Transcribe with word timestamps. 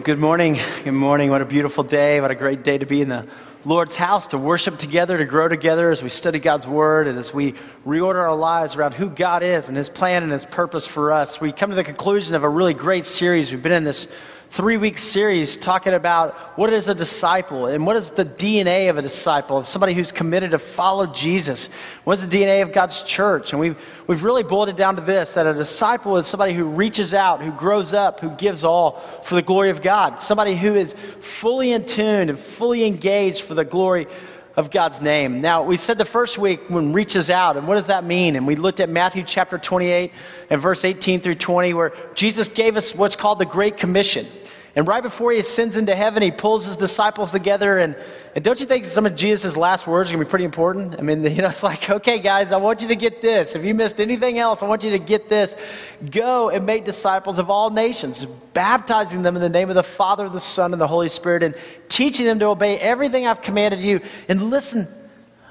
Well, 0.00 0.16
good 0.16 0.18
morning. 0.18 0.56
Good 0.82 0.92
morning. 0.92 1.28
What 1.28 1.42
a 1.42 1.44
beautiful 1.44 1.84
day. 1.84 2.22
What 2.22 2.30
a 2.30 2.34
great 2.34 2.62
day 2.62 2.78
to 2.78 2.86
be 2.86 3.02
in 3.02 3.10
the 3.10 3.28
Lord's 3.66 3.94
house, 3.94 4.26
to 4.28 4.38
worship 4.38 4.78
together, 4.78 5.18
to 5.18 5.26
grow 5.26 5.46
together 5.46 5.90
as 5.90 6.02
we 6.02 6.08
study 6.08 6.40
God's 6.40 6.66
Word 6.66 7.06
and 7.06 7.18
as 7.18 7.32
we 7.34 7.52
reorder 7.86 8.14
our 8.14 8.34
lives 8.34 8.74
around 8.74 8.92
who 8.92 9.10
God 9.10 9.42
is 9.42 9.68
and 9.68 9.76
His 9.76 9.90
plan 9.90 10.22
and 10.22 10.32
His 10.32 10.46
purpose 10.52 10.88
for 10.94 11.12
us. 11.12 11.36
We 11.42 11.52
come 11.52 11.68
to 11.68 11.76
the 11.76 11.84
conclusion 11.84 12.34
of 12.34 12.44
a 12.44 12.48
really 12.48 12.72
great 12.72 13.04
series. 13.04 13.52
We've 13.52 13.62
been 13.62 13.72
in 13.72 13.84
this 13.84 14.06
three 14.56 14.76
week 14.76 14.98
series 14.98 15.56
talking 15.64 15.94
about 15.94 16.58
what 16.58 16.72
is 16.72 16.88
a 16.88 16.94
disciple 16.94 17.66
and 17.66 17.86
what 17.86 17.96
is 17.96 18.10
the 18.16 18.24
DNA 18.24 18.90
of 18.90 18.96
a 18.96 19.02
disciple, 19.02 19.58
of 19.58 19.66
somebody 19.66 19.94
who's 19.94 20.10
committed 20.10 20.50
to 20.50 20.58
follow 20.76 21.12
Jesus. 21.14 21.68
What 22.04 22.18
is 22.18 22.28
the 22.28 22.36
DNA 22.36 22.66
of 22.66 22.74
God's 22.74 23.02
church? 23.06 23.46
And 23.52 23.60
we've, 23.60 23.76
we've 24.08 24.22
really 24.22 24.42
boiled 24.42 24.68
it 24.68 24.76
down 24.76 24.96
to 24.96 25.02
this 25.02 25.30
that 25.34 25.46
a 25.46 25.54
disciple 25.54 26.16
is 26.16 26.28
somebody 26.28 26.54
who 26.54 26.64
reaches 26.64 27.14
out, 27.14 27.40
who 27.40 27.56
grows 27.56 27.94
up, 27.94 28.20
who 28.20 28.36
gives 28.36 28.64
all 28.64 29.22
for 29.28 29.36
the 29.36 29.42
glory 29.42 29.70
of 29.70 29.82
God. 29.82 30.16
Somebody 30.22 30.60
who 30.60 30.74
is 30.74 30.94
fully 31.40 31.72
in 31.72 31.86
tune 31.86 32.28
and 32.28 32.38
fully 32.58 32.86
engaged 32.86 33.46
for 33.46 33.54
the 33.54 33.64
glory 33.64 34.06
of 34.56 34.72
God's 34.72 35.00
name. 35.00 35.40
Now, 35.40 35.64
we 35.64 35.76
said 35.76 35.98
the 35.98 36.08
first 36.12 36.40
week 36.40 36.60
when 36.68 36.92
reaches 36.92 37.30
out, 37.30 37.56
and 37.56 37.68
what 37.68 37.76
does 37.76 37.86
that 37.86 38.04
mean? 38.04 38.36
And 38.36 38.46
we 38.46 38.56
looked 38.56 38.80
at 38.80 38.88
Matthew 38.88 39.22
chapter 39.26 39.58
28 39.58 40.10
and 40.50 40.62
verse 40.62 40.84
18 40.84 41.20
through 41.20 41.36
20, 41.36 41.74
where 41.74 41.92
Jesus 42.14 42.48
gave 42.54 42.76
us 42.76 42.92
what's 42.96 43.16
called 43.16 43.38
the 43.38 43.46
Great 43.46 43.76
Commission. 43.76 44.30
And 44.80 44.88
right 44.88 45.02
before 45.02 45.30
he 45.32 45.40
ascends 45.40 45.76
into 45.76 45.94
heaven, 45.94 46.22
he 46.22 46.30
pulls 46.30 46.66
his 46.66 46.74
disciples 46.74 47.32
together. 47.32 47.80
And, 47.80 47.94
and 48.34 48.42
don't 48.42 48.58
you 48.58 48.66
think 48.66 48.86
some 48.86 49.04
of 49.04 49.14
Jesus' 49.14 49.54
last 49.54 49.86
words 49.86 50.08
are 50.08 50.14
going 50.14 50.24
to 50.24 50.26
be 50.26 50.30
pretty 50.30 50.46
important? 50.46 50.94
I 50.98 51.02
mean, 51.02 51.22
you 51.24 51.42
know, 51.42 51.50
it's 51.50 51.62
like, 51.62 51.80
okay, 51.90 52.22
guys, 52.22 52.50
I 52.50 52.56
want 52.56 52.80
you 52.80 52.88
to 52.88 52.96
get 52.96 53.20
this. 53.20 53.54
If 53.54 53.62
you 53.62 53.74
missed 53.74 53.96
anything 54.00 54.38
else, 54.38 54.60
I 54.62 54.66
want 54.66 54.82
you 54.82 54.92
to 54.92 54.98
get 54.98 55.28
this. 55.28 55.50
Go 56.10 56.48
and 56.48 56.64
make 56.64 56.86
disciples 56.86 57.38
of 57.38 57.50
all 57.50 57.68
nations, 57.68 58.24
baptizing 58.54 59.22
them 59.22 59.36
in 59.36 59.42
the 59.42 59.50
name 59.50 59.68
of 59.68 59.74
the 59.74 59.84
Father, 59.98 60.30
the 60.30 60.40
Son, 60.40 60.72
and 60.72 60.80
the 60.80 60.88
Holy 60.88 61.08
Spirit, 61.08 61.42
and 61.42 61.54
teaching 61.90 62.24
them 62.24 62.38
to 62.38 62.46
obey 62.46 62.78
everything 62.78 63.26
I've 63.26 63.42
commanded 63.42 63.80
you. 63.80 64.00
And 64.30 64.48
listen, 64.48 64.88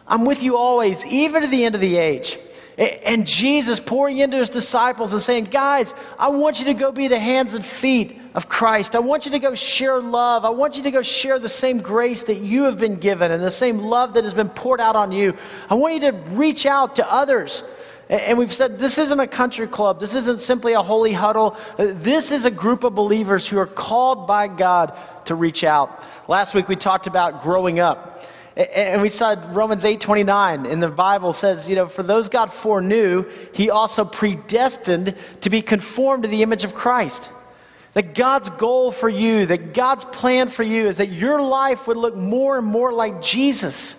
I'm 0.07 0.25
with 0.25 0.39
you 0.39 0.57
always, 0.57 0.97
even 1.05 1.43
to 1.43 1.47
the 1.47 1.65
end 1.65 1.75
of 1.75 1.81
the 1.81 1.97
age. 1.97 2.35
And 2.79 3.27
Jesus 3.27 3.79
pouring 3.85 4.17
into 4.17 4.37
his 4.37 4.49
disciples 4.49 5.13
and 5.13 5.21
saying, 5.21 5.49
Guys, 5.53 5.93
I 6.17 6.29
want 6.29 6.55
you 6.55 6.73
to 6.73 6.79
go 6.79 6.91
be 6.91 7.07
the 7.07 7.19
hands 7.19 7.53
and 7.53 7.63
feet 7.79 8.18
of 8.33 8.43
Christ. 8.43 8.93
I 8.93 8.99
want 8.99 9.25
you 9.25 9.31
to 9.31 9.39
go 9.39 9.55
share 9.55 9.99
love. 9.99 10.45
I 10.45 10.49
want 10.49 10.75
you 10.75 10.83
to 10.83 10.91
go 10.91 11.01
share 11.01 11.39
the 11.39 11.49
same 11.49 11.81
grace 11.81 12.23
that 12.27 12.37
you 12.37 12.63
have 12.63 12.77
been 12.77 12.99
given 12.99 13.31
and 13.31 13.43
the 13.43 13.51
same 13.51 13.79
love 13.79 14.13
that 14.13 14.23
has 14.23 14.33
been 14.33 14.49
poured 14.49 14.79
out 14.79 14.95
on 14.95 15.11
you. 15.11 15.33
I 15.69 15.75
want 15.75 15.95
you 15.95 16.11
to 16.11 16.35
reach 16.35 16.65
out 16.65 16.95
to 16.95 17.11
others. 17.11 17.63
And 18.09 18.39
we've 18.39 18.51
said 18.51 18.79
this 18.79 18.97
isn't 18.97 19.19
a 19.19 19.27
country 19.27 19.67
club. 19.67 19.99
This 19.99 20.15
isn't 20.15 20.41
simply 20.41 20.73
a 20.73 20.81
holy 20.81 21.13
huddle. 21.13 21.55
This 21.77 22.31
is 22.31 22.43
a 22.45 22.51
group 22.51 22.83
of 22.83 22.95
believers 22.95 23.47
who 23.47 23.57
are 23.57 23.67
called 23.67 24.27
by 24.27 24.47
God 24.47 24.93
to 25.27 25.35
reach 25.35 25.63
out. 25.63 25.89
Last 26.27 26.55
week 26.55 26.67
we 26.67 26.75
talked 26.75 27.05
about 27.05 27.43
growing 27.43 27.79
up. 27.79 28.19
And 28.55 29.01
we 29.01 29.09
saw 29.09 29.35
Romans 29.55 29.85
8:29 29.85 30.65
in 30.65 30.79
the 30.79 30.89
Bible 30.89 31.33
says, 31.33 31.65
you 31.69 31.75
know, 31.75 31.87
for 31.87 32.03
those 32.03 32.27
God 32.27 32.49
foreknew, 32.61 33.23
he 33.53 33.69
also 33.69 34.03
predestined 34.03 35.15
to 35.41 35.49
be 35.49 35.61
conformed 35.61 36.23
to 36.23 36.29
the 36.29 36.41
image 36.41 36.63
of 36.63 36.73
Christ. 36.73 37.29
That 37.95 38.15
God's 38.15 38.49
goal 38.59 38.93
for 38.99 39.09
you, 39.09 39.47
that 39.47 39.75
God's 39.75 40.05
plan 40.13 40.51
for 40.55 40.63
you 40.63 40.87
is 40.87 40.97
that 40.97 41.11
your 41.11 41.41
life 41.41 41.79
would 41.87 41.97
look 41.97 42.15
more 42.15 42.57
and 42.57 42.67
more 42.67 42.93
like 42.93 43.21
Jesus. 43.21 43.95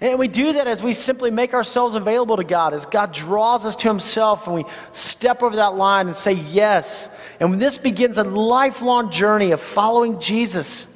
And 0.00 0.18
we 0.18 0.28
do 0.28 0.54
that 0.54 0.66
as 0.66 0.82
we 0.82 0.94
simply 0.94 1.30
make 1.30 1.52
ourselves 1.52 1.94
available 1.94 2.38
to 2.38 2.44
God, 2.44 2.72
as 2.72 2.86
God 2.86 3.12
draws 3.12 3.66
us 3.66 3.76
to 3.76 3.88
Himself 3.88 4.40
and 4.46 4.54
we 4.54 4.64
step 4.94 5.42
over 5.42 5.56
that 5.56 5.74
line 5.74 6.08
and 6.08 6.16
say 6.16 6.32
yes. 6.32 7.08
And 7.38 7.50
when 7.50 7.58
this 7.58 7.76
begins 7.76 8.16
a 8.16 8.22
lifelong 8.22 9.10
journey 9.12 9.52
of 9.52 9.60
following 9.74 10.18
Jesus. 10.20 10.86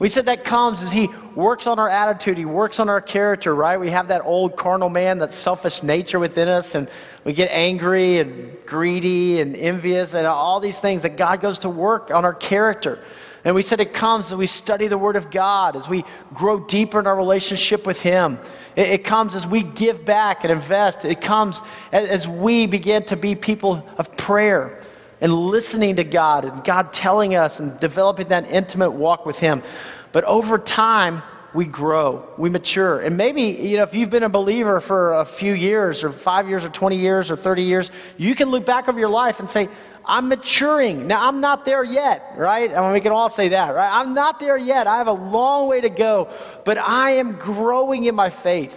We 0.00 0.08
said 0.08 0.26
that 0.26 0.44
comes 0.44 0.80
as 0.80 0.92
He 0.92 1.08
works 1.36 1.66
on 1.66 1.78
our 1.78 1.90
attitude, 1.90 2.38
He 2.38 2.44
works 2.44 2.78
on 2.78 2.88
our 2.88 3.00
character, 3.00 3.54
right? 3.54 3.78
We 3.78 3.90
have 3.90 4.08
that 4.08 4.22
old 4.24 4.56
carnal 4.56 4.88
man, 4.88 5.18
that 5.18 5.32
selfish 5.32 5.82
nature 5.82 6.20
within 6.20 6.48
us, 6.48 6.70
and 6.74 6.88
we 7.24 7.34
get 7.34 7.50
angry 7.50 8.20
and 8.20 8.56
greedy 8.66 9.40
and 9.40 9.56
envious 9.56 10.10
and 10.14 10.26
all 10.26 10.60
these 10.60 10.78
things 10.80 11.02
that 11.02 11.18
God 11.18 11.42
goes 11.42 11.58
to 11.60 11.68
work 11.68 12.10
on 12.10 12.24
our 12.24 12.34
character. 12.34 13.02
And 13.44 13.54
we 13.54 13.62
said 13.62 13.80
it 13.80 13.94
comes 13.94 14.32
as 14.32 14.38
we 14.38 14.46
study 14.46 14.88
the 14.88 14.98
Word 14.98 15.16
of 15.16 15.32
God, 15.32 15.76
as 15.76 15.86
we 15.88 16.04
grow 16.34 16.66
deeper 16.66 17.00
in 17.00 17.06
our 17.06 17.16
relationship 17.16 17.86
with 17.86 17.96
Him. 17.96 18.38
It, 18.76 19.00
it 19.00 19.04
comes 19.04 19.34
as 19.34 19.46
we 19.50 19.62
give 19.62 20.04
back 20.04 20.38
and 20.42 20.52
invest. 20.52 20.98
It 21.04 21.20
comes 21.20 21.60
as, 21.92 22.08
as 22.10 22.26
we 22.42 22.66
begin 22.66 23.04
to 23.06 23.16
be 23.16 23.34
people 23.34 23.82
of 23.96 24.06
prayer 24.18 24.82
and 25.20 25.32
listening 25.32 25.96
to 25.96 26.04
God 26.04 26.44
and 26.44 26.64
God 26.64 26.92
telling 26.92 27.34
us 27.34 27.52
and 27.58 27.78
developing 27.80 28.28
that 28.28 28.44
intimate 28.44 28.92
walk 28.92 29.24
with 29.24 29.36
Him. 29.36 29.62
But 30.12 30.24
over 30.24 30.58
time, 30.58 31.22
we 31.54 31.66
grow, 31.66 32.28
we 32.38 32.50
mature. 32.50 33.00
And 33.00 33.16
maybe, 33.16 33.42
you 33.42 33.78
know, 33.78 33.84
if 33.84 33.94
you've 33.94 34.10
been 34.10 34.22
a 34.22 34.28
believer 34.28 34.82
for 34.86 35.14
a 35.14 35.26
few 35.38 35.54
years 35.54 36.04
or 36.04 36.12
five 36.24 36.46
years 36.48 36.62
or 36.62 36.70
20 36.70 36.96
years 36.96 37.30
or 37.30 37.36
30 37.36 37.62
years, 37.62 37.90
you 38.16 38.34
can 38.34 38.50
look 38.50 38.66
back 38.66 38.88
over 38.88 38.98
your 38.98 39.08
life 39.08 39.36
and 39.38 39.48
say, 39.50 39.68
I'm 40.04 40.28
maturing. 40.28 41.06
Now, 41.06 41.28
I'm 41.28 41.40
not 41.40 41.64
there 41.64 41.84
yet, 41.84 42.34
right? 42.36 42.70
I 42.70 42.80
mean, 42.80 42.92
we 42.92 43.00
can 43.00 43.12
all 43.12 43.30
say 43.30 43.50
that, 43.50 43.74
right? 43.74 44.00
I'm 44.00 44.14
not 44.14 44.40
there 44.40 44.56
yet. 44.56 44.86
I 44.86 44.98
have 44.98 45.06
a 45.06 45.12
long 45.12 45.68
way 45.68 45.82
to 45.82 45.90
go, 45.90 46.28
but 46.64 46.78
I 46.78 47.16
am 47.16 47.38
growing 47.38 48.04
in 48.04 48.14
my 48.14 48.30
faith. 48.42 48.72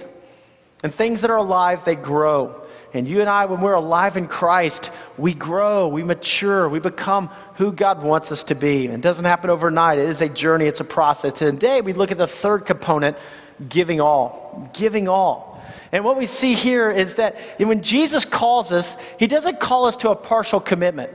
And 0.84 0.94
things 0.94 1.22
that 1.22 1.30
are 1.30 1.38
alive, 1.38 1.80
they 1.86 1.96
grow. 1.96 2.61
And 2.94 3.08
you 3.08 3.22
and 3.22 3.30
I, 3.30 3.46
when 3.46 3.62
we're 3.62 3.74
alive 3.74 4.18
in 4.18 4.28
Christ, 4.28 4.90
we 5.18 5.34
grow, 5.34 5.88
we 5.88 6.04
mature, 6.04 6.70
we 6.70 6.80
become 6.80 7.30
who 7.58 7.72
God 7.72 8.04
wants 8.04 8.32
us 8.32 8.44
to 8.50 8.56
be. 8.56 8.88
And 8.88 8.96
it 8.96 9.02
doesn't 9.02 9.24
happen 9.24 9.50
overnight. 9.50 9.98
It 9.98 10.10
is 10.10 10.22
a 10.22 10.28
journey, 10.28 10.68
it's 10.68 10.82
a 10.82 10.86
process. 10.86 11.40
Today, 11.40 11.80
we 11.82 11.94
look 11.94 12.12
at 12.12 12.18
the 12.18 12.28
third 12.42 12.66
component 12.66 13.16
giving 13.70 14.02
all. 14.02 14.70
Giving 14.78 15.08
all. 15.08 15.64
And 15.94 16.04
what 16.04 16.18
we 16.18 16.26
see 16.26 16.54
here 16.54 16.92
is 16.92 17.16
that 17.18 17.36
when 17.60 17.82
Jesus 17.82 18.26
calls 18.26 18.72
us, 18.72 18.96
He 19.18 19.28
doesn't 19.28 19.60
call 19.62 19.86
us 19.86 19.96
to 19.98 20.10
a 20.10 20.16
partial 20.16 20.60
commitment. 20.60 21.12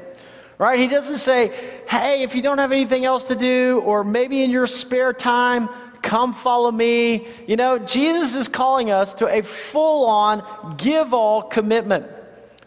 Right? 0.58 0.78
He 0.78 0.88
doesn't 0.88 1.19
say, 1.19 1.48
hey, 1.87 2.22
if 2.22 2.34
you 2.34 2.41
don't 2.41 2.56
have 2.56 2.72
anything 2.72 3.04
else 3.04 3.28
to 3.28 3.37
do, 3.37 3.82
or 3.84 4.03
maybe 4.03 4.43
in 4.43 4.50
your 4.50 4.66
spare 4.66 5.12
time, 5.12 5.69
Come 6.09 6.39
follow 6.43 6.71
me. 6.71 7.27
You 7.47 7.56
know, 7.56 7.78
Jesus 7.78 8.34
is 8.34 8.49
calling 8.49 8.91
us 8.91 9.12
to 9.19 9.27
a 9.27 9.43
full 9.72 10.06
on, 10.06 10.77
give 10.77 11.12
all 11.12 11.49
commitment. 11.49 12.06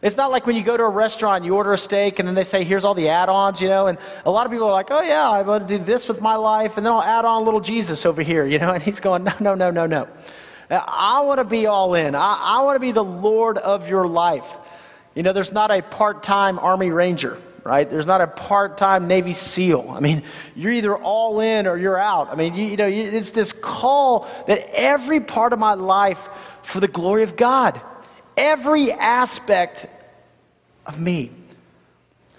It's 0.02 0.16
not 0.16 0.32
like 0.32 0.46
when 0.46 0.56
you 0.56 0.64
go 0.64 0.78
to 0.78 0.84
a 0.84 0.90
restaurant, 0.90 1.44
you 1.44 1.56
order 1.56 1.74
a 1.74 1.78
steak, 1.78 2.20
and 2.20 2.28
then 2.28 2.36
they 2.36 2.44
say, 2.44 2.64
here's 2.64 2.86
all 2.86 2.96
the 2.96 3.10
add 3.10 3.28
ons, 3.28 3.60
you 3.60 3.68
know, 3.68 3.88
and 3.88 3.98
a 4.24 4.32
lot 4.32 4.46
of 4.46 4.52
people 4.52 4.68
are 4.68 4.72
like, 4.72 4.88
oh, 4.90 5.02
yeah, 5.02 5.30
I 5.30 5.42
want 5.42 5.68
to 5.68 5.78
do 5.78 5.84
this 5.84 6.06
with 6.08 6.22
my 6.22 6.36
life, 6.36 6.72
and 6.78 6.86
then 6.86 6.94
I'll 6.94 7.04
add 7.04 7.26
on 7.26 7.44
little 7.44 7.60
Jesus 7.60 8.06
over 8.06 8.24
here, 8.24 8.46
you 8.46 8.60
know, 8.60 8.72
and 8.74 8.82
he's 8.82 9.00
going, 9.00 9.26
no, 9.26 9.34
no, 9.42 9.56
no, 9.56 9.72
no, 9.72 9.86
no. 9.86 10.08
I 10.70 11.22
want 11.26 11.40
to 11.40 11.46
be 11.46 11.66
all 11.66 11.96
in. 11.96 12.16
I, 12.16 12.60
I 12.60 12.64
want 12.64 12.76
to 12.76 12.80
be 12.80 12.92
the 12.92 13.02
Lord 13.02 13.58
of 13.58 13.88
your 13.88 14.08
life. 14.08 14.44
You 15.16 15.24
know, 15.24 15.34
there's 15.34 15.52
not 15.52 15.72
a 15.72 15.82
part 15.82 16.24
time 16.24 16.60
Army 16.60 16.92
Ranger 16.92 17.42
right? 17.66 17.90
There's 17.90 18.08
not 18.08 18.22
a 18.22 18.28
part-time 18.28 19.08
Navy 19.08 19.34
SEAL. 19.34 19.90
I 19.90 20.00
mean, 20.00 20.24
you're 20.56 20.74
either 20.74 20.97
all 20.97 21.40
in 21.40 21.68
or 21.68 21.78
you're 21.78 22.00
out. 22.00 22.30
I 22.30 22.36
mean, 22.36 22.56
you, 22.56 22.66
you 22.66 22.78
know, 22.78 22.88
it's 22.90 23.31
this 23.31 23.53
call 23.64 24.30
that 24.47 24.75
every 24.75 25.22
part 25.22 25.53
of 25.53 25.59
my 25.59 25.74
life 25.74 26.18
for 26.74 26.80
the 26.80 26.88
glory 26.88 27.24
of 27.24 27.38
God, 27.38 27.81
every 28.38 28.92
aspect 28.92 29.86
of 30.86 30.97
me 30.97 31.31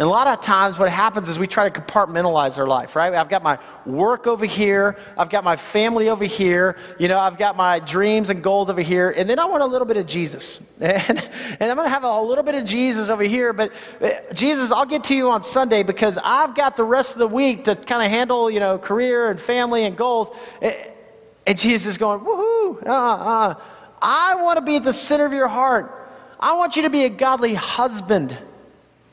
and 0.00 0.06
a 0.06 0.10
lot 0.10 0.28
of 0.28 0.42
times, 0.42 0.78
what 0.78 0.88
happens 0.88 1.28
is 1.28 1.38
we 1.38 1.46
try 1.46 1.68
to 1.68 1.78
compartmentalize 1.78 2.56
our 2.56 2.66
life, 2.66 2.96
right? 2.96 3.12
I've 3.12 3.28
got 3.28 3.42
my 3.42 3.58
work 3.84 4.26
over 4.26 4.46
here, 4.46 4.96
I've 5.14 5.30
got 5.30 5.44
my 5.44 5.60
family 5.74 6.08
over 6.08 6.24
here, 6.24 6.76
you 6.98 7.06
know, 7.06 7.18
I've 7.18 7.38
got 7.38 7.54
my 7.54 7.80
dreams 7.86 8.30
and 8.30 8.42
goals 8.42 8.70
over 8.70 8.80
here, 8.80 9.10
and 9.10 9.28
then 9.28 9.38
I 9.38 9.44
want 9.44 9.62
a 9.62 9.66
little 9.66 9.86
bit 9.86 9.98
of 9.98 10.06
Jesus. 10.06 10.58
And, 10.80 11.18
and 11.18 11.70
I'm 11.70 11.76
going 11.76 11.86
to 11.86 11.92
have 11.92 12.04
a 12.04 12.22
little 12.22 12.42
bit 12.42 12.54
of 12.54 12.64
Jesus 12.64 13.10
over 13.10 13.24
here, 13.24 13.52
but 13.52 13.72
uh, 14.00 14.08
Jesus, 14.34 14.72
I'll 14.74 14.88
get 14.88 15.02
to 15.04 15.14
you 15.14 15.28
on 15.28 15.42
Sunday 15.42 15.82
because 15.82 16.18
I've 16.24 16.56
got 16.56 16.78
the 16.78 16.84
rest 16.84 17.10
of 17.12 17.18
the 17.18 17.28
week 17.28 17.64
to 17.64 17.76
kind 17.76 18.02
of 18.02 18.10
handle, 18.10 18.50
you 18.50 18.58
know, 18.58 18.78
career 18.78 19.30
and 19.30 19.38
family 19.42 19.84
and 19.84 19.98
goals. 19.98 20.28
And 20.62 21.58
Jesus 21.58 21.88
is 21.88 21.98
going, 21.98 22.20
woohoo, 22.20 22.86
uh, 22.86 22.90
uh. 22.90 23.54
I 24.00 24.42
want 24.42 24.58
to 24.58 24.64
be 24.64 24.76
at 24.76 24.84
the 24.84 24.94
center 24.94 25.26
of 25.26 25.32
your 25.32 25.48
heart. 25.48 25.92
I 26.40 26.56
want 26.56 26.76
you 26.76 26.82
to 26.84 26.90
be 26.90 27.04
a 27.04 27.10
godly 27.10 27.54
husband 27.54 28.38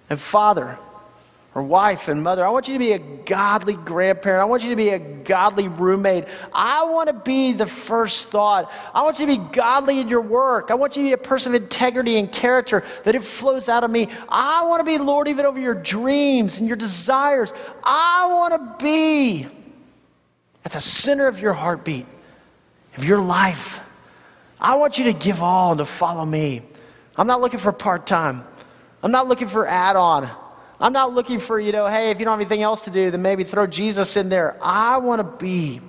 and 0.09 0.19
father 0.31 0.77
or 1.57 1.63
wife 1.63 2.01
and 2.07 2.21
mother. 2.21 2.45
I 2.45 2.51
want 2.51 2.67
you 2.67 2.73
to 2.73 2.79
be 2.79 2.91
a 2.91 3.23
godly 3.27 3.75
grandparent. 3.83 4.41
I 4.41 4.45
want 4.45 4.61
you 4.61 4.69
to 4.69 4.75
be 4.75 4.89
a 4.89 5.23
godly 5.27 5.67
roommate. 5.67 6.25
I 6.53 6.83
want 6.85 7.07
to 7.09 7.19
be 7.25 7.51
the 7.57 7.65
first 7.87 8.27
thought. 8.31 8.69
I 8.93 9.01
want 9.01 9.17
you 9.17 9.25
to 9.25 9.31
be 9.37 9.55
godly 9.55 9.99
in 9.99 10.07
your 10.07 10.21
work. 10.21 10.67
I 10.69 10.75
want 10.75 10.95
you 10.95 11.01
to 11.01 11.07
be 11.07 11.13
a 11.13 11.27
person 11.27 11.55
of 11.55 11.63
integrity 11.63 12.19
and 12.19 12.31
character, 12.31 12.83
that 13.05 13.15
it 13.15 13.23
flows 13.39 13.69
out 13.69 13.83
of 13.83 13.89
me. 13.89 14.07
I 14.29 14.67
want 14.67 14.81
to 14.81 14.85
be 14.85 15.03
Lord 15.03 15.27
even 15.27 15.47
over 15.47 15.59
your 15.59 15.81
dreams 15.81 16.57
and 16.59 16.67
your 16.67 16.77
desires. 16.77 17.51
I 17.83 18.27
want 18.29 18.53
to 18.53 18.83
be 18.83 19.47
at 20.63 20.73
the 20.73 20.81
center 20.81 21.27
of 21.27 21.37
your 21.37 21.53
heartbeat, 21.53 22.05
of 22.97 23.03
your 23.03 23.19
life. 23.19 23.55
I 24.59 24.75
want 24.75 24.97
you 24.97 25.05
to 25.05 25.13
give 25.13 25.37
all 25.39 25.71
and 25.71 25.79
to 25.79 25.97
follow 25.99 26.23
me. 26.23 26.61
I'm 27.15 27.25
not 27.25 27.41
looking 27.41 27.61
for 27.61 27.71
part 27.71 28.05
time. 28.05 28.45
I'm 29.01 29.11
not 29.11 29.27
looking 29.27 29.49
for 29.49 29.67
add 29.67 29.95
on. 29.95 30.35
I'm 30.79 30.93
not 30.93 31.13
looking 31.13 31.39
for, 31.39 31.59
you 31.59 31.71
know, 31.71 31.87
hey, 31.87 32.11
if 32.11 32.19
you 32.19 32.25
don't 32.25 32.39
have 32.39 32.41
anything 32.41 32.61
else 32.61 32.81
to 32.83 32.91
do, 32.91 33.09
then 33.09 33.21
maybe 33.21 33.43
throw 33.43 33.65
Jesus 33.65 34.15
in 34.15 34.29
there. 34.29 34.57
I 34.61 34.97
want 34.97 35.21
to 35.21 35.37
be 35.43 35.81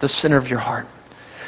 the 0.00 0.08
center 0.08 0.38
of 0.38 0.46
your 0.46 0.58
heart. 0.58 0.86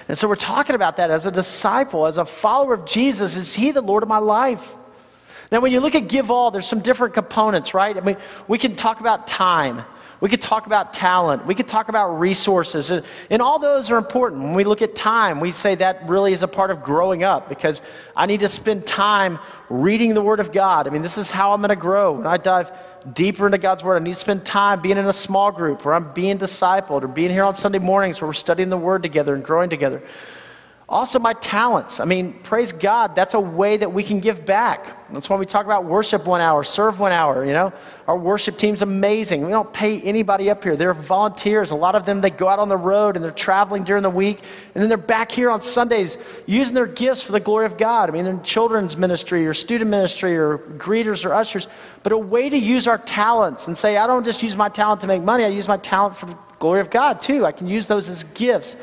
And 0.09 0.17
so 0.17 0.29
we're 0.29 0.37
talking 0.37 0.75
about 0.75 0.99
that 0.99 1.11
as 1.11 1.25
a 1.27 1.31
disciple, 1.31 2.07
as 2.07 2.19
a 2.19 2.27
follower 2.41 2.75
of 2.75 2.87
Jesus. 2.87 3.37
Is 3.37 3.55
He 3.57 3.73
the 3.73 3.81
Lord 3.81 4.03
of 4.03 4.09
my 4.09 4.19
life? 4.19 4.61
Now, 5.51 5.61
when 5.61 5.73
you 5.73 5.81
look 5.81 5.95
at 5.95 6.09
give 6.09 6.31
all, 6.31 6.51
there's 6.51 6.69
some 6.69 6.83
different 6.83 7.15
components, 7.15 7.75
right? 7.75 7.97
I 7.97 8.01
mean, 8.01 8.17
we 8.49 8.59
can 8.59 8.77
talk 8.77 9.01
about 9.01 9.27
time. 9.27 9.85
We 10.23 10.31
could 10.31 10.41
talk 10.41 10.67
about 10.67 10.93
talent. 10.93 11.49
We 11.49 11.57
could 11.57 11.67
talk 11.67 11.89
about 11.89 12.21
resources. 12.21 12.93
And 13.29 13.43
all 13.43 13.59
those 13.59 13.91
are 13.91 13.99
important. 13.99 14.41
When 14.45 14.55
we 14.55 14.63
look 14.63 14.81
at 14.81 14.95
time, 14.95 15.41
we 15.41 15.51
say 15.51 15.75
that 15.77 16.09
really 16.09 16.33
is 16.33 16.45
a 16.45 16.49
part 16.49 16.71
of 16.71 16.85
growing 16.85 17.25
up 17.25 17.49
because 17.49 17.81
I 18.15 18.27
need 18.27 18.39
to 18.39 18.49
spend 18.49 18.87
time 18.87 19.41
reading 19.69 20.15
the 20.15 20.23
Word 20.23 20.39
of 20.39 20.55
God. 20.55 20.87
I 20.87 20.91
mean, 20.91 21.03
this 21.03 21.17
is 21.17 21.29
how 21.29 21.53
I'm 21.53 21.61
going 21.61 21.71
to 21.71 21.77
grow. 21.77 22.19
When 22.19 22.27
I 22.29 22.37
dive 22.37 22.67
deeper 23.17 23.47
into 23.47 23.59
God's 23.59 23.83
Word, 23.83 24.01
I 24.01 24.05
need 24.05 24.15
to 24.15 24.21
spend 24.21 24.47
time 24.47 24.81
being 24.81 24.97
in 24.97 25.07
a 25.07 25.13
small 25.13 25.51
group 25.51 25.85
where 25.85 25.95
I'm 25.95 26.15
being 26.15 26.39
discipled 26.39 27.03
or 27.03 27.09
being 27.09 27.31
here 27.31 27.43
on 27.43 27.57
Sunday 27.57 27.81
mornings 27.81 28.21
where 28.21 28.29
we're 28.29 28.35
studying 28.35 28.71
the 28.71 28.79
Word 28.79 29.03
together 29.03 29.35
and 29.35 29.43
growing 29.43 29.71
together. 29.71 30.05
Also, 30.89 31.19
my 31.19 31.33
talents. 31.41 32.01
I 32.01 32.05
mean, 32.05 32.41
praise 32.45 32.73
God, 32.83 33.13
that's 33.15 33.35
a 33.35 33.41
way 33.41 33.79
that 33.79 33.95
we 33.95 34.07
can 34.07 34.21
give 34.21 34.45
back. 34.45 34.85
That's 35.13 35.29
why 35.29 35.37
we 35.37 35.47
talk 35.47 35.65
about 35.65 35.85
worship 35.85 36.27
one 36.27 36.41
hour, 36.41 36.65
serve 36.65 36.99
one 36.99 37.13
hour, 37.13 37.45
you 37.45 37.53
know. 37.53 37.73
Our 38.07 38.19
worship 38.19 38.57
team's 38.57 38.83
amazing. 38.83 39.45
We 39.45 39.53
don't 39.53 39.73
pay 39.73 40.01
anybody 40.01 40.51
up 40.51 40.63
here. 40.63 40.77
They're 40.77 40.95
volunteers. 40.95 41.71
A 41.71 41.75
lot 41.75 41.95
of 41.95 42.05
them, 42.05 42.21
they 42.21 42.31
go 42.31 42.49
out 42.49 42.59
on 42.59 42.69
the 42.69 42.77
road 42.77 43.17
and 43.17 43.25
they're 43.25 43.31
traveling 43.31 43.85
during 43.85 44.03
the 44.03 44.11
week. 44.11 44.39
And 44.75 44.83
then 44.83 44.89
they're 44.89 44.99
back 44.99 45.31
here 45.31 45.51
on 45.51 45.61
Sundays 45.61 46.17
using 46.47 46.75
their 46.75 46.87
gifts 46.87 47.25
for 47.25 47.33
the 47.33 47.41
glory 47.41 47.67
of 47.67 47.79
God. 47.79 48.09
I 48.09 48.13
mean, 48.13 48.27
in 48.27 48.43
children's 48.43 48.97
ministry 48.97 49.47
or 49.47 49.55
student 49.55 49.91
ministry 49.91 50.37
or 50.37 50.59
greeters 50.79 51.25
or 51.25 51.33
ushers. 51.33 51.67
But 52.03 52.13
a 52.13 52.19
way 52.19 52.51
to 52.51 52.57
use 52.59 52.89
our 52.89 52.99
talents 52.99 53.67
and 53.67 53.79
say, 53.79 53.97
I 53.97 54.07
don't 54.07 54.25
just 54.25 54.43
use 54.43 54.57
my 54.57 54.69
talent 54.69 55.03
to 55.03 55.07
make 55.07 55.23
money, 55.23 55.45
I 55.45 55.49
use 55.49 55.69
my 55.69 55.79
talent 55.79 56.17
for 56.19 56.27
the 56.27 56.39
glory 56.59 56.81
of 56.81 56.91
God 56.91 57.21
too. 57.27 57.45
I 57.45 57.53
can 57.53 57.67
use 57.67 57.87
those 57.89 58.09
as 58.09 58.25
gifts. 58.35 58.75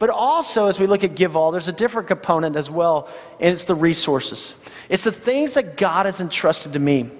But 0.00 0.10
also, 0.10 0.66
as 0.66 0.78
we 0.78 0.86
look 0.86 1.04
at 1.04 1.14
Give 1.14 1.36
All, 1.36 1.52
there's 1.52 1.68
a 1.68 1.72
different 1.72 2.08
component 2.08 2.56
as 2.56 2.68
well, 2.70 3.08
and 3.40 3.50
it's 3.50 3.64
the 3.66 3.74
resources. 3.74 4.54
It's 4.90 5.04
the 5.04 5.12
things 5.24 5.54
that 5.54 5.78
God 5.78 6.06
has 6.06 6.20
entrusted 6.20 6.72
to 6.72 6.78
me. 6.78 7.10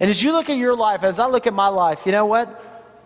And 0.00 0.10
as 0.10 0.22
you 0.22 0.32
look 0.32 0.48
at 0.48 0.56
your 0.56 0.74
life, 0.74 1.00
as 1.02 1.18
I 1.18 1.26
look 1.26 1.46
at 1.46 1.52
my 1.52 1.68
life, 1.68 1.98
you 2.04 2.12
know 2.12 2.26
what? 2.26 2.60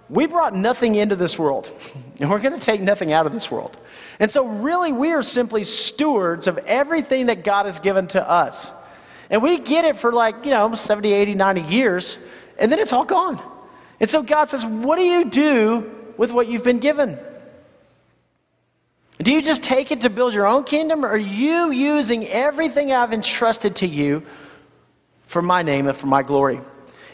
We 0.08 0.26
brought 0.26 0.54
nothing 0.54 0.94
into 0.94 1.16
this 1.16 1.36
world, 1.38 1.66
and 2.20 2.30
we're 2.30 2.40
going 2.40 2.58
to 2.58 2.64
take 2.64 2.80
nothing 2.80 3.12
out 3.12 3.26
of 3.26 3.32
this 3.32 3.48
world. 3.50 3.76
And 4.18 4.30
so, 4.30 4.46
really, 4.46 4.92
we 4.92 5.12
are 5.12 5.22
simply 5.22 5.64
stewards 5.64 6.46
of 6.46 6.58
everything 6.58 7.26
that 7.26 7.44
God 7.44 7.66
has 7.66 7.78
given 7.80 8.08
to 8.08 8.20
us. 8.20 8.72
And 9.28 9.42
we 9.42 9.58
get 9.58 9.84
it 9.84 9.96
for 10.00 10.12
like, 10.12 10.36
you 10.44 10.50
know, 10.50 10.72
70, 10.74 11.12
80, 11.12 11.34
90 11.34 11.60
years, 11.62 12.18
and 12.58 12.70
then 12.70 12.78
it's 12.78 12.92
all 12.92 13.04
gone. 13.04 13.42
And 14.00 14.08
so 14.10 14.22
God 14.22 14.48
says, 14.48 14.64
What 14.66 14.96
do 14.96 15.02
you 15.02 15.30
do 15.30 15.90
with 16.18 16.30
what 16.30 16.48
you've 16.48 16.64
been 16.64 16.80
given? 16.80 17.18
Do 19.26 19.32
you 19.32 19.42
just 19.42 19.64
take 19.64 19.90
it 19.90 20.02
to 20.02 20.08
build 20.08 20.34
your 20.34 20.46
own 20.46 20.62
kingdom, 20.62 21.04
or 21.04 21.08
are 21.08 21.18
you 21.18 21.72
using 21.72 22.28
everything 22.28 22.92
I've 22.92 23.12
entrusted 23.12 23.74
to 23.76 23.86
you 23.86 24.22
for 25.32 25.42
my 25.42 25.64
name 25.64 25.88
and 25.88 25.98
for 25.98 26.06
my 26.06 26.22
glory? 26.22 26.60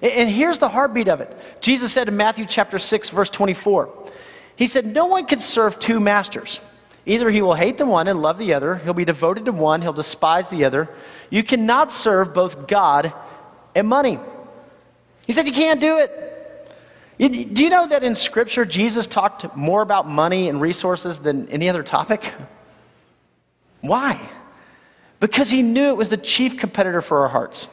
And 0.03 0.29
here's 0.29 0.59
the 0.59 0.69
heartbeat 0.69 1.09
of 1.09 1.21
it. 1.21 1.35
Jesus 1.63 1.95
said 1.95 2.09
in 2.09 2.17
Matthew 2.19 2.45
chapter 2.47 2.79
6, 2.79 3.11
verse 3.15 3.31
24, 3.35 4.11
He 4.57 4.67
said, 4.67 4.85
No 4.85 5.07
one 5.07 5.25
can 5.25 5.41
serve 5.41 5.73
two 5.81 6.01
masters. 6.01 6.61
Either 7.07 7.31
he 7.31 7.41
will 7.41 7.55
hate 7.55 7.79
the 7.79 7.87
one 7.87 8.09
and 8.09 8.21
love 8.21 8.37
the 8.37 8.53
other, 8.53 8.77
he'll 8.77 8.93
be 8.93 9.07
devoted 9.07 9.47
to 9.47 9.53
one, 9.53 9.81
he'll 9.81 9.95
despise 9.95 10.45
the 10.51 10.67
other. 10.67 10.91
You 11.31 11.43
cannot 11.43 11.91
serve 11.93 12.35
both 12.35 12.69
God 12.69 13.11
and 13.75 13.89
money. 13.89 14.19
He 15.27 15.33
said, 15.33 15.47
You 15.47 15.55
can't 15.55 15.81
do 15.81 15.97
it. 15.97 16.11
Do 17.19 17.27
you 17.29 17.71
know 17.71 17.87
that 17.89 18.03
in 18.03 18.15
Scripture, 18.15 18.65
Jesus 18.65 19.07
talked 19.07 19.45
more 19.57 19.83
about 19.83 20.09
money 20.09 20.49
and 20.49 20.61
resources 20.61 21.19
than 21.23 21.49
any 21.49 21.69
other 21.69 21.83
topic? 21.83 22.21
Why? 23.81 24.31
Because 25.21 25.51
he 25.51 25.63
knew 25.63 25.91
it 25.91 25.97
was 25.97 26.11
the 26.11 26.17
chief 26.17 26.59
competitor 26.59 27.03
for 27.03 27.21
our 27.21 27.29
hearts. 27.29 27.67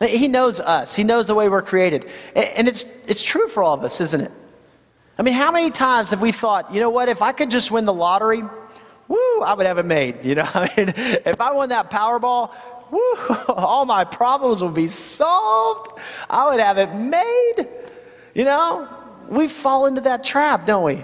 He 0.00 0.28
knows 0.28 0.60
us, 0.60 0.94
he 0.94 1.04
knows 1.04 1.26
the 1.26 1.34
way 1.34 1.48
we're 1.48 1.62
created. 1.62 2.04
And 2.34 2.68
it's, 2.68 2.84
it's 3.06 3.26
true 3.30 3.48
for 3.54 3.62
all 3.62 3.74
of 3.74 3.82
us, 3.82 4.00
isn't 4.00 4.20
it? 4.20 4.30
I 5.18 5.22
mean, 5.22 5.34
how 5.34 5.50
many 5.50 5.70
times 5.70 6.10
have 6.10 6.20
we 6.20 6.32
thought, 6.32 6.72
you 6.72 6.80
know 6.80 6.90
what, 6.90 7.08
if 7.08 7.22
I 7.22 7.32
could 7.32 7.48
just 7.48 7.72
win 7.72 7.86
the 7.86 7.94
lottery, 7.94 8.42
woo, 9.08 9.40
I 9.40 9.54
would 9.54 9.64
have 9.66 9.78
it 9.78 9.86
made. 9.86 10.16
You 10.22 10.34
know, 10.34 10.42
I 10.46 10.70
mean, 10.76 10.92
if 10.96 11.40
I 11.40 11.52
won 11.52 11.70
that 11.70 11.90
Powerball, 11.90 12.50
woo, 12.92 13.14
all 13.48 13.86
my 13.86 14.04
problems 14.04 14.62
would 14.62 14.74
be 14.74 14.90
solved. 15.16 15.98
I 16.28 16.50
would 16.50 16.60
have 16.60 16.76
it 16.78 16.94
made. 16.94 17.85
You 18.36 18.44
know, 18.44 18.86
we 19.30 19.50
fall 19.62 19.86
into 19.86 20.02
that 20.02 20.22
trap, 20.22 20.66
don't 20.66 20.84
we? 20.84 21.02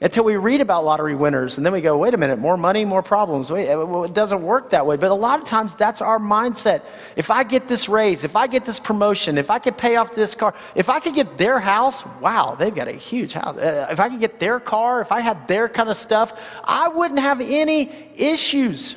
Until 0.00 0.24
we 0.24 0.36
read 0.36 0.60
about 0.60 0.84
lottery 0.84 1.16
winners, 1.16 1.56
and 1.56 1.66
then 1.66 1.72
we 1.72 1.82
go, 1.82 1.98
wait 1.98 2.14
a 2.14 2.16
minute, 2.16 2.38
more 2.38 2.56
money, 2.56 2.84
more 2.84 3.02
problems. 3.02 3.50
Wait, 3.50 3.66
it 3.66 4.14
doesn't 4.14 4.44
work 4.44 4.70
that 4.70 4.86
way. 4.86 4.96
But 4.96 5.10
a 5.10 5.14
lot 5.14 5.42
of 5.42 5.48
times, 5.48 5.72
that's 5.76 6.00
our 6.00 6.20
mindset. 6.20 6.82
If 7.16 7.30
I 7.30 7.42
get 7.42 7.66
this 7.66 7.88
raise, 7.90 8.22
if 8.22 8.36
I 8.36 8.46
get 8.46 8.64
this 8.64 8.80
promotion, 8.84 9.38
if 9.38 9.50
I 9.50 9.58
could 9.58 9.76
pay 9.76 9.96
off 9.96 10.14
this 10.14 10.36
car, 10.36 10.54
if 10.76 10.88
I 10.88 11.00
could 11.00 11.16
get 11.16 11.36
their 11.36 11.58
house, 11.58 12.00
wow, 12.22 12.54
they've 12.56 12.72
got 12.72 12.86
a 12.86 12.96
huge 12.96 13.32
house. 13.32 13.56
Uh, 13.56 13.88
if 13.90 13.98
I 13.98 14.08
could 14.08 14.20
get 14.20 14.38
their 14.38 14.60
car, 14.60 15.00
if 15.00 15.10
I 15.10 15.22
had 15.22 15.48
their 15.48 15.68
kind 15.68 15.88
of 15.88 15.96
stuff, 15.96 16.28
I 16.62 16.86
wouldn't 16.94 17.18
have 17.18 17.40
any 17.40 18.12
issues. 18.14 18.94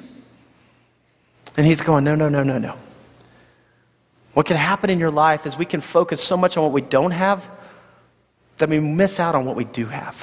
And 1.58 1.66
he's 1.66 1.82
going, 1.82 2.04
no, 2.04 2.14
no, 2.14 2.30
no, 2.30 2.44
no, 2.44 2.60
no. 2.60 2.78
What 4.34 4.46
can 4.46 4.58
happen 4.58 4.90
in 4.90 5.00
your 5.00 5.12
life 5.12 5.42
is 5.46 5.56
we 5.58 5.66
can 5.66 5.84
focus 5.94 6.28
so 6.28 6.38
much 6.38 6.56
on 6.56 6.64
what 6.64 6.74
we 6.74 6.82
don't 6.82 7.12
have 7.12 7.40
that 8.60 8.70
we 8.70 8.80
miss 8.80 9.20
out 9.20 9.36
on 9.36 9.46
what 9.46 9.56
we 9.56 9.66
do 9.66 9.86
have. 9.86 10.14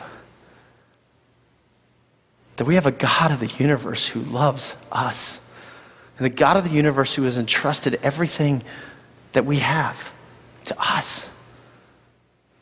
That 2.59 2.67
we 2.67 2.77
have 2.77 2.87
a 2.87 2.93
God 2.93 3.33
of 3.33 3.41
the 3.41 3.51
universe 3.59 4.09
who 4.13 4.21
loves 4.21 4.75
us. 4.91 5.39
And 6.19 6.31
the 6.31 6.35
God 6.35 6.57
of 6.57 6.65
the 6.65 6.71
universe 6.71 7.15
who 7.17 7.25
has 7.25 7.37
entrusted 7.37 7.97
everything 8.03 8.63
that 9.35 9.45
we 9.45 9.61
have 9.61 9.97
to 10.67 10.79
us. 10.79 11.29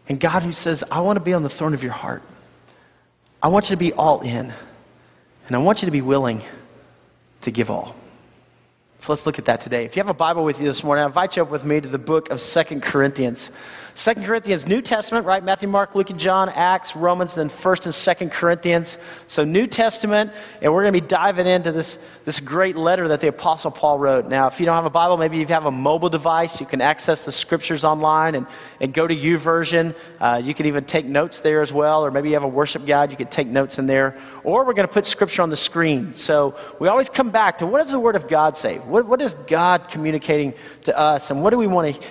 And 0.08 0.20
God 0.20 0.43
who 0.43 0.52
says, 0.52 0.82
I 0.91 1.00
want 1.02 1.19
to 1.19 1.25
be 1.25 1.32
on 1.32 1.43
the 1.43 1.49
throne 1.49 1.75
of 1.75 1.82
your 1.82 1.93
heart. 1.93 2.23
I 3.43 3.49
want 3.49 3.67
you 3.67 3.76
to 3.76 3.81
be 3.81 3.93
all 3.93 4.23
in. 4.23 4.52
And 5.46 5.56
I 5.56 5.58
want 5.58 5.81
you 5.81 5.87
to 5.87 5.93
be 5.93 6.02
willing 6.02 6.43
to 7.43 7.52
give 7.52 7.69
all. 7.69 7.94
So 9.05 9.12
let's 9.12 9.27
look 9.27 9.39
at 9.39 9.45
that 9.45 9.61
today. 9.61 9.85
If 9.85 9.97
you 9.97 10.03
have 10.03 10.09
a 10.09 10.17
Bible 10.17 10.47
with 10.47 10.56
you 10.56 10.67
this 10.67 10.83
morning, 10.83 11.05
I 11.05 11.06
invite 11.09 11.37
you 11.37 11.43
up 11.43 11.51
with 11.51 11.62
me 11.62 11.79
to 11.79 11.89
the 11.91 11.99
book 11.99 12.31
of 12.31 12.41
Second 12.41 12.83
Corinthians. 12.83 13.51
Second 13.96 14.26
Corinthians, 14.26 14.67
New 14.67 14.82
Testament, 14.82 15.25
right? 15.25 15.43
Matthew, 15.43 15.69
Mark, 15.69 15.94
Luke, 15.94 16.10
and 16.10 16.19
John, 16.19 16.48
Acts, 16.48 16.93
Romans, 16.96 17.36
then 17.36 17.48
First 17.63 17.86
and 17.86 17.94
Second 17.94 18.32
Corinthians. 18.32 18.96
So 19.29 19.44
New 19.44 19.69
Testament, 19.69 20.32
and 20.60 20.72
we're 20.72 20.82
going 20.82 20.94
to 20.94 21.01
be 21.01 21.06
diving 21.06 21.46
into 21.46 21.70
this, 21.70 21.96
this 22.27 22.41
great 22.41 22.74
letter 22.74 23.06
that 23.08 23.20
the 23.20 23.29
Apostle 23.29 23.70
Paul 23.70 24.01
wrote. 24.01 24.27
Now, 24.27 24.48
if 24.48 24.58
you 24.58 24.67
don't 24.67 24.74
have 24.74 24.84
a 24.84 24.91
Bible, 24.91 25.17
maybe 25.17 25.36
you 25.36 25.46
have 25.46 25.67
a 25.67 25.70
mobile 25.70 26.08
device, 26.08 26.56
you 26.58 26.67
can 26.67 26.81
access 26.81 27.24
the 27.24 27.31
scriptures 27.31 27.84
online 27.84 28.34
and, 28.34 28.48
and 28.81 28.93
go 28.93 29.06
to 29.06 29.15
YouVersion. 29.15 29.94
Uh, 30.19 30.41
you 30.43 30.56
can 30.56 30.67
even 30.67 30.84
take 30.84 31.05
notes 31.05 31.39
there 31.44 31.63
as 31.63 31.72
well, 31.72 32.05
or 32.05 32.10
maybe 32.10 32.31
you 32.31 32.34
have 32.34 32.43
a 32.43 32.48
worship 32.48 32.84
guide, 32.84 33.13
you 33.13 33.17
can 33.17 33.31
take 33.31 33.46
notes 33.46 33.79
in 33.79 33.86
there. 33.86 34.20
Or 34.43 34.67
we're 34.67 34.74
going 34.74 34.89
to 34.89 34.93
put 34.93 35.06
scripture 35.06 35.43
on 35.43 35.51
the 35.51 35.56
screen. 35.56 36.15
So 36.17 36.56
we 36.81 36.89
always 36.89 37.08
come 37.08 37.31
back 37.31 37.58
to 37.58 37.67
what 37.67 37.79
does 37.79 37.93
the 37.93 38.01
Word 38.01 38.17
of 38.17 38.29
God 38.29 38.56
say? 38.56 38.79
What, 38.79 39.06
what 39.06 39.22
is 39.22 39.32
God 39.48 39.86
communicating 39.93 40.55
to 40.86 40.98
us? 40.98 41.31
And 41.31 41.41
what 41.41 41.51
do 41.51 41.58
we 41.58 41.69
want 41.69 41.94
to, 41.94 42.03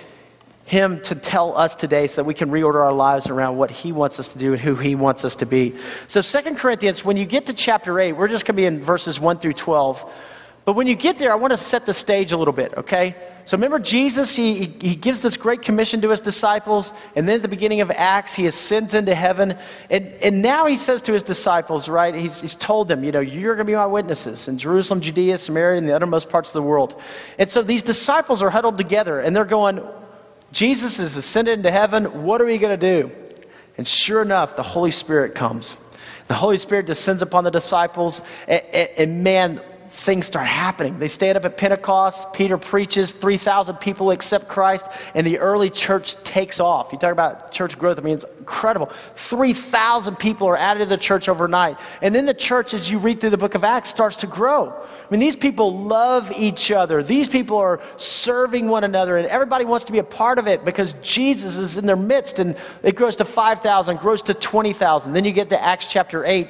Him 0.66 1.00
to 1.04 1.20
tell 1.20 1.56
us 1.56 1.74
today 1.78 2.06
so 2.06 2.16
that 2.16 2.24
we 2.24 2.34
can 2.34 2.48
reorder 2.50 2.82
our 2.82 2.92
lives 2.92 3.28
around 3.28 3.58
what 3.58 3.70
He 3.70 3.92
wants 3.92 4.18
us 4.18 4.28
to 4.30 4.38
do 4.38 4.52
and 4.54 4.60
who 4.60 4.76
He 4.76 4.94
wants 4.94 5.24
us 5.24 5.36
to 5.36 5.46
be? 5.46 5.78
So, 6.08 6.20
Second 6.22 6.58
Corinthians, 6.58 7.02
when 7.04 7.16
you 7.16 7.26
get 7.26 7.46
to 7.46 7.54
chapter 7.54 8.00
8, 8.00 8.12
we're 8.12 8.28
just 8.28 8.46
going 8.46 8.56
to 8.56 8.60
be 8.62 8.66
in 8.66 8.84
verses 8.84 9.20
1 9.20 9.40
through 9.40 9.54
12. 9.62 9.96
But 10.64 10.76
when 10.76 10.86
you 10.86 10.96
get 10.96 11.18
there, 11.18 11.30
I 11.30 11.34
want 11.34 11.50
to 11.50 11.58
set 11.58 11.84
the 11.84 11.92
stage 11.92 12.32
a 12.32 12.38
little 12.38 12.54
bit, 12.54 12.72
okay? 12.74 13.14
So 13.44 13.58
remember, 13.58 13.78
Jesus, 13.78 14.34
he, 14.34 14.74
he 14.80 14.96
gives 14.96 15.22
this 15.22 15.36
great 15.36 15.60
commission 15.60 16.00
to 16.00 16.08
his 16.10 16.20
disciples, 16.20 16.90
and 17.14 17.28
then 17.28 17.36
at 17.36 17.42
the 17.42 17.48
beginning 17.48 17.82
of 17.82 17.90
Acts, 17.90 18.34
he 18.34 18.46
ascends 18.46 18.94
into 18.94 19.14
heaven. 19.14 19.52
And, 19.90 20.06
and 20.06 20.40
now 20.40 20.66
he 20.66 20.78
says 20.78 21.02
to 21.02 21.12
his 21.12 21.22
disciples, 21.22 21.86
right, 21.86 22.14
he's, 22.14 22.40
he's 22.40 22.56
told 22.56 22.88
them, 22.88 23.04
you 23.04 23.12
know, 23.12 23.20
you're 23.20 23.54
going 23.56 23.66
to 23.66 23.70
be 23.70 23.76
my 23.76 23.84
witnesses 23.84 24.48
in 24.48 24.58
Jerusalem, 24.58 25.02
Judea, 25.02 25.36
Samaria, 25.36 25.76
and 25.76 25.86
the 25.86 25.94
uttermost 25.94 26.30
parts 26.30 26.48
of 26.48 26.54
the 26.54 26.62
world. 26.62 26.94
And 27.38 27.50
so 27.50 27.62
these 27.62 27.82
disciples 27.82 28.40
are 28.40 28.48
huddled 28.48 28.78
together, 28.78 29.20
and 29.20 29.36
they're 29.36 29.44
going, 29.44 29.80
Jesus 30.54 30.98
is 31.00 31.16
ascended 31.16 31.58
into 31.58 31.70
heaven. 31.70 32.24
What 32.24 32.40
are 32.40 32.46
we 32.46 32.58
going 32.58 32.78
to 32.78 33.02
do? 33.02 33.10
And 33.76 33.86
sure 33.86 34.22
enough, 34.22 34.50
the 34.56 34.62
Holy 34.62 34.92
Spirit 34.92 35.34
comes. 35.34 35.76
The 36.28 36.34
Holy 36.34 36.58
Spirit 36.58 36.86
descends 36.86 37.22
upon 37.22 37.44
the 37.44 37.50
disciples, 37.50 38.20
and, 38.48 38.62
and, 38.72 38.88
and 38.96 39.24
man, 39.24 39.60
things 40.04 40.26
start 40.26 40.46
happening. 40.46 40.98
They 40.98 41.08
stand 41.08 41.36
up 41.36 41.44
at 41.44 41.56
Pentecost, 41.56 42.18
Peter 42.34 42.58
preaches, 42.58 43.14
3,000 43.20 43.76
people 43.76 44.10
accept 44.10 44.48
Christ, 44.48 44.84
and 45.14 45.26
the 45.26 45.38
early 45.38 45.70
church 45.70 46.14
takes 46.24 46.60
off. 46.60 46.92
You 46.92 46.98
talk 46.98 47.12
about 47.12 47.52
church 47.52 47.78
growth, 47.78 47.98
I 47.98 48.02
mean, 48.02 48.16
it's 48.16 48.24
incredible. 48.38 48.90
3,000 49.30 50.16
people 50.16 50.48
are 50.48 50.56
added 50.56 50.80
to 50.80 50.96
the 50.96 51.00
church 51.00 51.28
overnight. 51.28 51.76
And 52.02 52.14
then 52.14 52.26
the 52.26 52.34
church, 52.34 52.74
as 52.74 52.88
you 52.88 52.98
read 52.98 53.20
through 53.20 53.30
the 53.30 53.38
book 53.38 53.54
of 53.54 53.64
Acts, 53.64 53.90
starts 53.90 54.16
to 54.18 54.26
grow. 54.26 54.70
I 54.70 55.06
mean, 55.10 55.20
these 55.20 55.36
people 55.36 55.86
love 55.86 56.24
each 56.36 56.70
other. 56.70 57.02
These 57.02 57.28
people 57.28 57.56
are 57.58 57.80
serving 57.98 58.68
one 58.68 58.84
another, 58.84 59.16
and 59.16 59.26
everybody 59.26 59.64
wants 59.64 59.86
to 59.86 59.92
be 59.92 59.98
a 59.98 60.04
part 60.04 60.38
of 60.38 60.46
it 60.46 60.64
because 60.64 60.94
Jesus 61.02 61.56
is 61.56 61.76
in 61.76 61.86
their 61.86 61.96
midst, 61.96 62.38
and 62.38 62.56
it 62.82 62.96
grows 62.96 63.16
to 63.16 63.24
5,000, 63.24 63.98
grows 63.98 64.22
to 64.22 64.34
20,000. 64.34 65.12
Then 65.12 65.24
you 65.24 65.32
get 65.32 65.50
to 65.50 65.62
Acts 65.62 65.88
chapter 65.92 66.24
8, 66.24 66.48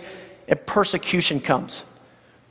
and 0.48 0.66
persecution 0.66 1.40
comes. 1.40 1.82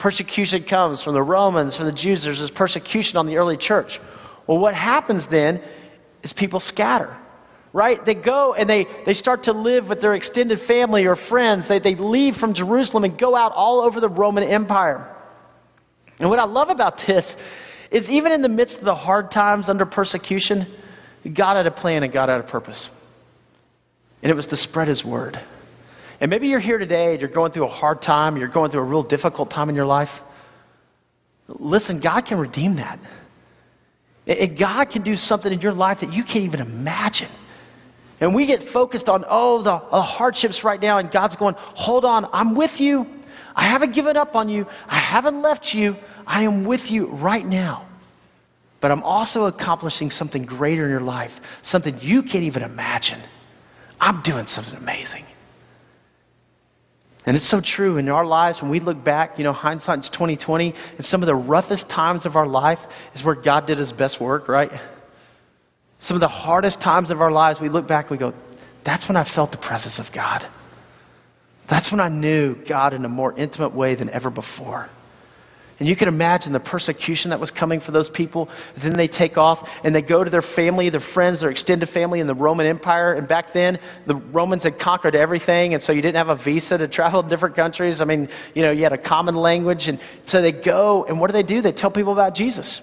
Persecution 0.04 0.66
comes 0.70 1.02
from 1.02 1.14
the 1.14 1.24
Romans, 1.24 1.78
from 1.78 1.86
the 1.86 1.94
Jews. 1.94 2.26
There's 2.26 2.38
this 2.38 2.52
persecution 2.54 3.16
on 3.16 3.26
the 3.26 3.38
early 3.38 3.56
church. 3.56 3.98
Well, 4.46 4.60
what 4.60 4.74
happens 4.74 5.26
then 5.32 5.64
is 6.24 6.34
people 6.34 6.60
scatter, 6.60 7.18
right? 7.72 8.06
They 8.06 8.14
go 8.14 8.54
and 8.54 8.70
they, 8.70 8.86
they 9.06 9.14
start 9.14 9.44
to 9.44 9.54
live 9.54 9.88
with 9.88 10.02
their 10.02 10.14
extended 10.14 10.60
family 10.68 11.06
or 11.06 11.16
friends. 11.16 11.70
They, 11.70 11.80
they 11.80 11.96
leave 11.96 12.34
from 12.34 12.54
Jerusalem 12.54 13.06
and 13.06 13.18
go 13.18 13.34
out 13.34 13.54
all 13.54 13.80
over 13.80 14.02
the 14.02 14.10
Roman 14.10 14.44
Empire. 14.44 15.10
And 16.20 16.30
what 16.30 16.38
I 16.38 16.48
love 16.48 16.68
about 16.68 16.98
this 17.08 17.38
is 17.90 18.10
even 18.10 18.34
in 18.34 18.42
the 18.42 18.50
midst 18.50 18.80
of 18.80 18.84
the 18.84 18.96
hard 18.96 19.32
times 19.32 19.70
under 19.70 19.86
persecution, 19.86 20.68
God 21.24 21.56
had 21.56 21.66
a 21.66 21.72
plan 21.72 22.04
and 22.04 22.12
God 22.12 22.28
had 22.28 22.42
a 22.42 22.44
purpose. 22.44 22.90
And 24.22 24.30
it 24.30 24.36
was 24.36 24.48
to 24.48 24.58
spread 24.58 24.90
His 24.90 25.06
word. 25.06 25.38
And 26.20 26.30
maybe 26.30 26.48
you're 26.48 26.60
here 26.60 26.78
today 26.78 27.12
and 27.12 27.22
you're 27.22 27.30
going 27.30 27.52
through 27.52 27.66
a 27.66 27.72
hard 27.72 28.02
time, 28.02 28.38
you're 28.38 28.48
going 28.48 28.72
through 28.72 28.82
a 28.82 28.86
real 28.86 29.04
difficult 29.04 29.50
time 29.50 29.70
in 29.70 29.76
your 29.76 29.86
life. 29.86 30.10
Listen, 31.48 32.00
God 32.00 32.26
can 32.26 32.38
redeem 32.40 32.78
that. 32.78 33.00
And 34.26 34.58
God 34.58 34.90
can 34.90 35.04
do 35.04 35.16
something 35.16 35.52
in 35.52 35.60
your 35.60 35.74
life 35.74 35.98
that 36.02 36.14
you 36.14 36.24
can't 36.24 36.46
even 36.46 36.62
imagine. 36.62 37.30
And 38.22 38.34
we 38.34 38.48
get 38.48 38.62
focused 38.72 39.10
on, 39.10 39.26
oh, 39.28 39.64
the, 39.64 39.82
the 39.92 40.02
hardships 40.02 40.62
right 40.64 40.80
now, 40.80 41.00
and 41.00 41.12
God's 41.12 41.36
going, 41.36 41.56
hold 41.58 42.06
on, 42.06 42.26
I'm 42.32 42.56
with 42.56 42.72
you. 42.80 43.06
I 43.56 43.70
haven't 43.70 43.94
given 43.94 44.16
up 44.16 44.34
on 44.36 44.48
you. 44.48 44.66
I 44.88 45.00
haven't 45.00 45.42
left 45.42 45.72
you. 45.74 45.96
I 46.26 46.44
am 46.44 46.66
with 46.66 46.82
you 46.86 47.08
right 47.08 47.46
now. 47.46 47.90
But 48.82 48.92
I'm 48.92 49.04
also 49.04 49.46
accomplishing 49.46 50.10
something 50.10 50.46
greater 50.46 50.86
in 50.86 50.90
your 50.90 51.02
life, 51.02 51.32
something 51.64 52.00
you 52.02 52.22
can't 52.24 52.44
even 52.44 52.64
imagine. 52.64 53.24
I'm 54.00 54.22
doing 54.24 54.46
something 54.48 54.76
amazing. 54.76 55.26
And 57.26 57.38
it's 57.38 57.50
so 57.50 57.62
true 57.64 57.98
in 57.98 58.10
our 58.10 58.26
lives 58.26 58.62
when 58.62 58.70
we 58.70 58.80
look 58.80 59.04
back, 59.04 59.38
you 59.38 59.44
know, 59.44 59.54
hindsight's 59.54 60.10
2020, 60.10 60.74
and 60.98 61.06
some 61.06 61.22
of 61.24 61.28
the 61.28 61.36
roughest 61.36 61.90
times 61.90 62.26
of 62.26 62.36
our 62.36 62.48
life 62.48 62.80
is 63.16 63.24
where 63.24 63.36
God 63.36 63.66
did 63.66 63.78
his 63.78 63.94
best 63.94 64.20
work, 64.20 64.50
right? 64.50 64.72
Some 66.02 66.16
of 66.16 66.22
the 66.22 66.28
hardest 66.28 66.82
times 66.82 67.12
of 67.12 67.22
our 67.22 67.32
lives, 67.32 67.62
we 67.62 67.70
look 67.70 67.88
back 67.88 68.10
and 68.10 68.12
we 68.12 68.18
go, 68.18 68.34
that's 68.86 69.08
when 69.08 69.16
I 69.16 69.24
felt 69.24 69.52
the 69.52 69.58
presence 69.58 70.00
of 70.00 70.14
God. 70.14 70.46
That's 71.70 71.90
when 71.92 72.02
I 72.02 72.10
knew 72.10 72.58
God 72.68 72.94
in 72.94 73.06
a 73.06 73.10
more 73.10 73.34
intimate 73.38 73.74
way 73.74 73.96
than 73.96 74.10
ever 74.10 74.30
before. 74.30 74.90
And 75.84 75.90
you 75.90 75.98
can 75.98 76.08
imagine 76.08 76.54
the 76.54 76.62
persecution 76.62 77.32
that 77.32 77.42
was 77.42 77.52
coming 77.52 77.82
for 77.82 77.92
those 77.92 78.10
people. 78.10 78.50
Then 78.82 78.96
they 78.96 79.10
take 79.10 79.36
off 79.36 79.68
and 79.84 79.94
they 79.94 80.02
go 80.02 80.24
to 80.24 80.30
their 80.30 80.42
family, 80.56 80.90
their 80.90 81.02
friends, 81.14 81.42
their 81.42 81.50
extended 81.50 81.90
family 81.90 82.22
in 82.22 82.26
the 82.26 82.34
Roman 82.34 82.66
Empire. 82.66 83.16
And 83.16 83.28
back 83.28 83.48
then, 83.54 83.78
the 84.08 84.16
Romans 84.16 84.64
had 84.64 84.80
conquered 84.80 85.14
everything, 85.14 85.74
and 85.74 85.84
so 85.84 85.92
you 85.92 86.02
didn't 86.02 86.26
have 86.26 86.30
a 86.30 86.42
visa 86.42 86.78
to 86.78 86.88
travel 86.88 87.22
to 87.22 87.28
different 87.28 87.58
countries. 87.58 88.00
I 88.00 88.06
mean, 88.06 88.30
you 88.54 88.64
know, 88.64 88.72
you 88.72 88.84
had 88.84 88.94
a 88.94 88.98
common 88.98 89.36
language. 89.36 89.90
And 89.90 90.00
so 90.26 90.42
they 90.42 90.54
go, 90.54 91.04
and 91.04 91.20
what 91.20 91.28
do 91.28 91.34
they 91.34 91.44
do? 91.44 91.62
They 91.62 91.74
tell 91.74 91.92
people 91.92 92.14
about 92.14 92.34
Jesus. 92.34 92.80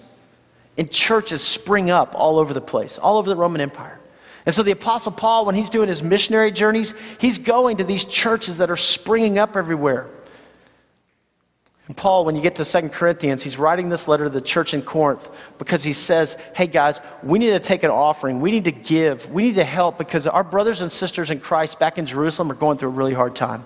And 0.77 0.91
churches 0.91 1.43
spring 1.55 1.89
up 1.89 2.11
all 2.13 2.39
over 2.39 2.53
the 2.53 2.61
place, 2.61 2.99
all 3.01 3.17
over 3.17 3.31
the 3.31 3.37
Roman 3.37 3.63
Empire. 3.63 3.99
And 4.45 4.55
so 4.55 4.63
the 4.63 4.73
Apostle 4.73 5.13
Paul, 5.13 5.47
when 5.47 5.55
he's 5.55 5.71
doing 5.71 5.89
his 5.89 6.03
missionary 6.03 6.53
journeys, 6.53 6.93
he's 7.19 7.39
going 7.39 7.79
to 7.79 7.85
these 7.85 8.05
churches 8.05 8.59
that 8.59 8.69
are 8.69 8.77
springing 8.77 9.39
up 9.39 9.57
everywhere. 9.57 10.11
And 11.91 11.97
Paul, 11.97 12.25
when 12.25 12.37
you 12.37 12.43
get 12.43 12.55
to 12.55 12.65
2 12.65 12.89
Corinthians, 12.91 13.43
he's 13.43 13.59
writing 13.59 13.89
this 13.89 14.07
letter 14.07 14.23
to 14.23 14.31
the 14.31 14.41
church 14.41 14.75
in 14.75 14.83
Corinth 14.83 15.23
because 15.59 15.83
he 15.83 15.93
says, 15.93 16.33
hey 16.55 16.69
guys, 16.69 17.01
we 17.29 17.41
need 17.41 17.51
to 17.51 17.59
take 17.59 17.83
an 17.83 17.91
offering. 17.91 18.41
We 18.41 18.53
need 18.53 18.63
to 18.63 18.71
give. 18.71 19.19
We 19.29 19.49
need 19.49 19.57
to 19.57 19.65
help 19.65 19.99
because 19.99 20.25
our 20.25 20.45
brothers 20.45 20.83
and 20.83 20.93
sisters 20.93 21.33
in 21.33 21.41
Christ 21.41 21.81
back 21.81 21.99
in 21.99 22.07
Jerusalem 22.07 22.49
are 22.53 22.55
going 22.55 22.79
through 22.79 22.91
a 22.91 22.93
really 22.93 23.13
hard 23.13 23.35
time. 23.35 23.65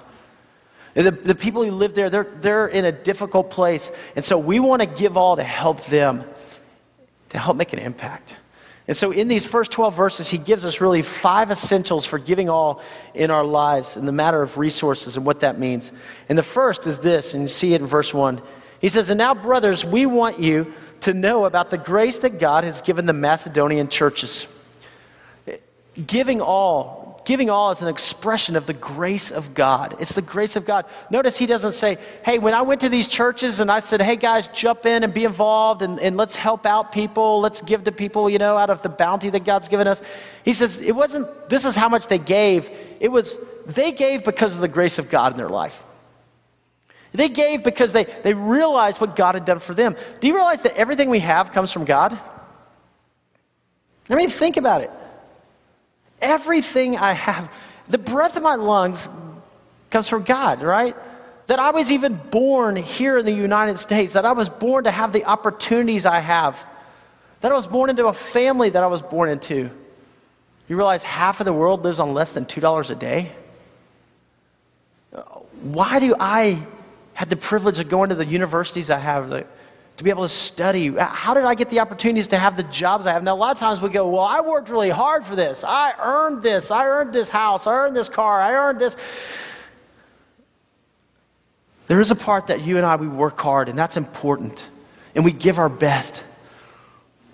The, 0.95 1.11
the 1.11 1.35
people 1.35 1.67
who 1.67 1.73
live 1.73 1.95
there, 1.95 2.09
they're, 2.09 2.41
they're 2.43 2.69
in 2.69 2.87
a 2.87 3.05
difficult 3.05 3.51
place. 3.51 3.87
And 4.17 4.25
so 4.25 4.39
we 4.39 4.59
want 4.59 4.81
to 4.81 4.89
give 4.99 5.19
all 5.19 5.37
to 5.37 5.45
help 5.45 5.81
them, 5.91 6.25
to 7.29 7.39
help 7.39 7.59
make 7.59 7.75
an 7.75 7.79
impact. 7.79 8.33
And 8.87 8.97
so, 8.97 9.13
in 9.13 9.29
these 9.29 9.47
first 9.51 9.73
12 9.73 9.97
verses, 9.97 10.29
he 10.31 10.37
gives 10.37 10.65
us 10.65 10.79
really 10.81 11.03
five 11.23 11.51
essentials 11.51 12.07
for 12.07 12.19
giving 12.19 12.51
all 12.51 12.83
in 13.15 13.31
our 13.31 13.45
lives 13.45 13.97
in 13.97 14.05
the 14.05 14.13
matter 14.13 14.43
of 14.43 14.59
resources 14.59 15.17
and 15.17 15.25
what 15.25 15.41
that 15.41 15.59
means. 15.59 15.91
And 16.29 16.37
the 16.37 16.45
first 16.55 16.87
is 16.87 16.99
this, 17.03 17.33
and 17.33 17.45
you 17.45 17.49
see 17.49 17.73
it 17.73 17.81
in 17.81 17.89
verse 17.89 18.11
1. 18.13 18.43
He 18.81 18.91
says, 18.91 19.09
And 19.09 19.17
now, 19.17 19.35
brothers, 19.35 19.85
we 19.91 20.05
want 20.05 20.39
you 20.39 20.67
to 21.03 21.15
know 21.15 21.47
about 21.47 21.71
the 21.71 21.79
grace 21.79 22.19
that 22.21 22.39
God 22.39 22.65
has 22.65 22.83
given 22.83 23.07
the 23.07 23.15
Macedonian 23.15 23.89
churches. 23.89 24.47
Giving 26.07 26.43
all 26.43 27.04
Giving 27.27 27.49
all 27.49 27.73
is 27.73 27.81
an 27.81 27.89
expression 27.89 28.55
of 28.55 28.67
the 28.67 28.75
grace 28.75 29.33
of 29.35 29.55
God. 29.55 29.97
It's 29.99 30.15
the 30.15 30.21
grace 30.21 30.57
of 30.57 30.67
God. 30.67 30.85
Notice 31.11 31.39
he 31.39 31.47
doesn't 31.47 31.73
say, 31.73 31.97
hey, 32.23 32.39
when 32.39 32.53
I 32.53 32.61
went 32.61 32.83
to 32.83 32.91
these 32.91 33.09
churches 33.09 33.61
and 33.61 33.71
I 33.71 33.81
said, 33.81 34.03
hey 34.03 34.17
guys, 34.17 34.47
jump 34.55 34.85
in 34.85 35.05
and 35.05 35.15
be 35.15 35.25
involved 35.25 35.81
and, 35.81 35.99
and 35.99 36.19
let's 36.19 36.37
help 36.37 36.67
out 36.67 36.93
people, 36.93 37.41
let's 37.41 37.63
give 37.63 37.85
to 37.85 37.93
people, 37.93 38.29
you 38.29 38.39
know, 38.39 38.59
out 38.59 38.69
of 38.69 38.83
the 38.83 38.91
bounty 38.91 39.31
that 39.31 39.47
God's 39.47 39.69
given 39.69 39.89
us. 39.89 40.01
He 40.45 40.53
says, 40.53 40.79
it 40.83 40.93
wasn't, 40.93 41.27
this 41.49 41.65
is 41.65 41.75
how 41.75 41.89
much 41.89 42.03
they 42.11 42.19
gave. 42.19 42.65
It 43.01 43.09
was, 43.09 43.35
they 43.75 43.93
gave 43.93 44.25
because 44.25 44.55
of 44.55 44.61
the 44.61 44.69
grace 44.69 44.99
of 44.99 45.11
God 45.11 45.33
in 45.33 45.39
their 45.39 45.49
life. 45.49 45.73
They 47.15 47.31
gave 47.31 47.65
because 47.65 47.93
they, 47.95 48.07
they 48.23 48.35
realized 48.35 49.01
what 49.01 49.17
God 49.17 49.35
had 49.35 49.47
done 49.47 49.61
for 49.67 49.73
them. 49.75 49.97
Do 50.21 50.27
you 50.27 50.35
realize 50.35 50.63
that 50.65 50.77
everything 50.77 51.09
we 51.09 51.21
have 51.21 51.53
comes 51.55 51.73
from 51.73 51.87
God? 51.87 52.13
I 54.11 54.15
mean, 54.15 54.31
think 54.39 54.59
about 54.59 54.83
it. 54.83 54.91
Everything 56.21 56.97
I 56.97 57.15
have, 57.15 57.51
the 57.91 57.99
breath 57.99 58.37
of 58.37 58.43
my 58.43 58.55
lungs 58.55 59.07
comes 59.91 60.09
from 60.09 60.25
God, 60.25 60.63
right? 60.63 60.95
That 61.49 61.59
I 61.59 61.71
was 61.71 61.91
even 61.91 62.21
born 62.33 62.77
here 62.77 63.19
in 63.19 63.27
the 63.27 63.33
United 63.33 63.79
States, 63.79 64.15
that 64.15 64.25
I 64.25 64.33
was 64.33 64.49
born 64.49 64.85
to 64.85 64.91
have 64.91 65.13
the 65.13 65.25
opportunities 65.25 66.07
I 66.07 66.21
have, 66.21 66.55
that 67.43 67.53
I 67.53 67.55
was 67.55 67.67
born 67.67 67.91
into 67.91 68.07
a 68.07 68.15
family 68.33 68.71
that 68.71 68.83
I 68.83 68.87
was 68.87 69.03
born 69.03 69.29
into. 69.29 69.71
You 70.67 70.77
realize 70.77 71.03
half 71.03 71.41
of 71.41 71.45
the 71.45 71.53
world 71.53 71.83
lives 71.83 72.01
on 72.01 72.15
less 72.15 72.33
than 72.33 72.47
$2 72.47 72.91
a 72.91 72.95
day? 72.95 73.37
Why 75.63 76.01
do 76.01 76.15
I 76.19 76.67
have 77.13 77.29
the 77.29 77.37
privilege 77.37 77.79
of 77.79 77.91
going 77.91 78.09
to 78.09 78.17
the 78.17 78.27
universities 78.27 78.91
I 78.91 78.99
have, 78.99 79.29
the 79.29 79.47
to 79.97 80.05
be 80.05 80.11
able 80.11 80.27
to 80.27 80.35
study. 80.35 80.91
Uh, 80.97 81.07
how 81.07 81.35
did 81.35 81.45
I 81.45 81.55
get 81.55 81.71
the 81.71 81.79
opportunities 81.79 82.27
to 82.29 82.39
have 82.39 82.57
the 82.57 82.65
jobs 82.65 83.07
I 83.07 83.13
have? 83.13 83.23
Now, 83.23 83.35
a 83.35 83.39
lot 83.39 83.55
of 83.55 83.61
times 83.61 83.81
we 83.83 83.93
go, 83.93 84.09
Well, 84.09 84.23
I 84.23 84.41
worked 84.41 84.69
really 84.69 84.91
hard 84.91 85.25
for 85.25 85.37
this. 85.37 85.63
I 85.67 85.93
earned 86.03 86.43
this. 86.43 86.71
I 86.71 86.85
earned 86.85 87.13
this 87.13 87.31
house. 87.31 87.67
I 87.67 87.73
earned 87.73 87.97
this 87.97 88.09
car. 88.09 88.41
I 88.41 88.53
earned 88.53 88.81
this. 88.81 88.97
There 91.89 92.01
is 92.01 92.11
a 92.11 92.17
part 92.17 92.49
that 92.49 92.63
you 92.63 92.77
and 92.77 92.87
I, 92.87 92.97
we 92.97 93.09
work 93.09 93.37
hard, 93.37 93.69
and 93.69 93.79
that's 93.79 93.97
important. 93.97 94.59
And 95.15 95.25
we 95.25 95.33
give 95.33 95.59
our 95.59 95.69
best. 95.69 96.23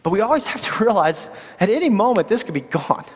But 0.03 0.11
we 0.11 0.21
always 0.21 0.45
have 0.53 0.61
to 0.61 0.85
realize 0.85 1.19
at 1.59 1.71
any 1.71 1.89
moment 1.89 2.29
this 2.29 2.43
could 2.43 2.55
be 2.55 2.61
gone. 2.61 3.07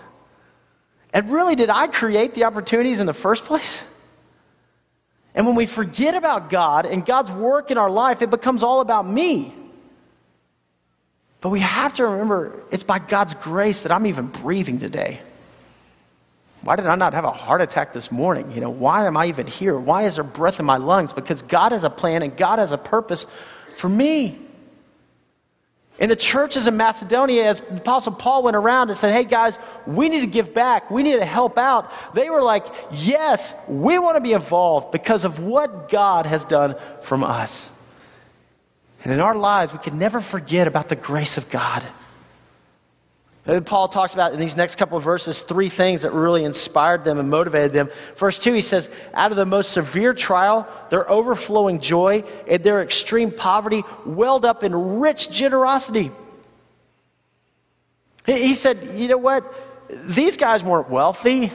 And 1.12 1.32
really, 1.32 1.54
did 1.54 1.70
I 1.70 1.86
create 1.86 2.34
the 2.34 2.44
opportunities 2.44 2.98
in 2.98 3.06
the 3.06 3.14
first 3.14 3.44
place? 3.44 3.82
And 5.34 5.46
when 5.46 5.56
we 5.56 5.66
forget 5.74 6.14
about 6.14 6.50
God 6.50 6.86
and 6.86 7.04
God's 7.04 7.30
work 7.30 7.70
in 7.70 7.78
our 7.78 7.90
life, 7.90 8.22
it 8.22 8.30
becomes 8.30 8.62
all 8.62 8.80
about 8.80 9.08
me. 9.08 9.54
But 11.42 11.50
we 11.50 11.60
have 11.60 11.94
to 11.96 12.04
remember 12.04 12.62
it's 12.70 12.84
by 12.84 12.98
God's 12.98 13.34
grace 13.42 13.82
that 13.82 13.92
I'm 13.92 14.06
even 14.06 14.32
breathing 14.42 14.78
today. 14.78 15.20
Why 16.62 16.76
did 16.76 16.86
I 16.86 16.94
not 16.94 17.12
have 17.12 17.24
a 17.24 17.30
heart 17.30 17.60
attack 17.60 17.92
this 17.92 18.08
morning? 18.10 18.50
You 18.52 18.62
know, 18.62 18.70
why 18.70 19.06
am 19.06 19.16
I 19.18 19.26
even 19.26 19.46
here? 19.46 19.78
Why 19.78 20.06
is 20.06 20.14
there 20.14 20.24
breath 20.24 20.54
in 20.58 20.64
my 20.64 20.78
lungs? 20.78 21.12
Because 21.12 21.42
God 21.42 21.72
has 21.72 21.84
a 21.84 21.90
plan 21.90 22.22
and 22.22 22.34
God 22.38 22.58
has 22.58 22.72
a 22.72 22.78
purpose 22.78 23.26
for 23.82 23.88
me. 23.90 24.43
In 25.98 26.08
the 26.08 26.16
churches 26.16 26.66
in 26.66 26.76
Macedonia, 26.76 27.50
as 27.50 27.60
Apostle 27.70 28.16
Paul 28.16 28.42
went 28.42 28.56
around 28.56 28.90
and 28.90 28.98
said, 28.98 29.12
Hey 29.12 29.24
guys, 29.24 29.56
we 29.86 30.08
need 30.08 30.22
to 30.22 30.26
give 30.26 30.52
back. 30.52 30.90
We 30.90 31.04
need 31.04 31.18
to 31.18 31.26
help 31.26 31.56
out. 31.56 31.88
They 32.14 32.30
were 32.30 32.42
like, 32.42 32.64
Yes, 32.92 33.52
we 33.68 33.98
want 34.00 34.16
to 34.16 34.20
be 34.20 34.32
involved 34.32 34.90
because 34.90 35.24
of 35.24 35.38
what 35.42 35.90
God 35.90 36.26
has 36.26 36.44
done 36.46 36.74
from 37.08 37.22
us. 37.22 37.70
And 39.04 39.12
in 39.12 39.20
our 39.20 39.36
lives, 39.36 39.72
we 39.72 39.78
can 39.78 39.98
never 39.98 40.20
forget 40.32 40.66
about 40.66 40.88
the 40.88 40.96
grace 40.96 41.38
of 41.38 41.52
God. 41.52 41.82
Paul 43.66 43.88
talks 43.88 44.14
about 44.14 44.32
in 44.32 44.40
these 44.40 44.56
next 44.56 44.78
couple 44.78 44.96
of 44.96 45.04
verses 45.04 45.42
three 45.48 45.70
things 45.70 46.02
that 46.02 46.12
really 46.12 46.44
inspired 46.44 47.04
them 47.04 47.18
and 47.18 47.28
motivated 47.28 47.74
them. 47.74 47.90
Verse 48.18 48.40
2, 48.42 48.54
he 48.54 48.62
says, 48.62 48.88
Out 49.12 49.32
of 49.32 49.36
the 49.36 49.44
most 49.44 49.74
severe 49.74 50.14
trial, 50.14 50.66
their 50.90 51.08
overflowing 51.10 51.80
joy 51.82 52.22
and 52.48 52.64
their 52.64 52.82
extreme 52.82 53.32
poverty 53.32 53.82
welled 54.06 54.46
up 54.46 54.62
in 54.62 54.98
rich 54.98 55.28
generosity. 55.30 56.10
He 58.24 58.54
said, 58.54 58.94
You 58.94 59.08
know 59.08 59.18
what? 59.18 59.44
These 60.16 60.38
guys 60.38 60.62
weren't 60.62 60.90
wealthy. 60.90 61.52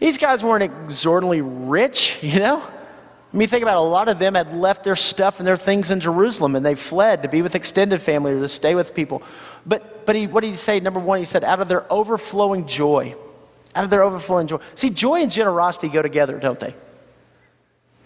These 0.00 0.18
guys 0.18 0.42
weren't 0.42 0.64
exorbitantly 0.64 1.40
rich, 1.40 2.16
you 2.20 2.40
know? 2.40 2.68
I 3.32 3.36
mean, 3.36 3.48
think 3.48 3.62
about 3.62 3.76
it. 3.76 3.86
A 3.86 3.90
lot 3.90 4.08
of 4.08 4.18
them 4.18 4.34
had 4.34 4.54
left 4.54 4.84
their 4.84 4.96
stuff 4.96 5.34
and 5.38 5.46
their 5.46 5.58
things 5.58 5.90
in 5.90 6.00
Jerusalem, 6.00 6.56
and 6.56 6.64
they 6.64 6.76
fled 6.88 7.22
to 7.22 7.28
be 7.28 7.42
with 7.42 7.54
extended 7.54 8.00
family 8.02 8.32
or 8.32 8.40
to 8.40 8.48
stay 8.48 8.74
with 8.74 8.94
people. 8.94 9.22
But, 9.66 10.06
but 10.06 10.16
he, 10.16 10.26
what 10.26 10.40
did 10.40 10.52
he 10.52 10.56
say? 10.56 10.80
Number 10.80 11.00
one, 11.00 11.20
he 11.20 11.26
said, 11.26 11.44
out 11.44 11.60
of 11.60 11.68
their 11.68 11.90
overflowing 11.92 12.66
joy. 12.66 13.14
Out 13.74 13.84
of 13.84 13.90
their 13.90 14.02
overflowing 14.02 14.48
joy. 14.48 14.58
See, 14.76 14.90
joy 14.94 15.20
and 15.20 15.30
generosity 15.30 15.90
go 15.92 16.00
together, 16.00 16.40
don't 16.40 16.58
they? 16.58 16.74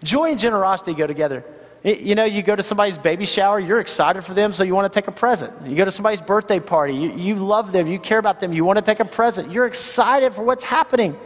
Joy 0.02 0.32
and 0.32 0.40
generosity 0.40 0.94
go 0.96 1.06
together. 1.06 1.44
You 1.84 2.16
know, 2.16 2.24
you 2.24 2.42
go 2.44 2.54
to 2.54 2.62
somebody's 2.62 2.98
baby 2.98 3.26
shower, 3.26 3.58
you're 3.58 3.80
excited 3.80 4.24
for 4.24 4.34
them, 4.34 4.52
so 4.52 4.62
you 4.64 4.74
want 4.74 4.92
to 4.92 5.00
take 5.00 5.08
a 5.08 5.12
present. 5.12 5.68
You 5.68 5.76
go 5.76 5.84
to 5.84 5.90
somebody's 5.90 6.20
birthday 6.20 6.60
party, 6.60 6.94
you, 6.94 7.10
you 7.16 7.34
love 7.36 7.72
them, 7.72 7.88
you 7.88 7.98
care 7.98 8.18
about 8.18 8.40
them, 8.40 8.52
you 8.52 8.64
want 8.64 8.78
to 8.78 8.84
take 8.84 9.00
a 9.00 9.04
present. 9.04 9.50
You're 9.50 9.66
excited 9.66 10.32
for 10.34 10.44
what's 10.44 10.64
happening. 10.64 11.16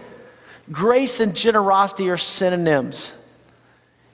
Grace 0.73 1.21
and 1.21 1.35
generosity 1.35 2.09
are 2.09 2.17
synonyms. 2.17 3.15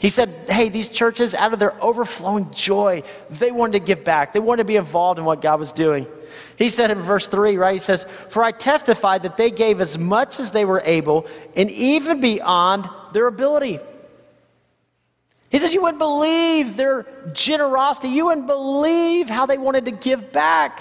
He 0.02 0.10
said, 0.10 0.46
hey, 0.48 0.68
these 0.68 0.88
churches, 0.88 1.32
out 1.32 1.52
of 1.52 1.60
their 1.60 1.80
overflowing 1.80 2.50
joy, 2.52 3.04
they 3.38 3.52
wanted 3.52 3.78
to 3.78 3.86
give 3.86 4.04
back. 4.04 4.32
They 4.32 4.40
wanted 4.40 4.64
to 4.64 4.66
be 4.66 4.74
involved 4.74 5.20
in 5.20 5.24
what 5.24 5.40
God 5.40 5.60
was 5.60 5.70
doing. 5.70 6.08
He 6.56 6.70
said 6.70 6.90
in 6.90 7.06
verse 7.06 7.28
3, 7.30 7.56
right? 7.56 7.74
He 7.74 7.78
says, 7.78 8.04
For 8.34 8.42
I 8.42 8.50
testify 8.50 9.18
that 9.18 9.36
they 9.36 9.52
gave 9.52 9.80
as 9.80 9.96
much 9.96 10.40
as 10.40 10.50
they 10.50 10.64
were 10.64 10.80
able 10.80 11.28
and 11.54 11.70
even 11.70 12.20
beyond 12.20 12.86
their 13.14 13.28
ability. 13.28 13.78
He 15.50 15.60
says, 15.60 15.72
You 15.72 15.82
wouldn't 15.82 16.00
believe 16.00 16.76
their 16.76 17.06
generosity. 17.32 18.08
You 18.08 18.24
wouldn't 18.24 18.48
believe 18.48 19.28
how 19.28 19.46
they 19.46 19.56
wanted 19.56 19.84
to 19.84 19.92
give 19.92 20.32
back, 20.32 20.80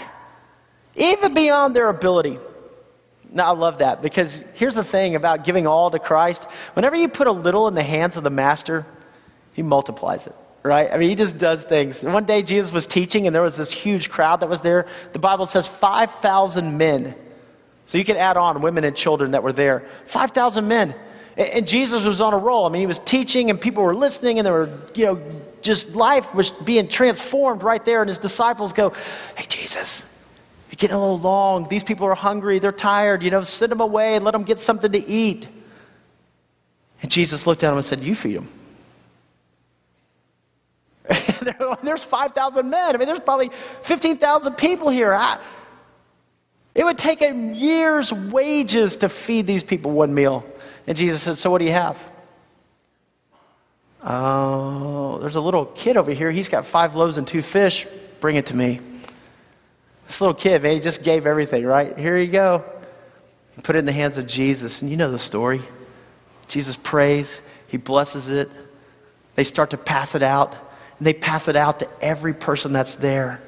even 0.96 1.36
beyond 1.36 1.76
their 1.76 1.90
ability. 1.90 2.40
Now, 3.32 3.54
I 3.54 3.56
love 3.56 3.78
that 3.80 4.02
because 4.02 4.36
here's 4.56 4.74
the 4.74 4.84
thing 4.92 5.16
about 5.16 5.46
giving 5.46 5.68
all 5.68 5.92
to 5.92 6.00
Christ. 6.00 6.44
Whenever 6.74 6.96
you 6.96 7.08
put 7.08 7.28
a 7.28 7.32
little 7.32 7.68
in 7.68 7.76
the 7.76 7.84
hands 7.84 8.18
of 8.18 8.24
the 8.24 8.32
Master, 8.32 8.88
he 9.54 9.62
multiplies 9.62 10.28
it, 10.28 10.36
right? 10.64 10.90
I 10.92 10.98
mean, 10.98 11.10
he 11.10 11.16
just 11.16 11.38
does 11.38 11.64
things. 11.68 12.00
One 12.04 12.26
day 12.26 12.44
Jesus 12.44 12.72
was 12.74 12.88
teaching, 12.88 13.28
and 13.28 13.36
there 13.36 13.42
was 13.42 13.58
this 13.58 13.76
huge 13.84 14.10
crowd 14.10 14.42
that 14.42 14.50
was 14.50 14.62
there. 14.62 14.88
The 15.14 15.20
Bible 15.20 15.46
says 15.46 15.70
5,000 15.80 16.78
men. 16.78 17.16
So 17.88 17.98
you 17.98 18.06
can 18.06 18.18
add 18.18 18.38
on 18.38 18.62
women 18.62 18.84
and 18.84 18.96
children 18.96 19.32
that 19.32 19.44
were 19.44 19.54
there. 19.54 19.88
5,000 20.14 20.68
men. 20.68 20.96
And 21.38 21.66
Jesus 21.66 22.06
was 22.06 22.20
on 22.22 22.34
a 22.34 22.38
roll. 22.38 22.66
I 22.66 22.70
mean, 22.70 22.82
he 22.82 22.88
was 22.88 23.00
teaching, 23.06 23.50
and 23.50 23.60
people 23.60 23.84
were 23.84 23.96
listening, 23.96 24.40
and 24.40 24.46
there 24.46 24.54
were, 24.54 24.82
you 24.94 25.06
know, 25.06 25.42
just 25.62 25.90
life 25.90 26.24
was 26.36 26.52
being 26.66 26.90
transformed 26.90 27.64
right 27.64 27.84
there. 27.84 28.02
And 28.02 28.10
his 28.10 28.18
disciples 28.18 28.74
go, 28.74 28.90
Hey, 29.36 29.46
Jesus, 29.50 30.04
you're 30.70 30.78
getting 30.78 30.96
a 30.96 31.00
little 31.00 31.20
long. 31.20 31.68
These 31.70 31.84
people 31.84 32.06
are 32.08 32.16
hungry. 32.16 32.60
They're 32.60 32.72
tired. 32.72 33.24
You 33.24 33.32
know, 33.32 33.44
send 33.44 33.72
them 33.72 33.82
away 33.82 34.16
and 34.16 34.26
let 34.26 34.32
them 34.32 34.44
get 34.44 34.60
something 34.60 34.92
to 34.92 34.98
eat. 34.98 35.46
And 37.02 37.10
Jesus 37.10 37.48
looked 37.48 37.64
at 37.64 37.70
them 37.70 37.78
and 37.78 37.86
said, 37.86 38.00
You 38.02 38.16
feed 38.22 38.38
them. 38.38 38.61
there's 41.84 42.06
5,000 42.10 42.70
men. 42.70 42.96
I 42.96 42.98
mean, 42.98 43.08
there's 43.08 43.20
probably 43.20 43.50
15,000 43.88 44.56
people 44.56 44.90
here. 44.90 45.14
I, 45.14 45.44
it 46.74 46.84
would 46.84 46.98
take 46.98 47.22
a 47.22 47.34
year's 47.34 48.14
wages 48.32 48.98
to 49.02 49.10
feed 49.28 49.48
these 49.48 49.64
people 49.64 49.92
one 49.92 50.14
meal. 50.14 50.44
And 50.88 50.96
Jesus 50.98 51.24
said, 51.24 51.38
So 51.38 51.52
what 51.52 51.60
do 51.60 51.66
you 51.66 51.74
have? 51.74 51.96
Oh, 54.04 55.20
there's 55.22 55.36
a 55.36 55.42
little 55.42 55.66
kid 55.84 55.98
over 55.98 56.12
here. 56.12 56.32
He's 56.32 56.50
got 56.50 56.72
five 56.72 56.94
loaves 56.94 57.18
and 57.18 57.28
two 57.28 57.42
fish. 57.54 57.86
Bring 58.20 58.36
it 58.36 58.48
to 58.48 58.54
me. 58.54 58.80
This 60.08 60.20
little 60.20 60.36
kid, 60.36 60.64
man, 60.64 60.76
he 60.76 60.82
just 60.82 61.04
gave 61.04 61.26
everything, 61.26 61.66
right? 61.66 61.98
Here 61.98 62.18
you 62.18 62.32
go. 62.32 62.64
He 63.56 63.62
put 63.62 63.76
it 63.76 63.80
in 63.80 63.86
the 63.86 63.94
hands 63.94 64.18
of 64.18 64.28
Jesus. 64.28 64.82
And 64.82 64.90
you 64.90 64.98
know 64.98 65.12
the 65.12 65.20
story. 65.20 65.62
Jesus 66.50 66.78
prays, 66.84 67.40
he 67.68 67.78
blesses 67.78 68.28
it. 68.28 68.50
They 69.38 69.44
start 69.44 69.70
to 69.72 69.78
pass 69.78 70.16
it 70.16 70.24
out. 70.24 70.56
And 71.02 71.08
they 71.08 71.16
pass 71.16 71.48
it 71.48 71.56
out 71.56 71.80
to 71.80 71.88
every 72.00 72.36
person 72.36 72.74
that's 72.74 72.96
there. 73.02 73.42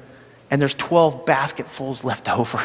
And 0.50 0.60
there's 0.60 0.74
12 0.88 1.24
basketfuls 1.24 2.02
left 2.02 2.26
over. 2.26 2.58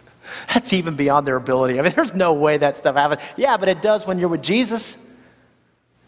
that's 0.48 0.72
even 0.72 0.96
beyond 0.96 1.26
their 1.26 1.36
ability. 1.36 1.78
I 1.78 1.82
mean, 1.82 1.92
there's 1.94 2.14
no 2.14 2.32
way 2.32 2.56
that 2.56 2.78
stuff 2.78 2.96
happens. 2.96 3.20
Yeah, 3.36 3.58
but 3.58 3.68
it 3.68 3.82
does 3.82 4.06
when 4.06 4.18
you're 4.18 4.30
with 4.30 4.40
Jesus. 4.40 4.96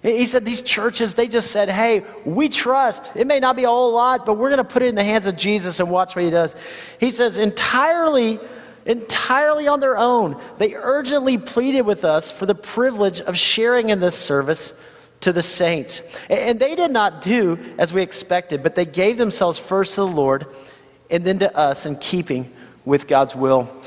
He 0.00 0.24
said 0.24 0.42
these 0.42 0.62
churches, 0.62 1.12
they 1.14 1.28
just 1.28 1.48
said, 1.48 1.68
hey, 1.68 2.00
we 2.24 2.48
trust. 2.48 3.10
It 3.14 3.26
may 3.26 3.40
not 3.40 3.56
be 3.56 3.64
a 3.64 3.68
whole 3.68 3.92
lot, 3.92 4.24
but 4.24 4.38
we're 4.38 4.48
going 4.48 4.66
to 4.66 4.72
put 4.72 4.80
it 4.80 4.86
in 4.86 4.94
the 4.94 5.04
hands 5.04 5.26
of 5.26 5.36
Jesus 5.36 5.78
and 5.78 5.90
watch 5.90 6.16
what 6.16 6.24
he 6.24 6.30
does. 6.30 6.54
He 7.00 7.10
says, 7.10 7.36
entirely, 7.36 8.38
entirely 8.86 9.66
on 9.66 9.80
their 9.80 9.98
own, 9.98 10.42
they 10.58 10.72
urgently 10.72 11.36
pleaded 11.36 11.82
with 11.82 12.04
us 12.04 12.32
for 12.38 12.46
the 12.46 12.54
privilege 12.54 13.20
of 13.20 13.34
sharing 13.34 13.90
in 13.90 14.00
this 14.00 14.14
service 14.26 14.72
to 15.24 15.32
the 15.32 15.42
saints. 15.42 16.00
And 16.30 16.58
they 16.58 16.74
did 16.74 16.90
not 16.90 17.22
do 17.22 17.56
as 17.78 17.92
we 17.92 18.02
expected, 18.02 18.62
but 18.62 18.74
they 18.74 18.84
gave 18.84 19.18
themselves 19.18 19.60
first 19.68 19.94
to 19.94 20.02
the 20.02 20.06
Lord 20.06 20.46
and 21.10 21.26
then 21.26 21.38
to 21.40 21.54
us 21.54 21.84
in 21.84 21.96
keeping 21.96 22.50
with 22.84 23.08
God's 23.08 23.34
will. 23.34 23.82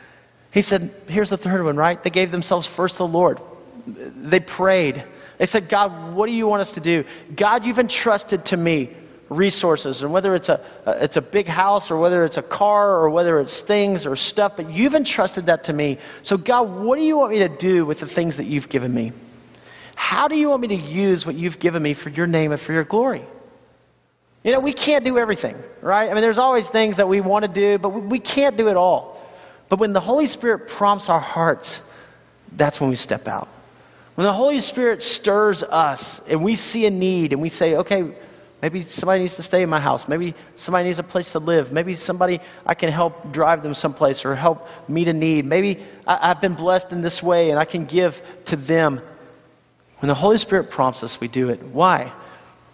he 0.52 0.62
said, 0.62 0.94
here's 1.08 1.30
the 1.30 1.36
third 1.36 1.64
one, 1.64 1.76
right? 1.76 2.02
They 2.02 2.10
gave 2.10 2.30
themselves 2.30 2.68
first 2.76 2.94
to 2.94 2.98
the 2.98 3.04
Lord. 3.04 3.38
They 3.86 4.40
prayed. 4.40 5.04
They 5.38 5.46
said, 5.46 5.68
God, 5.70 6.14
what 6.14 6.26
do 6.26 6.32
you 6.32 6.46
want 6.46 6.62
us 6.62 6.72
to 6.74 6.80
do? 6.80 7.04
God, 7.38 7.64
you've 7.64 7.78
entrusted 7.78 8.44
to 8.46 8.56
me 8.56 8.96
resources, 9.30 10.02
and 10.02 10.12
whether 10.12 10.34
it's 10.34 10.48
a, 10.48 10.60
it's 10.86 11.16
a 11.16 11.22
big 11.22 11.46
house 11.46 11.90
or 11.90 11.98
whether 11.98 12.24
it's 12.24 12.36
a 12.36 12.42
car 12.42 13.00
or 13.00 13.10
whether 13.10 13.40
it's 13.40 13.62
things 13.66 14.06
or 14.06 14.14
stuff, 14.14 14.52
but 14.56 14.70
you've 14.70 14.94
entrusted 14.94 15.46
that 15.46 15.64
to 15.64 15.72
me. 15.72 15.98
So, 16.22 16.36
God, 16.36 16.84
what 16.84 16.96
do 16.96 17.02
you 17.02 17.16
want 17.16 17.32
me 17.32 17.38
to 17.38 17.56
do 17.56 17.86
with 17.86 18.00
the 18.00 18.06
things 18.14 18.36
that 18.36 18.46
you've 18.46 18.68
given 18.68 18.94
me? 18.94 19.12
How 20.02 20.26
do 20.26 20.34
you 20.34 20.48
want 20.48 20.62
me 20.62 20.68
to 20.68 20.74
use 20.74 21.24
what 21.24 21.36
you've 21.36 21.60
given 21.60 21.80
me 21.80 21.94
for 21.94 22.08
your 22.08 22.26
name 22.26 22.50
and 22.50 22.60
for 22.60 22.72
your 22.72 22.84
glory? 22.84 23.24
You 24.42 24.50
know, 24.50 24.58
we 24.58 24.74
can't 24.74 25.04
do 25.04 25.16
everything, 25.16 25.54
right? 25.80 26.10
I 26.10 26.12
mean, 26.12 26.22
there's 26.22 26.38
always 26.38 26.68
things 26.70 26.96
that 26.96 27.08
we 27.08 27.20
want 27.20 27.44
to 27.44 27.52
do, 27.52 27.78
but 27.80 27.90
we 27.90 28.18
can't 28.18 28.56
do 28.56 28.66
it 28.66 28.76
all. 28.76 29.22
But 29.70 29.78
when 29.78 29.92
the 29.92 30.00
Holy 30.00 30.26
Spirit 30.26 30.68
prompts 30.76 31.08
our 31.08 31.20
hearts, 31.20 31.80
that's 32.58 32.80
when 32.80 32.90
we 32.90 32.96
step 32.96 33.28
out. 33.28 33.48
When 34.16 34.26
the 34.26 34.32
Holy 34.32 34.60
Spirit 34.60 35.02
stirs 35.02 35.62
us 35.62 36.20
and 36.28 36.44
we 36.44 36.56
see 36.56 36.84
a 36.86 36.90
need 36.90 37.32
and 37.32 37.40
we 37.40 37.48
say, 37.48 37.76
okay, 37.76 38.02
maybe 38.60 38.84
somebody 38.90 39.22
needs 39.22 39.36
to 39.36 39.44
stay 39.44 39.62
in 39.62 39.70
my 39.70 39.80
house. 39.80 40.06
Maybe 40.08 40.34
somebody 40.56 40.88
needs 40.88 40.98
a 40.98 41.04
place 41.04 41.30
to 41.32 41.38
live. 41.38 41.70
Maybe 41.70 41.94
somebody 41.94 42.40
I 42.66 42.74
can 42.74 42.92
help 42.92 43.32
drive 43.32 43.62
them 43.62 43.72
someplace 43.72 44.22
or 44.24 44.34
help 44.34 44.62
meet 44.88 45.06
a 45.06 45.12
need. 45.12 45.46
Maybe 45.46 45.86
I, 46.08 46.28
have 46.28 46.40
been 46.40 46.56
blessed 46.56 46.88
in 46.90 47.02
this 47.02 47.22
way 47.22 47.50
and 47.50 47.58
I 47.58 47.64
can 47.64 47.86
give 47.86 48.12
to 48.48 48.56
them. 48.56 49.00
When 50.02 50.08
the 50.08 50.16
Holy 50.16 50.36
Spirit 50.36 50.68
prompts 50.68 51.04
us, 51.04 51.16
we 51.20 51.28
do 51.28 51.50
it. 51.50 51.62
Why? 51.64 52.12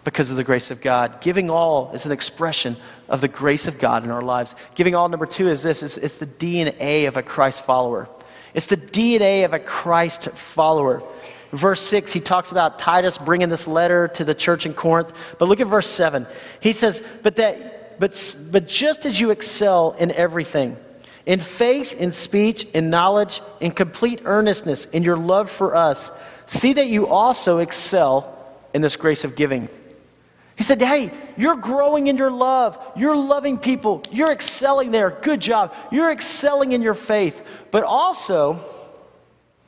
Because 0.03 0.31
of 0.31 0.39
the 0.39 0.45
grace 0.45 0.71
of 0.71 0.83
God. 0.83 1.19
Giving 1.23 1.51
all 1.51 1.93
is 1.93 2.07
an 2.07 2.11
expression 2.11 2.79
of 3.07 3.21
the 3.21 3.29
grace 3.29 3.69
of 3.69 3.79
God 3.79 4.03
in 4.03 4.11
our 4.11 4.23
lives. 4.23 4.55
Giving 4.77 4.95
all, 4.95 5.11
number 5.11 5.27
two, 5.27 5.51
is 5.51 5.63
this 5.63 5.83
it's, 5.83 5.99
it's 5.99 6.19
the 6.19 6.27
DNA 6.27 7.07
of 7.07 7.17
a 7.17 7.23
Christ 7.23 7.61
follower. 7.67 8.09
It's 8.55 8.67
the 8.67 8.79
DNA 8.79 9.45
of 9.45 9.53
a 9.53 9.61
Christ 9.61 10.27
follower. 10.55 11.03
Verse 11.61 11.81
6, 11.91 12.15
he 12.15 12.25
talks 12.25 12.51
about 12.51 12.79
Titus 12.79 13.19
bringing 13.27 13.51
this 13.51 13.67
letter 13.67 14.11
to 14.15 14.25
the 14.25 14.35
church 14.35 14.65
in 14.65 14.73
Corinth. 14.73 15.11
But 15.39 15.49
look 15.49 15.61
at 15.61 15.69
verse 15.69 15.95
7. 15.99 16.27
He 16.63 16.73
says, 16.73 16.99
But, 17.23 17.37
that, 17.37 18.01
but, 18.01 18.13
but 18.51 18.69
just 18.69 19.05
as 19.05 19.21
you 19.21 19.33
excel 19.33 19.95
in 19.99 20.13
everything, 20.13 20.79
in 21.27 21.45
faith, 21.59 21.89
in 21.93 22.13
speech, 22.13 22.65
in 22.73 22.89
knowledge, 22.89 23.39
in 23.61 23.73
complete 23.73 24.23
earnestness, 24.25 24.87
in 24.95 25.03
your 25.03 25.19
love 25.19 25.49
for 25.59 25.77
us, 25.77 26.11
See 26.49 26.75
that 26.75 26.87
you 26.87 27.07
also 27.07 27.59
excel 27.59 28.57
in 28.73 28.83
this 28.83 28.97
grace 28.97 29.25
of 29.25 29.37
giving. 29.37 29.69
He 30.57 30.65
said, 30.65 30.81
Hey, 30.81 31.13
you're 31.37 31.57
growing 31.57 32.09
in 32.09 32.17
your 32.17 32.31
love. 32.31 32.75
You're 32.97 33.17
loving 33.17 33.59
people. 33.59 34.03
You're 34.11 34.33
excelling 34.33 34.91
there. 34.91 35.21
Good 35.23 35.41
job. 35.41 35.71
You're 35.93 36.11
excelling 36.11 36.73
in 36.73 36.83
your 36.83 36.97
faith. 37.07 37.35
But 37.71 37.85
also, 37.85 38.61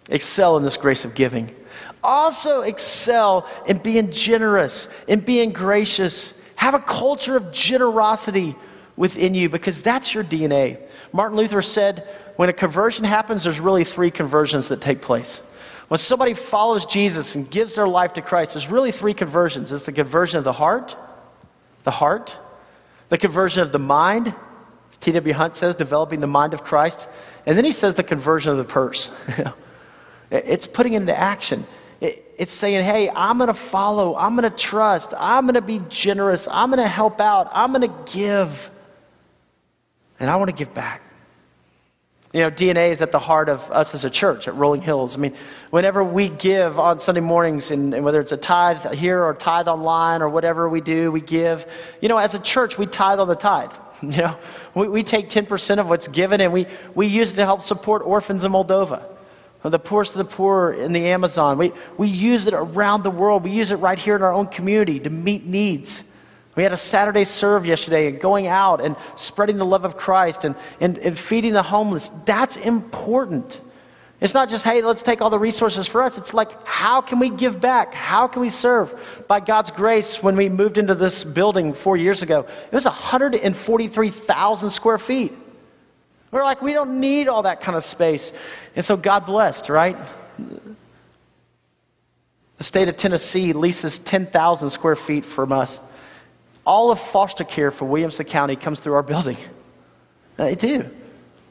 excel 0.09 0.57
in 0.57 0.65
this 0.65 0.77
grace 0.81 1.05
of 1.05 1.15
giving. 1.15 1.55
Also, 2.03 2.61
excel 2.61 3.49
in 3.67 3.83
being 3.83 4.11
generous, 4.13 4.89
in 5.07 5.25
being 5.25 5.53
gracious. 5.53 6.35
Have 6.57 6.75
a 6.75 6.81
culture 6.81 7.37
of 7.37 7.53
generosity 7.53 8.57
within 8.97 9.35
you 9.35 9.49
because 9.49 9.81
that's 9.85 10.15
your 10.15 10.25
DNA. 10.25 10.87
Martin 11.13 11.37
Luther 11.37 11.63
said, 11.63 12.05
when 12.37 12.49
a 12.49 12.53
conversion 12.53 13.05
happens, 13.05 13.45
there's 13.45 13.61
really 13.61 13.85
three 13.85 14.11
conversions 14.11 14.69
that 14.71 14.81
take 14.81 15.03
place. 15.03 15.41
When 15.91 15.99
somebody 15.99 16.37
follows 16.53 16.87
Jesus 16.89 17.35
and 17.35 17.51
gives 17.51 17.75
their 17.75 17.89
life 17.89 18.13
to 18.13 18.23
Christ, 18.23 18.53
there's 18.55 18.71
really 18.71 18.93
three 18.93 19.13
conversions. 19.13 19.73
It's 19.73 19.85
the 19.85 19.93
conversion 19.93 20.39
of 20.39 20.45
the 20.45 20.53
heart, 20.53 20.93
the 21.85 21.91
heart, 21.91 22.31
the 23.09 23.19
conversion 23.19 23.63
of 23.63 23.73
the 23.73 23.81
mind, 23.81 24.29
T.W. 25.01 25.35
Hunt 25.35 25.57
says, 25.57 25.75
developing 25.75 26.21
the 26.21 26.29
mind 26.29 26.55
of 26.55 26.61
Christ. 26.61 27.05
And 27.45 27.59
then 27.59 27.65
he 27.65 27.73
says 27.73 27.97
the 27.97 28.05
conversion 28.05 28.53
of 28.53 28.59
the 28.59 28.73
purse. 28.73 29.11
it's 30.31 30.69
putting 30.73 30.93
into 30.93 31.19
action. 31.19 31.67
It's 32.01 32.57
saying, 32.61 32.85
hey, 32.85 33.11
I'm 33.13 33.39
going 33.39 33.53
to 33.53 33.69
follow. 33.73 34.15
I'm 34.15 34.37
going 34.37 34.49
to 34.49 34.57
trust. 34.57 35.09
I'm 35.17 35.43
going 35.43 35.55
to 35.55 35.61
be 35.61 35.81
generous. 35.91 36.47
I'm 36.49 36.71
going 36.71 36.81
to 36.81 36.89
help 36.89 37.19
out. 37.19 37.49
I'm 37.51 37.73
going 37.73 37.91
to 37.91 38.13
give. 38.15 38.47
And 40.21 40.31
I 40.31 40.37
want 40.37 40.57
to 40.57 40.65
give 40.65 40.73
back. 40.73 41.03
You 42.33 42.43
know, 42.43 42.51
DNA 42.51 42.93
is 42.93 43.03
at 43.03 43.11
the 43.11 43.19
heart 43.19 43.49
of 43.49 43.59
us 43.73 43.91
as 43.93 44.05
a 44.05 44.11
church 44.11 44.47
at 44.47 44.55
Rolling 44.55 44.83
Hills. 44.83 45.15
I 45.17 45.19
mean, 45.19 45.37
whenever 45.71 46.05
we 46.05 46.29
give 46.29 46.79
on 46.79 47.01
Sunday 47.01 47.21
mornings, 47.21 47.73
and, 47.73 47.93
and, 47.93 48.05
whether 48.05 48.21
it's 48.21 48.31
a 48.31 48.37
tithe 48.37 48.93
here 48.93 49.21
or 49.21 49.35
tithe 49.35 49.67
online 49.67 50.23
or 50.23 50.29
whatever 50.29 50.69
we 50.69 50.81
do, 50.81 51.11
we 51.11 51.23
give. 51.23 51.59
You 52.01 52.09
know, 52.09 52.19
as 52.19 52.35
a 52.35 52.41
church, 52.41 52.75
we 52.79 52.87
tithe 52.87 53.19
on 53.19 53.29
the 53.29 53.37
tithe. 53.37 53.71
You 54.03 54.17
know, 54.17 54.41
we, 54.75 54.89
we 54.89 55.05
take 55.05 55.29
10% 55.29 55.79
of 55.79 55.87
what's 55.87 56.09
given 56.09 56.41
and 56.41 56.55
we, 56.55 56.67
we 56.97 57.07
use 57.07 57.33
it 57.33 57.37
to 57.37 57.45
help 57.45 57.61
support 57.61 58.01
orphans 58.03 58.45
in 58.45 58.51
Moldova. 58.51 59.07
The 59.63 59.79
poorest 59.79 60.17
of 60.17 60.27
the 60.27 60.35
poor 60.35 60.73
in 60.73 60.95
the 60.95 61.11
Amazon. 61.11 61.59
We, 61.59 61.75
we 61.99 62.09
use 62.09 62.47
it 62.47 62.55
around 62.55 63.03
the 63.03 63.11
world. 63.11 63.45
We 63.45 63.51
use 63.51 63.71
it 63.71 63.75
right 63.75 63.99
here 63.99 64.17
in 64.17 64.23
our 64.23 64.33
own 64.33 64.47
community 64.47 65.01
to 65.01 65.11
meet 65.11 65.45
needs. 65.45 66.03
We 66.57 66.65
had 66.65 66.73
a 66.73 66.79
Saturday 66.79 67.25
serve 67.25 67.65
yesterday 67.65 68.09
and 68.09 68.21
going 68.21 68.47
out 68.47 68.85
and 68.85 68.97
spreading 69.17 69.57
the 69.59 69.65
love 69.65 69.85
of 69.85 69.95
Christ 69.95 70.41
and, 70.43 70.57
and, 70.81 70.99
and 70.99 71.17
feeding 71.29 71.53
the 71.53 71.63
homeless. 71.63 72.09
That's 72.27 72.57
important. 72.57 73.55
It's 74.21 74.35
not 74.35 74.49
just, 74.49 74.65
hey, 74.65 74.83
let's 74.83 75.03
take 75.03 75.23
all 75.23 75.31
the 75.31 75.39
resources 75.39 75.89
for 75.89 76.03
us. 76.03 76.19
It's 76.19 76.35
like, 76.35 76.49
how 76.65 77.01
can 77.01 77.21
we 77.21 77.35
give 77.35 77.61
back? 77.61 77.95
How 77.95 78.29
can 78.29 78.43
we 78.43 78.51
serve? 78.51 78.89
By 79.29 79.41
God's 79.41 79.71
grace, 79.71 80.19
when 80.21 80.37
we 80.37 80.49
moved 80.49 80.77
into 80.77 80.95
this 80.95 81.25
building 81.35 81.75
four 81.83 81.97
years 81.97 82.23
ago, 82.23 82.47
it 82.71 82.75
was 82.75 82.85
143,000 82.85 84.71
square 84.73 84.99
feet. 84.99 85.33
We're 86.33 86.45
like, 86.45 86.61
we 86.61 86.75
don't 86.75 87.01
need 87.01 87.29
all 87.29 87.45
that 87.45 87.63
kind 87.63 87.77
of 87.77 87.85
space. 87.85 88.31
And 88.77 88.85
so 88.85 88.97
God 88.97 89.25
blessed, 89.25 89.69
right? 89.69 89.97
The 92.59 92.65
state 92.65 92.89
of 92.89 92.97
Tennessee 92.99 93.55
leases 93.55 93.99
10,000 94.05 94.71
square 94.71 94.97
feet 95.07 95.25
from 95.35 95.51
us. 95.51 95.77
All 96.65 96.93
of 96.93 96.99
foster 97.13 97.45
care 97.45 97.71
for 97.71 97.87
Williamson 97.87 98.27
County 98.27 98.57
comes 98.57 98.81
through 98.81 98.95
our 98.95 99.03
building. 99.15 99.37
They 100.37 100.55
do. 100.55 100.85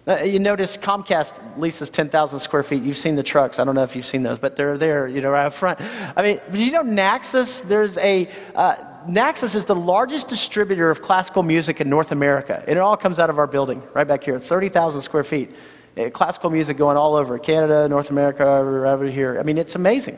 Uh, 0.07 0.23
you 0.23 0.39
notice 0.39 0.75
Comcast 0.83 1.59
leases 1.59 1.87
10,000 1.93 2.39
square 2.39 2.63
feet. 2.63 2.81
You've 2.81 2.97
seen 2.97 3.15
the 3.15 3.21
trucks. 3.21 3.59
I 3.59 3.63
don't 3.63 3.75
know 3.75 3.83
if 3.83 3.95
you've 3.95 4.05
seen 4.05 4.23
those, 4.23 4.39
but 4.39 4.57
they're 4.57 4.77
there, 4.77 5.07
you 5.07 5.21
know, 5.21 5.29
right 5.29 5.45
up 5.45 5.53
front. 5.59 5.79
I 5.79 6.23
mean, 6.23 6.39
you 6.51 6.71
know, 6.71 6.81
Naxos, 6.81 7.61
there's 7.69 7.95
a, 7.97 8.27
uh, 8.55 9.03
Naxos 9.07 9.53
is 9.53 9.67
the 9.67 9.75
largest 9.75 10.27
distributor 10.27 10.89
of 10.89 10.99
classical 11.01 11.43
music 11.43 11.79
in 11.79 11.91
North 11.91 12.11
America. 12.11 12.63
And 12.67 12.77
it 12.77 12.79
all 12.79 12.97
comes 12.97 13.19
out 13.19 13.29
of 13.29 13.37
our 13.37 13.45
building, 13.45 13.83
right 13.93 14.07
back 14.07 14.23
here, 14.23 14.39
30,000 14.39 15.03
square 15.03 15.23
feet. 15.23 15.51
Uh, 15.95 16.09
classical 16.09 16.49
music 16.49 16.75
going 16.75 16.97
all 16.97 17.15
over 17.15 17.37
Canada, 17.37 17.87
North 17.87 18.09
America, 18.09 18.43
over 18.43 19.07
here. 19.11 19.39
I 19.39 19.43
mean, 19.43 19.59
it's 19.59 19.75
amazing. 19.75 20.17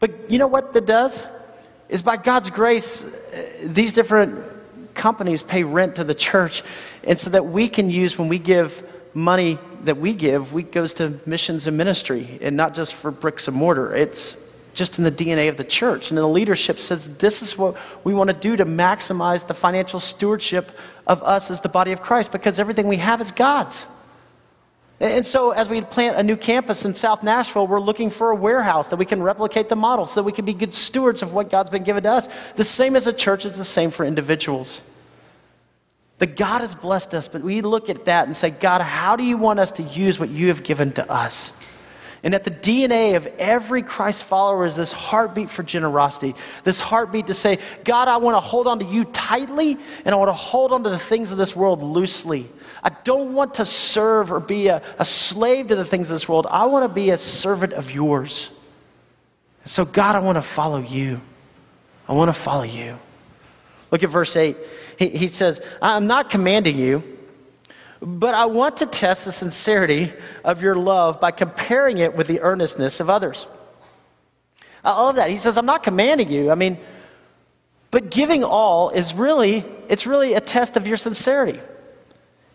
But 0.00 0.28
you 0.28 0.38
know 0.38 0.48
what 0.48 0.72
that 0.72 0.86
does? 0.86 1.16
Is 1.88 2.02
by 2.02 2.16
God's 2.16 2.50
grace, 2.50 2.86
uh, 3.02 3.72
these 3.74 3.92
different 3.92 4.44
companies 4.94 5.42
pay 5.48 5.62
rent 5.62 5.96
to 5.96 6.04
the 6.04 6.14
church, 6.14 6.62
and 7.04 7.18
so 7.18 7.30
that 7.30 7.46
we 7.46 7.70
can 7.70 7.90
use 7.90 8.16
when 8.18 8.28
we 8.28 8.38
give 8.38 8.68
money 9.14 9.58
that 9.84 9.96
we 9.96 10.14
give, 10.14 10.52
we 10.52 10.62
goes 10.62 10.94
to 10.94 11.20
missions 11.26 11.66
and 11.66 11.76
ministry, 11.76 12.38
and 12.42 12.56
not 12.56 12.74
just 12.74 12.94
for 13.00 13.10
bricks 13.10 13.46
and 13.48 13.56
mortar. 13.56 13.96
It's 13.96 14.36
just 14.74 14.98
in 14.98 15.04
the 15.04 15.10
DNA 15.10 15.48
of 15.48 15.56
the 15.56 15.64
church. 15.64 16.04
And 16.08 16.18
the 16.18 16.26
leadership 16.26 16.76
says 16.76 17.06
this 17.20 17.42
is 17.42 17.54
what 17.56 17.74
we 18.04 18.14
want 18.14 18.30
to 18.30 18.38
do 18.38 18.56
to 18.56 18.64
maximize 18.64 19.46
the 19.46 19.54
financial 19.54 19.98
stewardship 19.98 20.66
of 21.06 21.22
us 21.22 21.50
as 21.50 21.60
the 21.62 21.68
body 21.68 21.92
of 21.92 22.00
Christ, 22.00 22.30
because 22.32 22.60
everything 22.60 22.86
we 22.86 22.98
have 22.98 23.20
is 23.20 23.32
God's. 23.32 23.86
And 25.00 25.24
so, 25.24 25.50
as 25.50 25.68
we 25.68 25.80
plant 25.80 26.16
a 26.16 26.22
new 26.24 26.36
campus 26.36 26.84
in 26.84 26.94
South 26.94 27.22
Nashville, 27.22 27.68
we're 27.68 27.80
looking 27.80 28.10
for 28.10 28.32
a 28.32 28.36
warehouse 28.36 28.86
that 28.90 28.98
we 28.98 29.06
can 29.06 29.22
replicate 29.22 29.68
the 29.68 29.76
model 29.76 30.06
so 30.06 30.16
that 30.16 30.24
we 30.24 30.32
can 30.32 30.44
be 30.44 30.54
good 30.54 30.74
stewards 30.74 31.22
of 31.22 31.32
what 31.32 31.50
God's 31.52 31.70
been 31.70 31.84
given 31.84 32.02
to 32.02 32.10
us. 32.10 32.26
The 32.56 32.64
same 32.64 32.96
as 32.96 33.06
a 33.06 33.12
church 33.16 33.44
is 33.44 33.56
the 33.56 33.64
same 33.64 33.92
for 33.92 34.04
individuals. 34.04 34.80
That 36.18 36.36
God 36.36 36.62
has 36.62 36.74
blessed 36.82 37.14
us, 37.14 37.28
but 37.32 37.44
we 37.44 37.60
look 37.62 37.88
at 37.88 38.06
that 38.06 38.26
and 38.26 38.36
say, 38.36 38.50
God, 38.50 38.82
how 38.82 39.14
do 39.14 39.22
you 39.22 39.38
want 39.38 39.60
us 39.60 39.70
to 39.76 39.84
use 39.84 40.18
what 40.18 40.30
you 40.30 40.52
have 40.52 40.64
given 40.64 40.92
to 40.94 41.06
us? 41.08 41.52
And 42.22 42.34
at 42.34 42.44
the 42.44 42.50
DNA 42.50 43.16
of 43.16 43.26
every 43.38 43.82
Christ 43.82 44.24
follower 44.28 44.66
is 44.66 44.76
this 44.76 44.92
heartbeat 44.92 45.50
for 45.50 45.62
generosity. 45.62 46.34
This 46.64 46.80
heartbeat 46.80 47.28
to 47.28 47.34
say, 47.34 47.58
God, 47.86 48.08
I 48.08 48.16
want 48.16 48.34
to 48.34 48.40
hold 48.40 48.66
on 48.66 48.80
to 48.80 48.84
you 48.84 49.04
tightly, 49.04 49.76
and 50.04 50.14
I 50.14 50.18
want 50.18 50.28
to 50.28 50.34
hold 50.34 50.72
on 50.72 50.82
to 50.82 50.90
the 50.90 51.00
things 51.08 51.30
of 51.30 51.38
this 51.38 51.52
world 51.56 51.80
loosely. 51.80 52.50
I 52.82 52.90
don't 53.04 53.34
want 53.34 53.54
to 53.54 53.66
serve 53.66 54.30
or 54.30 54.40
be 54.40 54.68
a, 54.68 54.76
a 54.98 55.04
slave 55.04 55.68
to 55.68 55.76
the 55.76 55.84
things 55.84 56.10
of 56.10 56.14
this 56.14 56.28
world. 56.28 56.46
I 56.50 56.66
want 56.66 56.88
to 56.88 56.94
be 56.94 57.10
a 57.10 57.18
servant 57.18 57.72
of 57.72 57.84
yours. 57.84 58.50
So, 59.64 59.84
God, 59.84 60.16
I 60.16 60.24
want 60.24 60.36
to 60.36 60.52
follow 60.56 60.80
you. 60.80 61.18
I 62.08 62.14
want 62.14 62.34
to 62.34 62.44
follow 62.44 62.64
you. 62.64 62.96
Look 63.92 64.02
at 64.02 64.12
verse 64.12 64.34
8. 64.34 64.56
He, 64.98 65.08
he 65.10 65.26
says, 65.28 65.60
I'm 65.80 66.06
not 66.06 66.30
commanding 66.30 66.76
you, 66.76 67.02
but 68.00 68.34
I 68.34 68.46
want 68.46 68.78
to 68.78 68.86
test 68.86 69.24
the 69.24 69.32
sincerity 69.32 70.12
of 70.44 70.60
your 70.60 70.76
love 70.76 71.20
by 71.20 71.30
comparing 71.30 71.98
it 71.98 72.16
with 72.16 72.28
the 72.28 72.40
earnestness 72.40 73.00
of 73.00 73.08
others. 73.08 73.46
I 74.84 74.92
love 74.92 75.16
that. 75.16 75.30
He 75.30 75.38
says, 75.38 75.58
I'm 75.58 75.66
not 75.66 75.82
commanding 75.82 76.30
you. 76.30 76.50
I 76.50 76.54
mean, 76.54 76.78
but 77.90 78.10
giving 78.10 78.44
all 78.44 78.90
is 78.90 79.12
really, 79.16 79.64
it's 79.88 80.06
really 80.06 80.34
a 80.34 80.40
test 80.40 80.76
of 80.76 80.86
your 80.86 80.96
sincerity. 80.96 81.58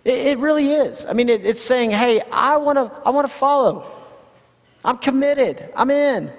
It, 0.05 0.27
it 0.27 0.39
really 0.39 0.71
is. 0.71 1.05
I 1.07 1.13
mean, 1.13 1.29
it, 1.29 1.45
it's 1.45 1.67
saying, 1.67 1.91
hey, 1.91 2.21
I 2.31 2.57
want 2.57 2.77
to 2.77 3.01
I 3.05 3.09
wanna 3.09 3.33
follow. 3.39 3.91
I'm 4.83 4.97
committed. 4.97 5.71
I'm 5.75 5.89
in. 5.89 6.31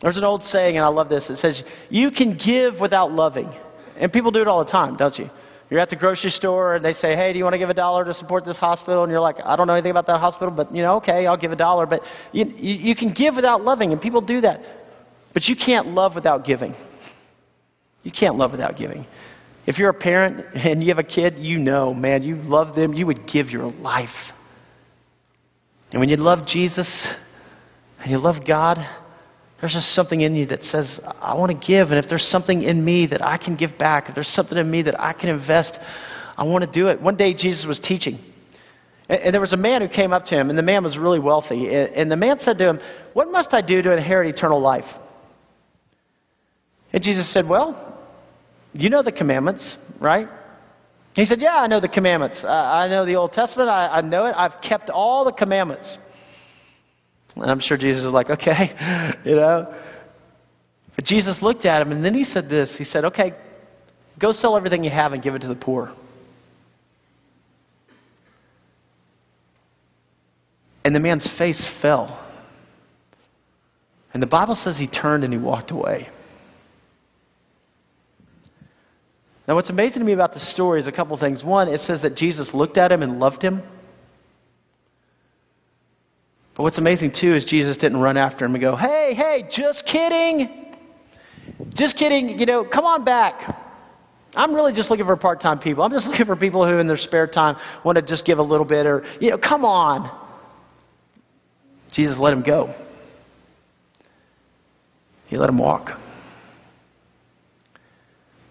There's 0.00 0.16
an 0.16 0.24
old 0.24 0.44
saying, 0.44 0.76
and 0.76 0.84
I 0.84 0.88
love 0.88 1.08
this. 1.08 1.28
It 1.28 1.36
says, 1.36 1.62
You 1.90 2.10
can 2.10 2.36
give 2.36 2.80
without 2.80 3.12
loving. 3.12 3.52
And 3.96 4.12
people 4.12 4.30
do 4.30 4.40
it 4.40 4.46
all 4.46 4.64
the 4.64 4.70
time, 4.70 4.96
don't 4.96 5.16
you? 5.18 5.28
You're 5.70 5.80
at 5.80 5.90
the 5.90 5.96
grocery 5.96 6.30
store 6.30 6.76
and 6.76 6.84
they 6.84 6.94
say, 6.94 7.14
Hey, 7.14 7.32
do 7.32 7.38
you 7.38 7.44
want 7.44 7.54
to 7.54 7.58
give 7.58 7.68
a 7.68 7.74
dollar 7.74 8.04
to 8.04 8.14
support 8.14 8.44
this 8.44 8.58
hospital? 8.58 9.02
And 9.02 9.10
you're 9.10 9.20
like, 9.20 9.36
I 9.44 9.56
don't 9.56 9.66
know 9.66 9.74
anything 9.74 9.90
about 9.90 10.06
that 10.06 10.18
hospital, 10.18 10.50
but 10.50 10.74
you 10.74 10.82
know, 10.82 10.96
okay, 10.96 11.26
I'll 11.26 11.36
give 11.36 11.52
a 11.52 11.56
dollar. 11.56 11.86
But 11.86 12.00
you, 12.32 12.46
you, 12.46 12.74
you 12.74 12.94
can 12.96 13.12
give 13.12 13.36
without 13.36 13.62
loving, 13.62 13.92
and 13.92 14.00
people 14.00 14.20
do 14.20 14.40
that. 14.40 14.60
But 15.34 15.44
you 15.44 15.56
can't 15.56 15.88
love 15.88 16.14
without 16.14 16.44
giving. 16.44 16.74
You 18.02 18.12
can't 18.12 18.36
love 18.36 18.52
without 18.52 18.76
giving. 18.78 19.06
If 19.66 19.76
you're 19.76 19.90
a 19.90 19.94
parent 19.94 20.46
and 20.54 20.82
you 20.82 20.88
have 20.88 20.98
a 20.98 21.02
kid, 21.02 21.34
you 21.38 21.58
know, 21.58 21.92
man, 21.92 22.22
you 22.22 22.36
love 22.36 22.74
them, 22.74 22.94
you 22.94 23.06
would 23.06 23.26
give 23.30 23.50
your 23.50 23.70
life. 23.70 24.08
And 25.90 26.00
when 26.00 26.08
you 26.08 26.16
love 26.16 26.46
Jesus 26.46 27.08
and 28.00 28.10
you 28.10 28.18
love 28.18 28.36
God, 28.46 28.78
there's 29.60 29.72
just 29.72 29.94
something 29.94 30.20
in 30.20 30.34
you 30.34 30.46
that 30.46 30.62
says, 30.62 31.00
I 31.04 31.34
want 31.34 31.50
to 31.50 31.66
give. 31.66 31.88
And 31.88 32.02
if 32.02 32.08
there's 32.08 32.28
something 32.28 32.62
in 32.62 32.84
me 32.84 33.06
that 33.06 33.24
I 33.24 33.38
can 33.38 33.56
give 33.56 33.76
back, 33.76 34.08
if 34.08 34.14
there's 34.14 34.28
something 34.28 34.56
in 34.56 34.70
me 34.70 34.82
that 34.82 35.00
I 35.00 35.12
can 35.12 35.30
invest, 35.30 35.78
I 36.36 36.44
want 36.44 36.64
to 36.64 36.70
do 36.70 36.88
it. 36.88 37.00
One 37.00 37.16
day 37.16 37.34
Jesus 37.34 37.66
was 37.66 37.80
teaching. 37.80 38.20
And, 39.08 39.34
there 39.34 39.40
was 39.40 39.52
a 39.52 39.58
man 39.58 39.82
who 39.82 39.88
came 39.88 40.12
up 40.12 40.26
to 40.26 40.38
him, 40.38 40.50
and 40.50 40.58
the 40.58 40.62
man 40.62 40.84
was 40.84 40.96
really 40.96 41.18
wealthy. 41.18 41.74
And 41.74 42.10
the 42.10 42.16
man 42.16 42.38
said 42.38 42.58
to 42.58 42.68
him, 42.68 42.80
What 43.14 43.28
must 43.28 43.52
I 43.52 43.62
do 43.62 43.82
to 43.82 43.96
inherit 43.96 44.34
eternal 44.34 44.60
life? 44.60 44.84
And 46.92 47.02
Jesus 47.02 47.32
said, 47.32 47.48
Well, 47.48 47.98
you 48.72 48.90
know 48.90 49.02
the 49.02 49.12
commandments, 49.12 49.76
right? 50.00 50.28
He 51.14 51.24
said, 51.24 51.40
Yeah, 51.40 51.56
I 51.56 51.66
know 51.66 51.80
the 51.80 51.88
commandments. 51.88 52.44
I 52.44 52.86
know 52.88 53.04
the 53.04 53.16
Old 53.16 53.32
Testament. 53.32 53.68
I, 53.68 54.00
know 54.02 54.26
it. 54.26 54.34
I've 54.36 54.62
kept 54.62 54.88
all 54.88 55.24
the 55.24 55.32
commandments. 55.32 55.98
And 57.40 57.50
I'm 57.50 57.60
sure 57.60 57.76
Jesus 57.76 58.04
was 58.04 58.12
like, 58.12 58.30
Okay, 58.30 59.12
you 59.24 59.36
know. 59.36 59.74
But 60.96 61.04
Jesus 61.04 61.38
looked 61.42 61.64
at 61.64 61.80
him 61.82 61.92
and 61.92 62.04
then 62.04 62.14
he 62.14 62.24
said 62.24 62.48
this 62.48 62.74
He 62.76 62.84
said, 62.84 63.04
Okay, 63.06 63.32
go 64.18 64.32
sell 64.32 64.56
everything 64.56 64.84
you 64.84 64.90
have 64.90 65.12
and 65.12 65.22
give 65.22 65.34
it 65.34 65.40
to 65.40 65.48
the 65.48 65.56
poor. 65.56 65.94
And 70.84 70.94
the 70.94 71.00
man's 71.00 71.28
face 71.36 71.66
fell. 71.82 72.24
And 74.14 74.22
the 74.22 74.26
Bible 74.26 74.54
says 74.54 74.76
he 74.78 74.86
turned 74.86 75.22
and 75.22 75.32
he 75.32 75.38
walked 75.38 75.70
away. 75.70 76.08
Now, 79.46 79.54
what's 79.54 79.70
amazing 79.70 80.00
to 80.00 80.04
me 80.04 80.12
about 80.12 80.34
the 80.34 80.40
story 80.40 80.80
is 80.80 80.86
a 80.86 80.92
couple 80.92 81.16
things. 81.18 81.42
One, 81.42 81.68
it 81.68 81.80
says 81.80 82.02
that 82.02 82.14
Jesus 82.14 82.50
looked 82.52 82.76
at 82.76 82.92
him 82.92 83.02
and 83.02 83.18
loved 83.18 83.42
him. 83.42 83.62
But 86.58 86.64
what's 86.64 86.78
amazing, 86.78 87.12
too, 87.18 87.36
is 87.36 87.44
Jesus 87.44 87.76
didn't 87.76 88.00
run 88.00 88.16
after 88.16 88.44
him 88.44 88.52
and 88.52 88.60
go, 88.60 88.74
hey, 88.74 89.14
hey, 89.14 89.48
just 89.48 89.86
kidding. 89.86 90.74
Just 91.68 91.96
kidding. 91.96 92.30
You 92.30 92.46
know, 92.46 92.64
come 92.64 92.84
on 92.84 93.04
back. 93.04 93.56
I'm 94.34 94.52
really 94.52 94.72
just 94.72 94.90
looking 94.90 95.06
for 95.06 95.16
part 95.16 95.40
time 95.40 95.60
people. 95.60 95.84
I'm 95.84 95.92
just 95.92 96.06
looking 96.08 96.26
for 96.26 96.34
people 96.34 96.68
who, 96.68 96.78
in 96.78 96.88
their 96.88 96.96
spare 96.96 97.28
time, 97.28 97.54
want 97.84 97.94
to 97.94 98.02
just 98.02 98.26
give 98.26 98.38
a 98.38 98.42
little 98.42 98.66
bit 98.66 98.86
or, 98.86 99.04
you 99.20 99.30
know, 99.30 99.38
come 99.38 99.64
on. 99.64 100.10
Jesus 101.92 102.18
let 102.18 102.32
him 102.32 102.42
go. 102.42 102.74
He 105.28 105.36
let 105.36 105.48
him 105.48 105.58
walk. 105.58 105.90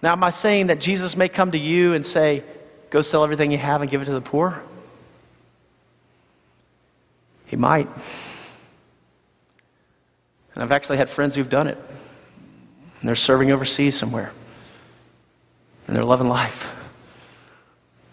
Now, 0.01 0.13
am 0.13 0.23
I 0.23 0.31
saying 0.31 0.67
that 0.67 0.79
Jesus 0.79 1.17
may 1.17 1.27
come 1.27 1.51
to 1.51 1.57
you 1.57 1.93
and 1.93 2.05
say, 2.05 2.45
go 2.89 3.01
sell 3.01 3.25
everything 3.25 3.51
you 3.51 3.57
have 3.57 3.81
and 3.81 3.91
give 3.91 3.99
it 3.99 4.05
to 4.05 4.13
the 4.13 4.21
poor? 4.21 4.63
He 7.47 7.55
might. 7.55 7.87
And 10.53 10.63
I've 10.63 10.71
actually 10.71 10.97
had 10.97 11.09
friends 11.09 11.35
who've 11.35 11.49
done 11.49 11.67
it. 11.67 11.77
And 11.77 13.07
they're 13.07 13.15
serving 13.15 13.51
overseas 13.51 13.99
somewhere. 13.99 14.31
And 15.87 15.95
they're 15.95 16.03
loving 16.03 16.27
life. 16.27 16.57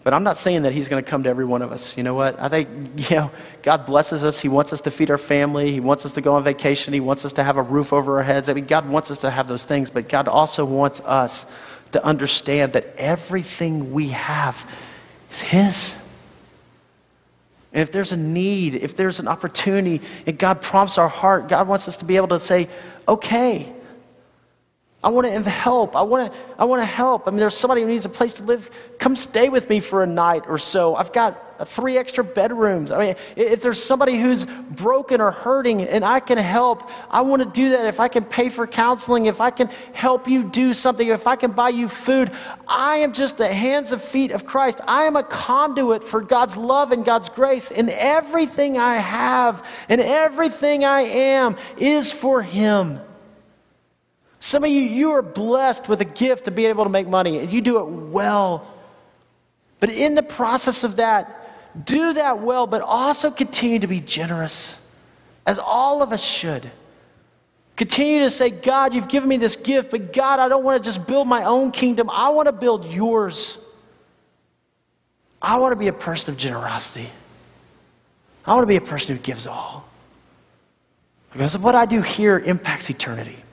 But 0.03 0.13
I'm 0.13 0.23
not 0.23 0.37
saying 0.37 0.61
that 0.61 0.71
He's 0.71 0.87
going 0.87 1.03
to 1.03 1.09
come 1.09 1.23
to 1.23 1.29
every 1.29 1.45
one 1.45 1.63
of 1.63 1.71
us. 1.71 1.93
You 1.97 2.03
know 2.03 2.13
what? 2.13 2.39
I 2.39 2.47
think, 2.47 2.69
you 3.09 3.15
know, 3.15 3.31
God 3.65 3.87
blesses 3.87 4.23
us. 4.23 4.39
He 4.39 4.47
wants 4.47 4.71
us 4.71 4.79
to 4.81 4.91
feed 4.91 5.09
our 5.09 5.17
family. 5.17 5.73
He 5.73 5.79
wants 5.79 6.05
us 6.05 6.13
to 6.13 6.21
go 6.21 6.33
on 6.33 6.43
vacation. 6.43 6.93
He 6.93 6.99
wants 6.99 7.25
us 7.25 7.33
to 7.33 7.43
have 7.43 7.57
a 7.57 7.63
roof 7.63 7.91
over 7.91 8.17
our 8.19 8.23
heads. 8.23 8.47
I 8.47 8.53
mean, 8.53 8.67
God 8.67 8.87
wants 8.87 9.09
us 9.09 9.17
to 9.19 9.31
have 9.31 9.47
those 9.47 9.65
things. 9.65 9.89
But 9.89 10.09
God 10.09 10.27
also 10.27 10.63
wants 10.65 11.01
us 11.03 11.45
to 11.93 12.05
understand 12.05 12.73
that 12.73 12.85
everything 12.97 13.93
we 13.93 14.11
have 14.11 14.53
is 15.31 15.41
His. 15.49 15.95
And 17.75 17.85
if 17.85 17.91
there's 17.91 18.13
a 18.13 18.17
need, 18.17 18.75
if 18.75 18.95
there's 18.95 19.19
an 19.19 19.27
opportunity, 19.27 19.99
and 20.25 20.39
God 20.39 20.61
prompts 20.61 20.97
our 20.97 21.09
heart, 21.09 21.49
God 21.49 21.67
wants 21.67 21.89
us 21.89 21.97
to 21.97 22.05
be 22.05 22.15
able 22.15 22.29
to 22.29 22.39
say, 22.39 22.69
okay, 23.05 23.74
I 25.05 25.09
want 25.09 25.27
to 25.27 25.49
help. 25.51 25.95
I 25.95 26.01
want 26.01 26.33
to, 26.33 26.39
I 26.57 26.65
want 26.65 26.81
to 26.81 26.85
help. 26.87 27.27
I 27.27 27.29
mean, 27.29 27.39
there's 27.39 27.59
somebody 27.59 27.83
who 27.83 27.87
needs 27.87 28.07
a 28.07 28.09
place 28.09 28.33
to 28.37 28.43
live. 28.43 28.61
Come 28.99 29.15
stay 29.15 29.49
with 29.49 29.69
me 29.69 29.79
for 29.87 30.01
a 30.01 30.07
night 30.07 30.41
or 30.47 30.57
so. 30.57 30.95
I've 30.95 31.13
got 31.13 31.39
three 31.75 31.95
extra 31.95 32.23
bedrooms. 32.23 32.91
I 32.91 32.97
mean, 32.97 33.15
if 33.37 33.61
there's 33.61 33.83
somebody 33.83 34.19
who's 34.19 34.47
broken 34.81 35.21
or 35.21 35.29
hurting 35.29 35.81
and 35.81 36.03
I 36.03 36.19
can 36.19 36.39
help, 36.39 36.79
I 36.87 37.21
want 37.21 37.43
to 37.43 37.49
do 37.51 37.69
that. 37.69 37.85
If 37.85 37.99
I 37.99 38.07
can 38.07 38.25
pay 38.25 38.49
for 38.55 38.65
counseling, 38.65 39.27
if 39.27 39.39
I 39.39 39.51
can 39.51 39.67
help 39.67 40.27
you 40.27 40.49
do 40.51 40.73
something, 40.73 41.07
if 41.07 41.27
I 41.27 41.35
can 41.35 41.51
buy 41.51 41.69
you 41.69 41.87
food, 42.03 42.31
I 42.67 42.97
am 42.97 43.13
just 43.13 43.37
the 43.37 43.47
hands 43.47 43.91
and 43.91 44.01
feet 44.11 44.31
of 44.31 44.43
Christ. 44.45 44.81
I 44.87 45.03
am 45.03 45.15
a 45.17 45.23
conduit 45.23 46.01
for 46.09 46.23
God's 46.23 46.57
love 46.57 46.89
and 46.89 47.05
God's 47.05 47.29
grace. 47.35 47.71
And 47.75 47.91
everything 47.91 48.77
I 48.77 48.99
have 48.99 49.63
and 49.87 50.01
everything 50.01 50.83
I 50.83 51.01
am 51.01 51.57
is 51.77 52.11
for 52.23 52.41
Him. 52.41 53.01
Some 54.49 54.63
of 54.63 54.69
you, 54.69 54.81
you 54.81 55.11
are 55.11 55.23
blessed 55.23 55.89
with 55.89 56.01
a 56.01 56.05
gift 56.05 56.45
to 56.45 56.51
be 56.51 56.65
able 56.67 56.83
to 56.83 56.89
make 56.89 57.07
money, 57.07 57.39
and 57.39 57.51
you 57.51 57.61
do 57.61 57.79
it 57.79 58.11
well. 58.11 58.71
But 59.79 59.89
in 59.89 60.13
the 60.13 60.23
process 60.23 60.83
of 60.83 60.97
that, 60.97 61.27
do 61.85 62.13
that 62.13 62.41
well, 62.41 62.67
but 62.67 62.81
also 62.81 63.31
continue 63.31 63.79
to 63.79 63.87
be 63.87 64.01
generous, 64.01 64.75
as 65.45 65.59
all 65.61 66.01
of 66.03 66.11
us 66.11 66.39
should. 66.41 66.71
Continue 67.77 68.19
to 68.19 68.29
say, 68.29 68.51
God, 68.63 68.93
you've 68.93 69.09
given 69.09 69.27
me 69.27 69.37
this 69.37 69.57
gift, 69.65 69.87
but 69.91 70.13
God, 70.13 70.39
I 70.39 70.47
don't 70.47 70.63
want 70.63 70.83
to 70.83 70.89
just 70.89 71.05
build 71.07 71.27
my 71.27 71.43
own 71.43 71.71
kingdom. 71.71 72.09
I 72.09 72.29
want 72.29 72.45
to 72.45 72.53
build 72.53 72.85
yours. 72.85 73.57
I 75.41 75.59
want 75.59 75.73
to 75.73 75.79
be 75.79 75.87
a 75.87 75.93
person 75.93 76.33
of 76.33 76.39
generosity. 76.39 77.11
I 78.45 78.53
want 78.53 78.63
to 78.63 78.67
be 78.67 78.77
a 78.77 78.89
person 78.89 79.17
who 79.17 79.23
gives 79.23 79.47
all. 79.47 79.89
Because 81.33 81.57
what 81.59 81.75
I 81.75 81.85
do 81.85 82.01
here 82.01 82.39
impacts 82.39 82.89
eternity. 82.89 83.43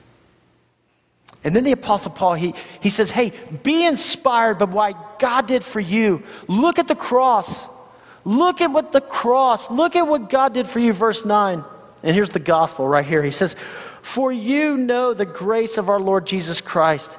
And 1.43 1.55
then 1.55 1.63
the 1.63 1.73
Apostle 1.73 2.11
Paul, 2.11 2.35
he, 2.35 2.53
he 2.79 2.89
says, 2.89 3.11
Hey, 3.11 3.33
be 3.63 3.85
inspired 3.85 4.59
by 4.59 4.65
what 4.65 5.19
God 5.19 5.47
did 5.47 5.63
for 5.73 5.79
you. 5.79 6.21
Look 6.47 6.79
at 6.79 6.87
the 6.87 6.95
cross. 6.95 7.67
Look 8.25 8.61
at 8.61 8.71
what 8.71 8.91
the 8.91 9.01
cross, 9.01 9.65
look 9.69 9.95
at 9.95 10.07
what 10.07 10.29
God 10.31 10.53
did 10.53 10.67
for 10.67 10.79
you, 10.79 10.93
verse 10.97 11.21
9. 11.25 11.63
And 12.03 12.15
here's 12.15 12.29
the 12.29 12.39
gospel 12.39 12.87
right 12.87 13.05
here. 13.05 13.23
He 13.23 13.31
says, 13.31 13.55
For 14.15 14.31
you 14.31 14.77
know 14.77 15.13
the 15.13 15.25
grace 15.25 15.77
of 15.77 15.89
our 15.89 15.99
Lord 15.99 16.25
Jesus 16.25 16.61
Christ, 16.65 17.09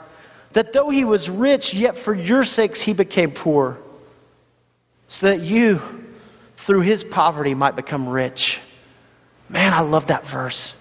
that 0.55 0.73
though 0.73 0.91
he 0.91 1.05
was 1.05 1.29
rich, 1.29 1.71
yet 1.73 1.95
for 2.05 2.15
your 2.15 2.45
sakes 2.45 2.83
he 2.83 2.95
became 2.95 3.33
poor, 3.33 3.79
so 5.09 5.29
that 5.29 5.41
you, 5.41 5.79
through 6.67 6.83
his 6.83 7.05
poverty, 7.11 7.55
might 7.55 7.77
become 7.77 8.09
rich. 8.09 8.57
Man, 9.49 9.73
I 9.73 9.83
love 9.83 10.05
that 10.09 10.25
verse. 10.33 10.73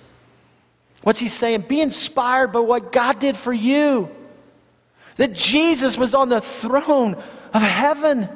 What's 1.04 1.20
he 1.20 1.28
saying? 1.28 1.66
Be 1.68 1.82
inspired 1.82 2.54
by 2.54 2.60
what 2.60 2.92
God 2.92 3.20
did 3.20 3.36
for 3.44 3.54
you. 3.54 4.08
That 5.18 5.34
Jesus 5.34 5.98
was 6.00 6.16
on 6.16 6.30
the 6.30 6.42
throne 6.62 7.16
of 7.16 7.62
heaven, 7.62 8.30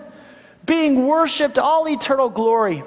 being 0.66 1.08
worshiped 1.08 1.58
all 1.58 1.88
eternal 1.88 2.30
glory. 2.30 2.84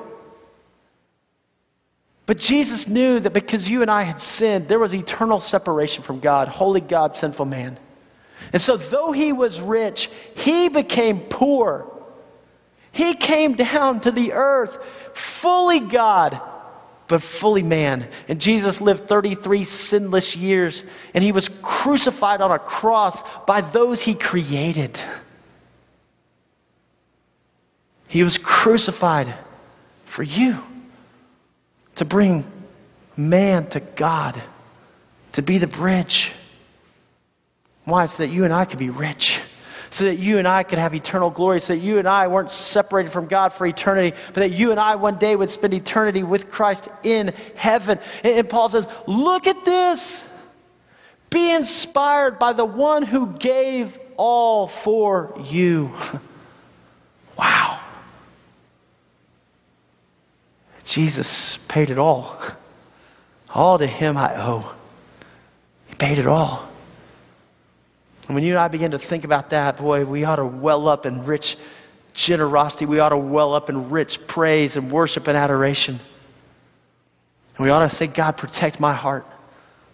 But 2.26 2.36
Jesus 2.36 2.84
knew 2.86 3.18
that 3.18 3.32
because 3.34 3.66
you 3.66 3.82
and 3.82 3.90
I 3.90 4.04
had 4.04 4.20
sinned, 4.20 4.68
there 4.68 4.78
was 4.78 4.94
eternal 4.94 5.40
separation 5.40 6.04
from 6.04 6.20
God, 6.20 6.46
holy 6.46 6.80
God, 6.80 7.14
sinful 7.16 7.46
man. 7.46 7.78
And 8.52 8.62
so, 8.62 8.76
though 8.76 9.12
he 9.12 9.32
was 9.32 9.60
rich, 9.60 10.08
he 10.36 10.68
became 10.68 11.26
poor. 11.30 11.90
He 12.92 13.16
came 13.16 13.54
down 13.54 14.02
to 14.02 14.10
the 14.10 14.32
earth, 14.32 14.70
fully 15.42 15.88
God, 15.90 16.40
but 17.10 17.20
fully 17.40 17.62
man. 17.62 18.08
And 18.28 18.40
Jesus 18.40 18.80
lived 18.80 19.08
33 19.08 19.64
sinless 19.64 20.36
years, 20.36 20.82
and 21.12 21.22
he 21.22 21.32
was 21.32 21.50
crucified 21.62 22.40
on 22.40 22.52
a 22.52 22.58
cross 22.58 23.20
by 23.46 23.68
those 23.72 24.02
he 24.02 24.16
created. 24.16 24.96
He 28.06 28.22
was 28.22 28.38
crucified 28.42 29.26
for 30.16 30.22
you 30.22 30.58
to 31.96 32.04
bring 32.04 32.44
man 33.16 33.68
to 33.70 33.80
God, 33.98 34.42
to 35.34 35.42
be 35.42 35.58
the 35.58 35.66
bridge. 35.66 36.30
Why? 37.84 38.06
So 38.06 38.14
that 38.18 38.30
you 38.30 38.44
and 38.44 38.54
I 38.54 38.64
could 38.64 38.78
be 38.78 38.90
rich 38.90 39.38
so 39.92 40.04
that 40.04 40.18
you 40.18 40.38
and 40.38 40.46
I 40.46 40.62
could 40.62 40.78
have 40.78 40.94
eternal 40.94 41.30
glory, 41.30 41.60
so 41.60 41.74
that 41.74 41.80
you 41.80 41.98
and 41.98 42.06
I 42.06 42.28
weren't 42.28 42.50
separated 42.50 43.12
from 43.12 43.28
God 43.28 43.52
for 43.58 43.66
eternity, 43.66 44.16
but 44.28 44.40
that 44.40 44.52
you 44.52 44.70
and 44.70 44.78
I 44.78 44.96
one 44.96 45.18
day 45.18 45.34
would 45.34 45.50
spend 45.50 45.74
eternity 45.74 46.22
with 46.22 46.50
Christ 46.50 46.88
in 47.02 47.28
heaven. 47.56 47.98
And 48.22 48.48
Paul 48.48 48.70
says, 48.70 48.86
Look 49.06 49.46
at 49.46 49.64
this. 49.64 50.22
Be 51.30 51.54
inspired 51.54 52.38
by 52.38 52.52
the 52.52 52.64
one 52.64 53.04
who 53.04 53.38
gave 53.38 53.86
all 54.16 54.70
for 54.84 55.34
you. 55.44 55.84
wow. 57.38 57.86
Jesus 60.92 61.58
paid 61.68 61.90
it 61.90 61.98
all. 61.98 62.56
All 63.48 63.78
to 63.78 63.86
him 63.86 64.16
I 64.16 64.34
owe. 64.36 64.76
He 65.86 65.94
paid 65.94 66.18
it 66.18 66.26
all. 66.26 66.69
And 68.30 68.36
when 68.36 68.44
you 68.44 68.52
and 68.52 68.60
I 68.60 68.68
begin 68.68 68.92
to 68.92 69.00
think 69.08 69.24
about 69.24 69.50
that, 69.50 69.78
boy, 69.78 70.08
we 70.08 70.22
ought 70.22 70.36
to 70.36 70.46
well 70.46 70.86
up 70.86 71.04
in 71.04 71.26
rich 71.26 71.56
generosity. 72.14 72.86
We 72.86 73.00
ought 73.00 73.08
to 73.08 73.18
well 73.18 73.54
up 73.54 73.68
in 73.68 73.90
rich 73.90 74.16
praise 74.28 74.76
and 74.76 74.92
worship 74.92 75.26
and 75.26 75.36
adoration. 75.36 76.00
And 77.56 77.64
we 77.66 77.70
ought 77.70 77.88
to 77.88 77.96
say, 77.96 78.06
God, 78.06 78.36
protect 78.36 78.78
my 78.78 78.94
heart 78.94 79.24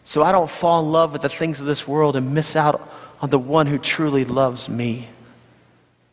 so 0.04 0.22
I 0.22 0.32
don't 0.32 0.50
fall 0.60 0.84
in 0.84 0.92
love 0.92 1.12
with 1.12 1.22
the 1.22 1.30
things 1.38 1.60
of 1.60 1.66
this 1.66 1.84
world 1.88 2.14
and 2.14 2.34
miss 2.34 2.54
out 2.56 2.78
on 3.22 3.30
the 3.30 3.38
one 3.38 3.66
who 3.66 3.78
truly 3.78 4.26
loves 4.26 4.68
me. 4.68 5.08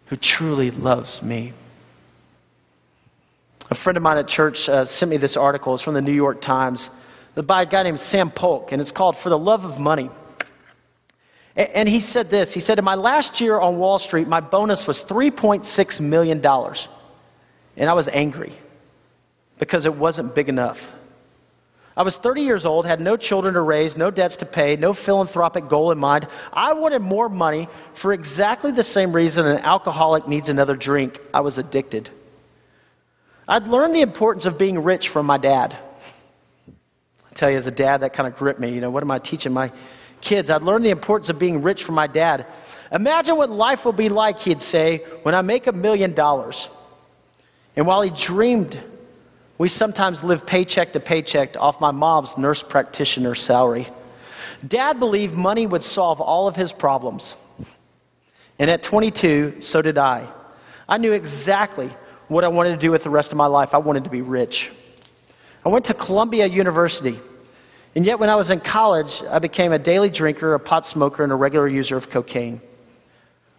Who 0.09 0.15
truly 0.15 0.71
loves 0.71 1.19
me. 1.21 1.53
A 3.69 3.75
friend 3.83 3.97
of 3.97 4.01
mine 4.01 4.19
at 4.19 4.27
church 4.27 4.55
uh, 4.69 4.85
sent 4.85 5.11
me 5.11 5.17
this 5.17 5.35
article. 5.35 5.73
It's 5.73 5.83
from 5.83 5.93
the 5.93 5.99
New 5.99 6.13
York 6.13 6.39
Times. 6.39 6.89
By 7.35 7.63
a 7.63 7.65
guy 7.65 7.83
named 7.83 7.99
Sam 7.99 8.31
Polk, 8.33 8.71
and 8.71 8.81
it's 8.81 8.93
called 8.93 9.17
For 9.21 9.27
the 9.27 9.37
Love 9.37 9.65
of 9.65 9.77
Money. 9.77 10.09
And 11.55 11.87
he 11.87 11.99
said 11.99 12.29
this 12.29 12.53
He 12.53 12.59
said, 12.59 12.79
In 12.79 12.85
my 12.85 12.95
last 12.95 13.39
year 13.39 13.59
on 13.59 13.77
Wall 13.77 13.99
Street, 13.99 14.27
my 14.27 14.41
bonus 14.41 14.85
was 14.87 15.03
$3.6 15.09 15.99
million. 15.99 16.43
And 17.75 17.89
I 17.89 17.93
was 17.93 18.07
angry 18.11 18.57
because 19.59 19.85
it 19.85 19.95
wasn't 19.95 20.35
big 20.35 20.49
enough. 20.49 20.77
I 21.95 22.01
was 22.01 22.17
30 22.23 22.41
years 22.41 22.65
old, 22.65 22.87
had 22.87 22.99
no 22.99 23.17
children 23.17 23.53
to 23.53 23.61
raise, 23.61 23.95
no 23.95 24.09
debts 24.09 24.37
to 24.37 24.47
pay, 24.47 24.75
no 24.75 24.95
philanthropic 24.95 25.69
goal 25.69 25.91
in 25.91 25.99
mind. 25.99 26.27
I 26.51 26.73
wanted 26.73 27.03
more 27.03 27.29
money 27.29 27.67
for 28.01 28.13
exactly 28.13 28.71
the 28.71 28.83
same 28.83 29.15
reason 29.15 29.45
an 29.45 29.59
alcoholic 29.59 30.27
needs 30.27 30.49
another 30.49 30.75
drink. 30.75 31.19
I 31.33 31.41
was 31.41 31.59
addicted. 31.59 32.09
I'd 33.47 33.63
learned 33.63 33.93
the 33.93 34.01
importance 34.01 34.47
of 34.47 34.57
being 34.57 34.83
rich 34.83 35.09
from 35.13 35.27
my 35.27 35.37
dad. 35.37 35.77
I 36.67 37.35
tell 37.35 37.51
you, 37.51 37.57
as 37.57 37.67
a 37.67 37.71
dad, 37.71 38.01
that 38.01 38.13
kind 38.13 38.31
of 38.31 38.39
gripped 38.39 38.59
me. 38.59 38.73
You 38.73 38.81
know, 38.81 38.89
what 38.89 39.03
am 39.03 39.11
I 39.11 39.19
teaching 39.19 39.53
my 39.53 39.71
kids, 40.27 40.49
I'd 40.49 40.63
learned 40.63 40.85
the 40.85 40.91
importance 40.91 41.29
of 41.29 41.39
being 41.39 41.61
rich 41.61 41.83
from 41.85 41.95
my 41.95 42.07
dad. 42.07 42.45
Imagine 42.91 43.37
what 43.37 43.49
life 43.49 43.79
will 43.85 43.93
be 43.93 44.09
like, 44.09 44.37
he'd 44.37 44.61
say, 44.61 45.01
when 45.23 45.33
I 45.33 45.41
make 45.41 45.67
a 45.67 45.71
million 45.71 46.13
dollars. 46.13 46.67
And 47.75 47.87
while 47.87 48.01
he 48.01 48.11
dreamed, 48.27 48.75
we 49.57 49.67
sometimes 49.67 50.23
lived 50.23 50.45
paycheck 50.45 50.93
to 50.93 50.99
paycheck 50.99 51.49
off 51.57 51.75
my 51.79 51.91
mom's 51.91 52.31
nurse 52.37 52.63
practitioner 52.69 53.35
salary. 53.35 53.87
Dad 54.67 54.99
believed 54.99 55.33
money 55.33 55.65
would 55.65 55.83
solve 55.83 56.21
all 56.21 56.47
of 56.47 56.55
his 56.55 56.71
problems. 56.77 57.33
And 58.59 58.69
at 58.69 58.83
22, 58.89 59.61
so 59.61 59.81
did 59.81 59.97
I. 59.97 60.31
I 60.87 60.97
knew 60.97 61.13
exactly 61.13 61.89
what 62.27 62.43
I 62.43 62.47
wanted 62.47 62.71
to 62.71 62.77
do 62.77 62.91
with 62.91 63.03
the 63.03 63.09
rest 63.09 63.31
of 63.31 63.37
my 63.37 63.47
life. 63.47 63.69
I 63.73 63.77
wanted 63.77 64.03
to 64.03 64.09
be 64.09 64.21
rich. 64.21 64.69
I 65.65 65.69
went 65.69 65.85
to 65.85 65.93
Columbia 65.93 66.45
University. 66.45 67.19
And 67.95 68.05
yet, 68.05 68.19
when 68.19 68.29
I 68.29 68.35
was 68.35 68.49
in 68.49 68.59
college, 68.59 69.11
I 69.29 69.39
became 69.39 69.71
a 69.71 69.79
daily 69.79 70.09
drinker, 70.09 70.55
a 70.55 70.59
pot 70.59 70.85
smoker, 70.85 71.23
and 71.23 71.31
a 71.31 71.35
regular 71.35 71.67
user 71.67 71.95
of 71.95 72.05
cocaine. 72.11 72.61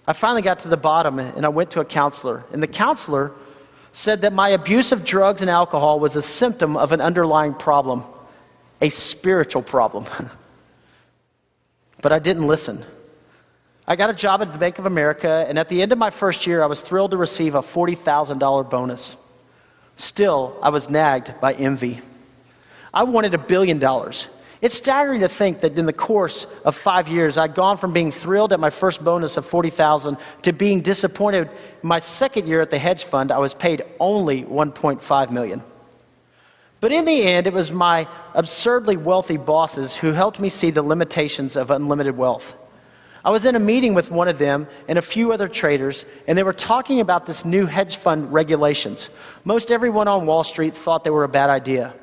I 0.06 0.14
finally 0.20 0.42
got 0.42 0.60
to 0.60 0.68
the 0.68 0.76
bottom 0.76 1.18
and 1.18 1.46
I 1.46 1.48
went 1.48 1.70
to 1.72 1.80
a 1.80 1.84
counselor. 1.84 2.44
And 2.52 2.62
the 2.62 2.68
counselor 2.68 3.32
said 3.92 4.20
that 4.22 4.32
my 4.32 4.50
abuse 4.50 4.92
of 4.92 5.06
drugs 5.06 5.40
and 5.40 5.48
alcohol 5.48 6.00
was 6.00 6.16
a 6.16 6.22
symptom 6.22 6.76
of 6.76 6.92
an 6.92 7.00
underlying 7.00 7.54
problem, 7.54 8.04
a 8.82 8.90
spiritual 8.90 9.62
problem. 9.62 10.04
but 12.02 12.12
I 12.12 12.18
didn't 12.18 12.46
listen. 12.46 12.84
I 13.86 13.96
got 13.96 14.10
a 14.10 14.14
job 14.14 14.42
at 14.42 14.52
the 14.52 14.58
Bank 14.58 14.78
of 14.78 14.86
America, 14.86 15.44
and 15.48 15.58
at 15.58 15.68
the 15.68 15.80
end 15.80 15.92
of 15.92 15.98
my 15.98 16.10
first 16.18 16.46
year, 16.46 16.62
I 16.62 16.66
was 16.66 16.82
thrilled 16.88 17.12
to 17.12 17.16
receive 17.16 17.54
a 17.54 17.62
$40,000 17.62 18.70
bonus. 18.70 19.16
Still, 19.96 20.58
I 20.62 20.70
was 20.70 20.88
nagged 20.88 21.34
by 21.40 21.54
envy. 21.54 22.00
I 22.94 23.02
wanted 23.02 23.34
a 23.34 23.38
billion 23.38 23.78
dollars. 23.78 24.26
It's 24.62 24.78
staggering 24.78 25.20
to 25.20 25.28
think 25.28 25.60
that 25.60 25.76
in 25.76 25.84
the 25.84 25.92
course 25.92 26.46
of 26.64 26.74
five 26.82 27.06
years, 27.08 27.36
I'd 27.36 27.54
gone 27.54 27.76
from 27.76 27.92
being 27.92 28.12
thrilled 28.22 28.52
at 28.52 28.60
my 28.60 28.70
first 28.80 29.04
bonus 29.04 29.36
of 29.36 29.44
40000 29.50 30.16
to 30.44 30.52
being 30.52 30.80
disappointed 30.80 31.50
my 31.82 32.00
second 32.00 32.46
year 32.46 32.62
at 32.62 32.70
the 32.70 32.78
hedge 32.78 33.04
fund, 33.10 33.30
I 33.30 33.38
was 33.38 33.52
paid 33.52 33.82
only 34.00 34.42
1.5 34.44 35.30
million. 35.30 35.62
But 36.80 36.92
in 36.92 37.04
the 37.04 37.26
end, 37.26 37.46
it 37.46 37.52
was 37.52 37.70
my 37.70 38.06
absurdly 38.34 38.96
wealthy 38.96 39.36
bosses 39.36 39.96
who 40.00 40.12
helped 40.12 40.40
me 40.40 40.48
see 40.48 40.70
the 40.70 40.82
limitations 40.82 41.56
of 41.56 41.70
unlimited 41.70 42.16
wealth. 42.16 42.42
I 43.24 43.30
was 43.30 43.44
in 43.44 43.56
a 43.56 43.60
meeting 43.60 43.94
with 43.94 44.10
one 44.10 44.28
of 44.28 44.38
them 44.38 44.66
and 44.88 44.98
a 44.98 45.02
few 45.02 45.32
other 45.32 45.48
traders, 45.48 46.04
and 46.28 46.38
they 46.38 46.42
were 46.42 46.52
talking 46.52 47.00
about 47.00 47.26
this 47.26 47.42
new 47.44 47.66
hedge 47.66 47.98
fund 48.04 48.32
regulations. 48.32 49.08
Most 49.44 49.70
everyone 49.70 50.08
on 50.08 50.26
Wall 50.26 50.44
Street 50.44 50.74
thought 50.84 51.04
they 51.04 51.10
were 51.10 51.24
a 51.24 51.28
bad 51.28 51.50
idea. 51.50 51.94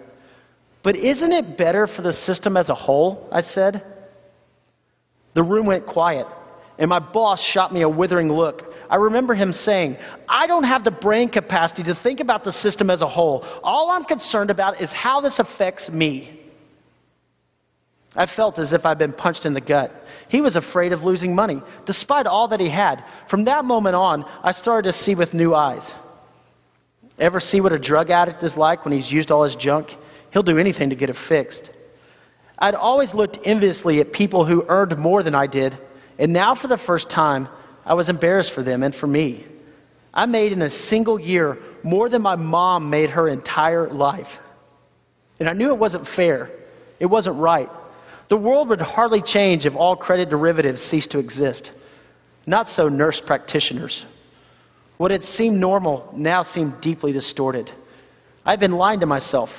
But 0.84 0.96
isn't 0.96 1.32
it 1.32 1.58
better 1.58 1.88
for 1.88 2.02
the 2.02 2.14
system 2.14 2.58
as 2.58 2.70
a 2.70 2.76
whole? 2.76 3.28
I 3.32 3.42
said. 3.42 3.84
The 5.34 5.44
room 5.44 5.66
went 5.66 5.86
quiet, 5.86 6.28
and 6.78 6.90
my 6.90 7.00
boss 7.00 7.42
shot 7.42 7.74
me 7.74 7.82
a 7.82 7.90
withering 7.90 8.30
look. 8.30 8.64
I 8.90 8.98
remember 8.98 9.34
him 9.34 9.54
saying, 9.54 9.98
I 10.28 10.48
don't 10.48 10.66
have 10.66 10.84
the 10.84 10.92
brain 10.92 11.30
capacity 11.30 11.84
to 11.84 11.96
think 12.04 12.20
about 12.20 12.44
the 12.44 12.52
system 12.52 12.90
as 12.90 13.02
a 13.02 13.08
whole. 13.08 13.46
All 13.64 13.90
I'm 13.90 14.04
concerned 14.04 14.50
about 14.50 14.82
is 14.82 14.92
how 14.92 15.22
this 15.22 15.40
affects 15.40 15.90
me. 15.90 16.40
I 18.14 18.26
felt 18.26 18.60
as 18.60 18.74
if 18.74 18.86
I'd 18.86 18.98
been 18.98 19.14
punched 19.14 19.46
in 19.46 19.54
the 19.54 19.62
gut. 19.62 19.94
He 20.28 20.42
was 20.42 20.58
afraid 20.58 20.92
of 20.92 21.04
losing 21.04 21.34
money, 21.34 21.62
despite 21.86 22.26
all 22.26 22.50
that 22.50 22.60
he 22.60 22.70
had. 22.70 23.04
From 23.30 23.46
that 23.46 23.64
moment 23.64 23.96
on, 23.96 24.26
I 24.44 24.52
started 24.52 24.92
to 24.92 24.98
see 24.98 25.16
with 25.16 25.34
new 25.34 25.56
eyes. 25.56 25.90
Ever 27.18 27.40
see 27.40 27.62
what 27.62 27.72
a 27.72 27.80
drug 27.80 28.10
addict 28.10 28.44
is 28.44 28.58
like 28.58 28.84
when 28.84 28.94
he's 28.94 29.10
used 29.10 29.32
all 29.32 29.44
his 29.44 29.56
junk? 29.56 29.88
He'll 30.32 30.44
do 30.44 30.58
anything 30.58 30.90
to 30.90 30.96
get 30.96 31.10
it 31.10 31.18
fixed. 31.28 31.70
I'd 32.58 32.76
always 32.76 33.14
looked 33.14 33.40
enviously 33.44 34.00
at 34.00 34.12
people 34.12 34.46
who 34.46 34.66
earned 34.68 34.98
more 34.98 35.24
than 35.24 35.36
I 35.36 35.48
did, 35.48 35.78
and 36.20 36.32
now 36.32 36.56
for 36.56 36.68
the 36.68 36.78
first 36.78 37.10
time, 37.10 37.48
I 37.86 37.96
was 37.96 38.10
embarrassed 38.10 38.54
for 38.54 38.64
them 38.64 38.84
and 38.84 38.94
for 38.94 39.08
me. 39.08 39.46
I 40.14 40.26
made 40.26 40.52
in 40.52 40.62
a 40.62 40.70
single 40.70 41.20
year 41.20 41.58
more 41.84 42.10
than 42.10 42.22
my 42.22 42.36
mom 42.36 42.90
made 42.90 43.10
her 43.12 43.28
entire 43.28 43.90
life. 43.90 44.28
And 45.40 45.50
I 45.50 45.54
knew 45.54 45.70
it 45.70 45.80
wasn't 45.80 46.08
fair. 46.16 46.50
It 47.00 47.08
wasn't 47.08 47.38
right. 47.38 47.70
The 48.30 48.38
world 48.38 48.70
would 48.70 48.82
hardly 48.82 49.22
change 49.26 49.66
if 49.66 49.76
all 49.76 49.96
credit 49.96 50.30
derivatives 50.30 50.82
ceased 50.84 51.12
to 51.12 51.20
exist. 51.20 51.72
Not 52.46 52.68
so 52.68 52.90
nurse 52.90 53.22
practitioners. 53.26 54.06
What 54.98 55.12
had 55.12 55.24
seemed 55.24 55.60
normal 55.60 56.14
now 56.16 56.44
seemed 56.44 56.82
deeply 56.82 57.12
distorted. 57.12 57.72
I'd 58.46 58.60
been 58.60 58.74
lying 58.74 59.00
to 59.00 59.06
myself. 59.06 59.50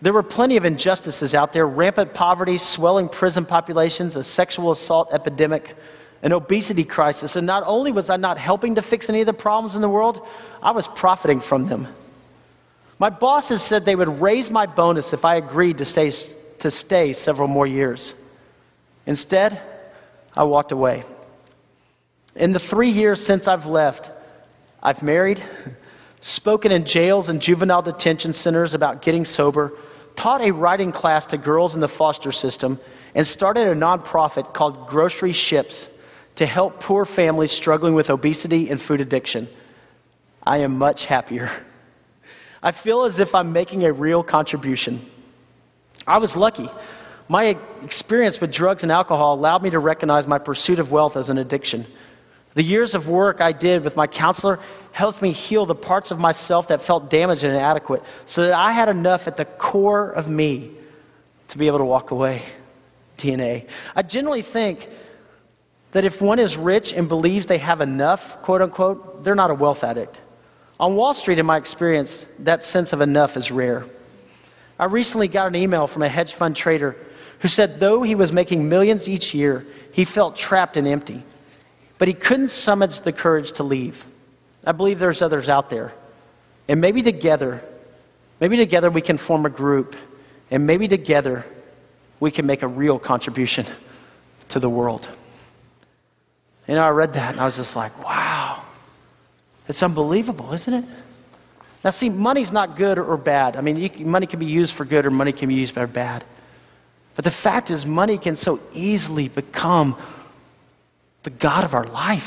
There 0.00 0.12
were 0.12 0.22
plenty 0.22 0.56
of 0.56 0.64
injustices 0.64 1.34
out 1.34 1.52
there 1.52 1.66
rampant 1.66 2.14
poverty, 2.14 2.56
swelling 2.58 3.08
prison 3.08 3.44
populations, 3.44 4.14
a 4.14 4.22
sexual 4.22 4.70
assault 4.70 5.08
epidemic, 5.12 5.74
an 6.22 6.32
obesity 6.32 6.84
crisis. 6.84 7.34
And 7.34 7.46
not 7.46 7.64
only 7.66 7.90
was 7.90 8.08
I 8.08 8.16
not 8.16 8.38
helping 8.38 8.76
to 8.76 8.82
fix 8.82 9.08
any 9.08 9.20
of 9.20 9.26
the 9.26 9.32
problems 9.32 9.74
in 9.74 9.82
the 9.82 9.88
world, 9.88 10.20
I 10.62 10.70
was 10.70 10.88
profiting 10.96 11.40
from 11.40 11.68
them. 11.68 11.94
My 13.00 13.10
bosses 13.10 13.66
said 13.68 13.84
they 13.84 13.96
would 13.96 14.20
raise 14.20 14.50
my 14.50 14.66
bonus 14.66 15.12
if 15.12 15.24
I 15.24 15.36
agreed 15.36 15.78
to 15.78 15.84
stay 15.84 16.10
to 16.60 16.70
stay 16.70 17.12
several 17.12 17.46
more 17.48 17.66
years. 17.66 18.14
Instead, 19.06 19.62
I 20.34 20.44
walked 20.44 20.72
away. 20.72 21.04
In 22.34 22.52
the 22.52 22.58
three 22.58 22.90
years 22.90 23.24
since 23.24 23.46
I've 23.46 23.66
left, 23.66 24.08
I've 24.82 25.02
married, 25.02 25.38
spoken 26.20 26.72
in 26.72 26.84
jails 26.84 27.28
and 27.28 27.40
juvenile 27.40 27.82
detention 27.82 28.32
centers 28.32 28.74
about 28.74 29.02
getting 29.02 29.24
sober, 29.24 29.72
taught 30.20 30.40
a 30.40 30.52
writing 30.52 30.92
class 30.92 31.26
to 31.26 31.38
girls 31.38 31.74
in 31.74 31.80
the 31.80 31.88
foster 31.88 32.32
system, 32.32 32.80
and 33.14 33.26
started 33.26 33.68
a 33.68 33.74
nonprofit 33.74 34.52
called 34.54 34.88
Groceryships 34.88 35.86
to 36.36 36.46
help 36.46 36.80
poor 36.80 37.04
families 37.04 37.52
struggling 37.52 37.94
with 37.94 38.10
obesity 38.10 38.70
and 38.70 38.80
food 38.80 39.00
addiction. 39.00 39.48
I 40.42 40.58
am 40.58 40.78
much 40.78 41.04
happier. 41.08 41.48
I 42.62 42.72
feel 42.84 43.04
as 43.04 43.18
if 43.18 43.34
I'm 43.34 43.52
making 43.52 43.84
a 43.84 43.92
real 43.92 44.22
contribution. 44.22 45.10
I 46.06 46.18
was 46.18 46.34
lucky. 46.36 46.68
My 47.28 47.54
experience 47.82 48.38
with 48.40 48.52
drugs 48.52 48.82
and 48.82 48.90
alcohol 48.90 49.34
allowed 49.34 49.62
me 49.62 49.70
to 49.70 49.78
recognize 49.78 50.26
my 50.26 50.38
pursuit 50.38 50.78
of 50.78 50.90
wealth 50.90 51.16
as 51.16 51.28
an 51.28 51.38
addiction. 51.38 51.86
The 52.58 52.64
years 52.64 52.96
of 52.96 53.06
work 53.06 53.40
I 53.40 53.52
did 53.52 53.84
with 53.84 53.94
my 53.94 54.08
counselor 54.08 54.58
helped 54.90 55.22
me 55.22 55.32
heal 55.32 55.64
the 55.64 55.76
parts 55.76 56.10
of 56.10 56.18
myself 56.18 56.66
that 56.70 56.82
felt 56.88 57.08
damaged 57.08 57.44
and 57.44 57.52
inadequate 57.52 58.02
so 58.26 58.42
that 58.42 58.52
I 58.52 58.72
had 58.72 58.88
enough 58.88 59.20
at 59.26 59.36
the 59.36 59.44
core 59.44 60.10
of 60.10 60.26
me 60.26 60.76
to 61.50 61.56
be 61.56 61.68
able 61.68 61.78
to 61.78 61.84
walk 61.84 62.10
away. 62.10 62.42
DNA. 63.16 63.68
I 63.94 64.02
generally 64.02 64.42
think 64.42 64.80
that 65.94 66.04
if 66.04 66.20
one 66.20 66.40
is 66.40 66.56
rich 66.56 66.92
and 66.92 67.08
believes 67.08 67.46
they 67.46 67.58
have 67.58 67.80
enough, 67.80 68.18
quote 68.44 68.60
unquote, 68.60 69.22
they're 69.22 69.36
not 69.36 69.52
a 69.52 69.54
wealth 69.54 69.84
addict. 69.84 70.18
On 70.80 70.96
Wall 70.96 71.14
Street, 71.14 71.38
in 71.38 71.46
my 71.46 71.58
experience, 71.58 72.26
that 72.40 72.64
sense 72.64 72.92
of 72.92 73.00
enough 73.00 73.36
is 73.36 73.52
rare. 73.52 73.84
I 74.80 74.86
recently 74.86 75.28
got 75.28 75.46
an 75.46 75.54
email 75.54 75.86
from 75.86 76.02
a 76.02 76.08
hedge 76.08 76.34
fund 76.36 76.56
trader 76.56 76.96
who 77.40 77.46
said 77.46 77.76
though 77.78 78.02
he 78.02 78.16
was 78.16 78.32
making 78.32 78.68
millions 78.68 79.06
each 79.06 79.32
year, 79.32 79.64
he 79.92 80.04
felt 80.04 80.36
trapped 80.36 80.76
and 80.76 80.88
empty. 80.88 81.24
But 81.98 82.08
he 82.08 82.14
couldn't 82.14 82.50
summon 82.50 82.90
the 83.04 83.12
courage 83.12 83.52
to 83.56 83.62
leave. 83.62 83.94
I 84.64 84.72
believe 84.72 84.98
there's 84.98 85.22
others 85.22 85.48
out 85.48 85.70
there. 85.70 85.92
And 86.68 86.80
maybe 86.80 87.02
together, 87.02 87.62
maybe 88.40 88.56
together 88.56 88.90
we 88.90 89.02
can 89.02 89.18
form 89.26 89.46
a 89.46 89.50
group. 89.50 89.94
And 90.50 90.66
maybe 90.66 90.88
together 90.88 91.44
we 92.20 92.30
can 92.30 92.46
make 92.46 92.62
a 92.62 92.68
real 92.68 92.98
contribution 92.98 93.64
to 94.50 94.60
the 94.60 94.68
world. 94.68 95.06
You 96.66 96.74
know, 96.74 96.82
I 96.82 96.90
read 96.90 97.14
that 97.14 97.32
and 97.32 97.40
I 97.40 97.44
was 97.46 97.56
just 97.56 97.74
like, 97.74 97.96
wow. 97.98 98.66
It's 99.68 99.82
unbelievable, 99.82 100.52
isn't 100.52 100.72
it? 100.72 100.84
Now, 101.84 101.90
see, 101.92 102.08
money's 102.08 102.52
not 102.52 102.76
good 102.76 102.98
or 102.98 103.16
bad. 103.16 103.56
I 103.56 103.60
mean, 103.60 103.76
you, 103.76 104.04
money 104.04 104.26
can 104.26 104.40
be 104.40 104.46
used 104.46 104.74
for 104.76 104.84
good 104.84 105.06
or 105.06 105.10
money 105.10 105.32
can 105.32 105.48
be 105.48 105.54
used 105.54 105.74
for 105.74 105.86
bad. 105.86 106.24
But 107.14 107.24
the 107.24 107.34
fact 107.42 107.70
is, 107.70 107.84
money 107.86 108.18
can 108.18 108.36
so 108.36 108.58
easily 108.72 109.28
become 109.28 109.96
the 111.28 111.36
God 111.36 111.64
of 111.64 111.74
our 111.74 111.86
life. 111.86 112.22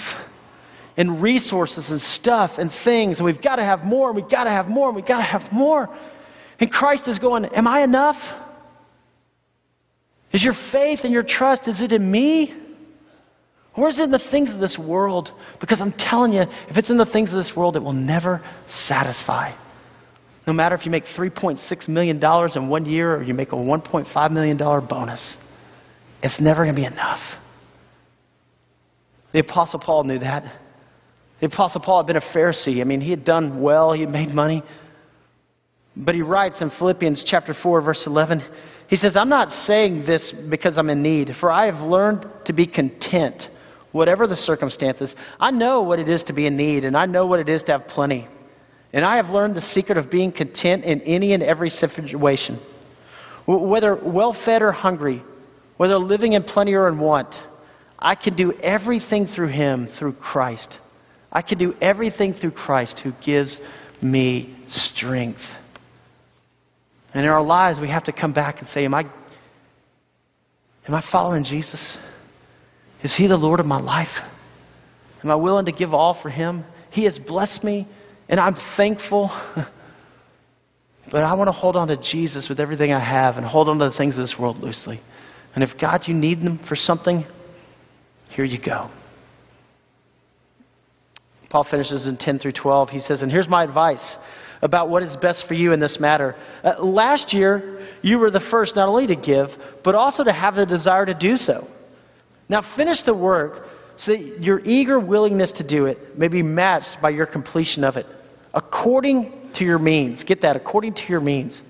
And 0.97 1.21
resources 1.21 1.89
and 1.89 2.01
stuff 2.01 2.51
and 2.57 2.69
things, 2.83 3.17
and 3.17 3.25
we've 3.25 3.41
got 3.41 3.55
to 3.55 3.63
have 3.63 3.85
more, 3.85 4.09
and 4.09 4.15
we've 4.15 4.29
got 4.29 4.43
to 4.43 4.49
have 4.49 4.67
more, 4.67 4.87
and 4.89 4.95
we've 4.95 5.05
got 5.05 5.17
to 5.17 5.23
have 5.23 5.51
more. 5.51 5.87
And 6.59 6.69
Christ 6.69 7.07
is 7.07 7.17
going, 7.17 7.45
Am 7.45 7.65
I 7.65 7.81
enough? 7.81 8.17
Is 10.33 10.43
your 10.43 10.53
faith 10.71 10.99
and 11.03 11.13
your 11.13 11.23
trust, 11.23 11.67
is 11.67 11.81
it 11.81 11.91
in 11.91 12.11
me? 12.11 12.53
Or 13.75 13.87
is 13.87 13.99
it 13.99 14.03
in 14.03 14.11
the 14.11 14.23
things 14.31 14.53
of 14.53 14.59
this 14.59 14.77
world? 14.77 15.29
Because 15.61 15.81
I'm 15.81 15.93
telling 15.93 16.33
you, 16.33 16.41
if 16.41 16.77
it's 16.77 16.89
in 16.89 16.97
the 16.97 17.05
things 17.05 17.29
of 17.29 17.37
this 17.37 17.53
world, 17.55 17.77
it 17.77 17.83
will 17.83 17.93
never 17.93 18.41
satisfy. 18.67 19.55
No 20.45 20.53
matter 20.53 20.75
if 20.75 20.85
you 20.85 20.91
make 20.91 21.05
$3.6 21.17 21.87
million 21.87 22.21
in 22.55 22.69
one 22.69 22.85
year 22.85 23.15
or 23.15 23.23
you 23.23 23.33
make 23.33 23.53
a 23.53 23.55
$1.5 23.55 24.31
million 24.31 24.57
bonus, 24.57 25.37
it's 26.21 26.41
never 26.41 26.63
going 26.63 26.75
to 26.75 26.81
be 26.81 26.85
enough. 26.85 27.21
The 29.33 29.39
Apostle 29.39 29.79
Paul 29.79 30.03
knew 30.03 30.19
that. 30.19 30.43
The 31.39 31.47
Apostle 31.47 31.81
Paul 31.81 32.03
had 32.03 32.07
been 32.07 32.17
a 32.17 32.35
Pharisee. 32.35 32.81
I 32.81 32.83
mean, 32.83 33.01
he 33.01 33.09
had 33.09 33.23
done 33.23 33.61
well, 33.61 33.93
he 33.93 34.01
had 34.01 34.09
made 34.09 34.29
money. 34.29 34.63
But 35.95 36.15
he 36.15 36.21
writes 36.21 36.61
in 36.61 36.71
Philippians 36.77 37.23
chapter 37.25 37.53
4, 37.53 37.81
verse 37.81 38.03
11, 38.05 38.41
he 38.87 38.95
says, 38.95 39.15
I'm 39.15 39.29
not 39.29 39.51
saying 39.51 40.05
this 40.05 40.33
because 40.49 40.77
I'm 40.77 40.89
in 40.89 41.01
need, 41.01 41.31
for 41.39 41.51
I 41.51 41.71
have 41.71 41.81
learned 41.81 42.25
to 42.45 42.53
be 42.53 42.67
content 42.67 43.47
whatever 43.91 44.27
the 44.27 44.35
circumstances. 44.35 45.15
I 45.39 45.51
know 45.51 45.81
what 45.81 45.99
it 45.99 46.09
is 46.09 46.23
to 46.23 46.33
be 46.33 46.45
in 46.45 46.55
need, 46.55 46.85
and 46.85 46.95
I 46.95 47.05
know 47.05 47.25
what 47.25 47.39
it 47.39 47.49
is 47.49 47.63
to 47.63 47.73
have 47.73 47.87
plenty. 47.87 48.27
And 48.93 49.05
I 49.05 49.15
have 49.15 49.27
learned 49.27 49.55
the 49.55 49.61
secret 49.61 49.97
of 49.97 50.11
being 50.11 50.31
content 50.31 50.83
in 50.83 51.01
any 51.01 51.33
and 51.33 51.41
every 51.41 51.69
situation. 51.69 52.59
Whether 53.47 53.95
well 53.95 54.35
fed 54.45 54.61
or 54.61 54.71
hungry, 54.71 55.23
whether 55.77 55.97
living 55.97 56.33
in 56.33 56.43
plenty 56.43 56.73
or 56.73 56.87
in 56.87 56.99
want, 56.99 57.33
I 58.01 58.15
can 58.15 58.35
do 58.35 58.51
everything 58.53 59.27
through 59.27 59.49
Him, 59.49 59.87
through 59.99 60.13
Christ. 60.13 60.77
I 61.31 61.41
can 61.41 61.57
do 61.57 61.73
everything 61.81 62.33
through 62.33 62.51
Christ 62.51 62.99
who 63.03 63.11
gives 63.23 63.59
me 64.01 64.55
strength. 64.67 65.41
And 67.13 67.23
in 67.23 67.29
our 67.29 67.43
lives, 67.43 67.79
we 67.79 67.89
have 67.89 68.05
to 68.05 68.11
come 68.11 68.33
back 68.33 68.59
and 68.59 68.67
say, 68.69 68.85
Am 68.85 68.93
I, 68.93 69.01
am 70.87 70.95
I 70.95 71.03
following 71.11 71.43
Jesus? 71.43 71.97
Is 73.03 73.15
He 73.15 73.27
the 73.27 73.37
Lord 73.37 73.59
of 73.59 73.65
my 73.65 73.79
life? 73.79 74.07
Am 75.23 75.29
I 75.29 75.35
willing 75.35 75.65
to 75.65 75.71
give 75.71 75.93
all 75.93 76.19
for 76.21 76.29
Him? 76.29 76.65
He 76.89 77.05
has 77.05 77.19
blessed 77.19 77.63
me, 77.63 77.87
and 78.27 78.39
I'm 78.39 78.55
thankful. 78.75 79.29
but 81.11 81.23
I 81.23 81.33
want 81.35 81.49
to 81.49 81.53
hold 81.53 81.75
on 81.75 81.89
to 81.89 81.97
Jesus 81.97 82.47
with 82.49 82.59
everything 82.59 82.91
I 82.91 83.03
have 83.03 83.37
and 83.37 83.45
hold 83.45 83.69
on 83.69 83.77
to 83.79 83.89
the 83.89 83.97
things 83.97 84.17
of 84.17 84.23
this 84.23 84.35
world 84.39 84.57
loosely. 84.57 85.01
And 85.53 85.63
if 85.63 85.71
God, 85.79 86.03
you 86.07 86.13
need 86.13 86.41
them 86.41 86.59
for 86.67 86.75
something, 86.75 87.25
here 88.31 88.45
you 88.45 88.59
go. 88.63 88.89
Paul 91.49 91.65
finishes 91.69 92.07
in 92.07 92.17
10 92.17 92.39
through 92.39 92.53
12. 92.53 92.89
He 92.89 92.99
says, 92.99 93.21
And 93.21 93.31
here's 93.31 93.49
my 93.49 93.63
advice 93.63 94.15
about 94.61 94.89
what 94.89 95.03
is 95.03 95.15
best 95.17 95.45
for 95.47 95.53
you 95.53 95.73
in 95.73 95.79
this 95.79 95.97
matter. 95.99 96.35
Uh, 96.63 96.81
last 96.81 97.33
year, 97.33 97.87
you 98.01 98.19
were 98.19 98.31
the 98.31 98.43
first 98.49 98.75
not 98.75 98.87
only 98.87 99.07
to 99.07 99.15
give, 99.15 99.49
but 99.83 99.95
also 99.95 100.23
to 100.23 100.31
have 100.31 100.55
the 100.55 100.65
desire 100.65 101.05
to 101.05 101.13
do 101.13 101.35
so. 101.35 101.67
Now 102.47 102.61
finish 102.77 103.03
the 103.03 103.13
work 103.13 103.65
so 103.97 104.13
that 104.13 104.41
your 104.41 104.59
eager 104.61 104.99
willingness 104.99 105.51
to 105.53 105.67
do 105.67 105.85
it 105.85 106.17
may 106.17 106.29
be 106.29 106.41
matched 106.41 107.01
by 107.01 107.09
your 107.09 107.25
completion 107.25 107.83
of 107.83 107.97
it, 107.97 108.05
according 108.53 109.51
to 109.55 109.65
your 109.65 109.79
means. 109.79 110.23
Get 110.23 110.41
that, 110.41 110.55
according 110.55 110.93
to 110.95 111.01
your 111.09 111.21
means. 111.21 111.61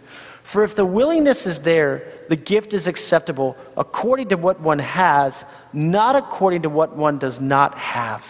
For 0.53 0.63
if 0.63 0.75
the 0.75 0.85
willingness 0.85 1.45
is 1.45 1.59
there, 1.63 2.20
the 2.31 2.37
gift 2.37 2.73
is 2.73 2.87
acceptable 2.87 3.57
according 3.75 4.29
to 4.29 4.37
what 4.37 4.61
one 4.61 4.79
has, 4.79 5.35
not 5.73 6.15
according 6.15 6.61
to 6.61 6.69
what 6.69 6.95
one 6.95 7.19
does 7.19 7.41
not 7.41 7.77
have. 7.77 8.21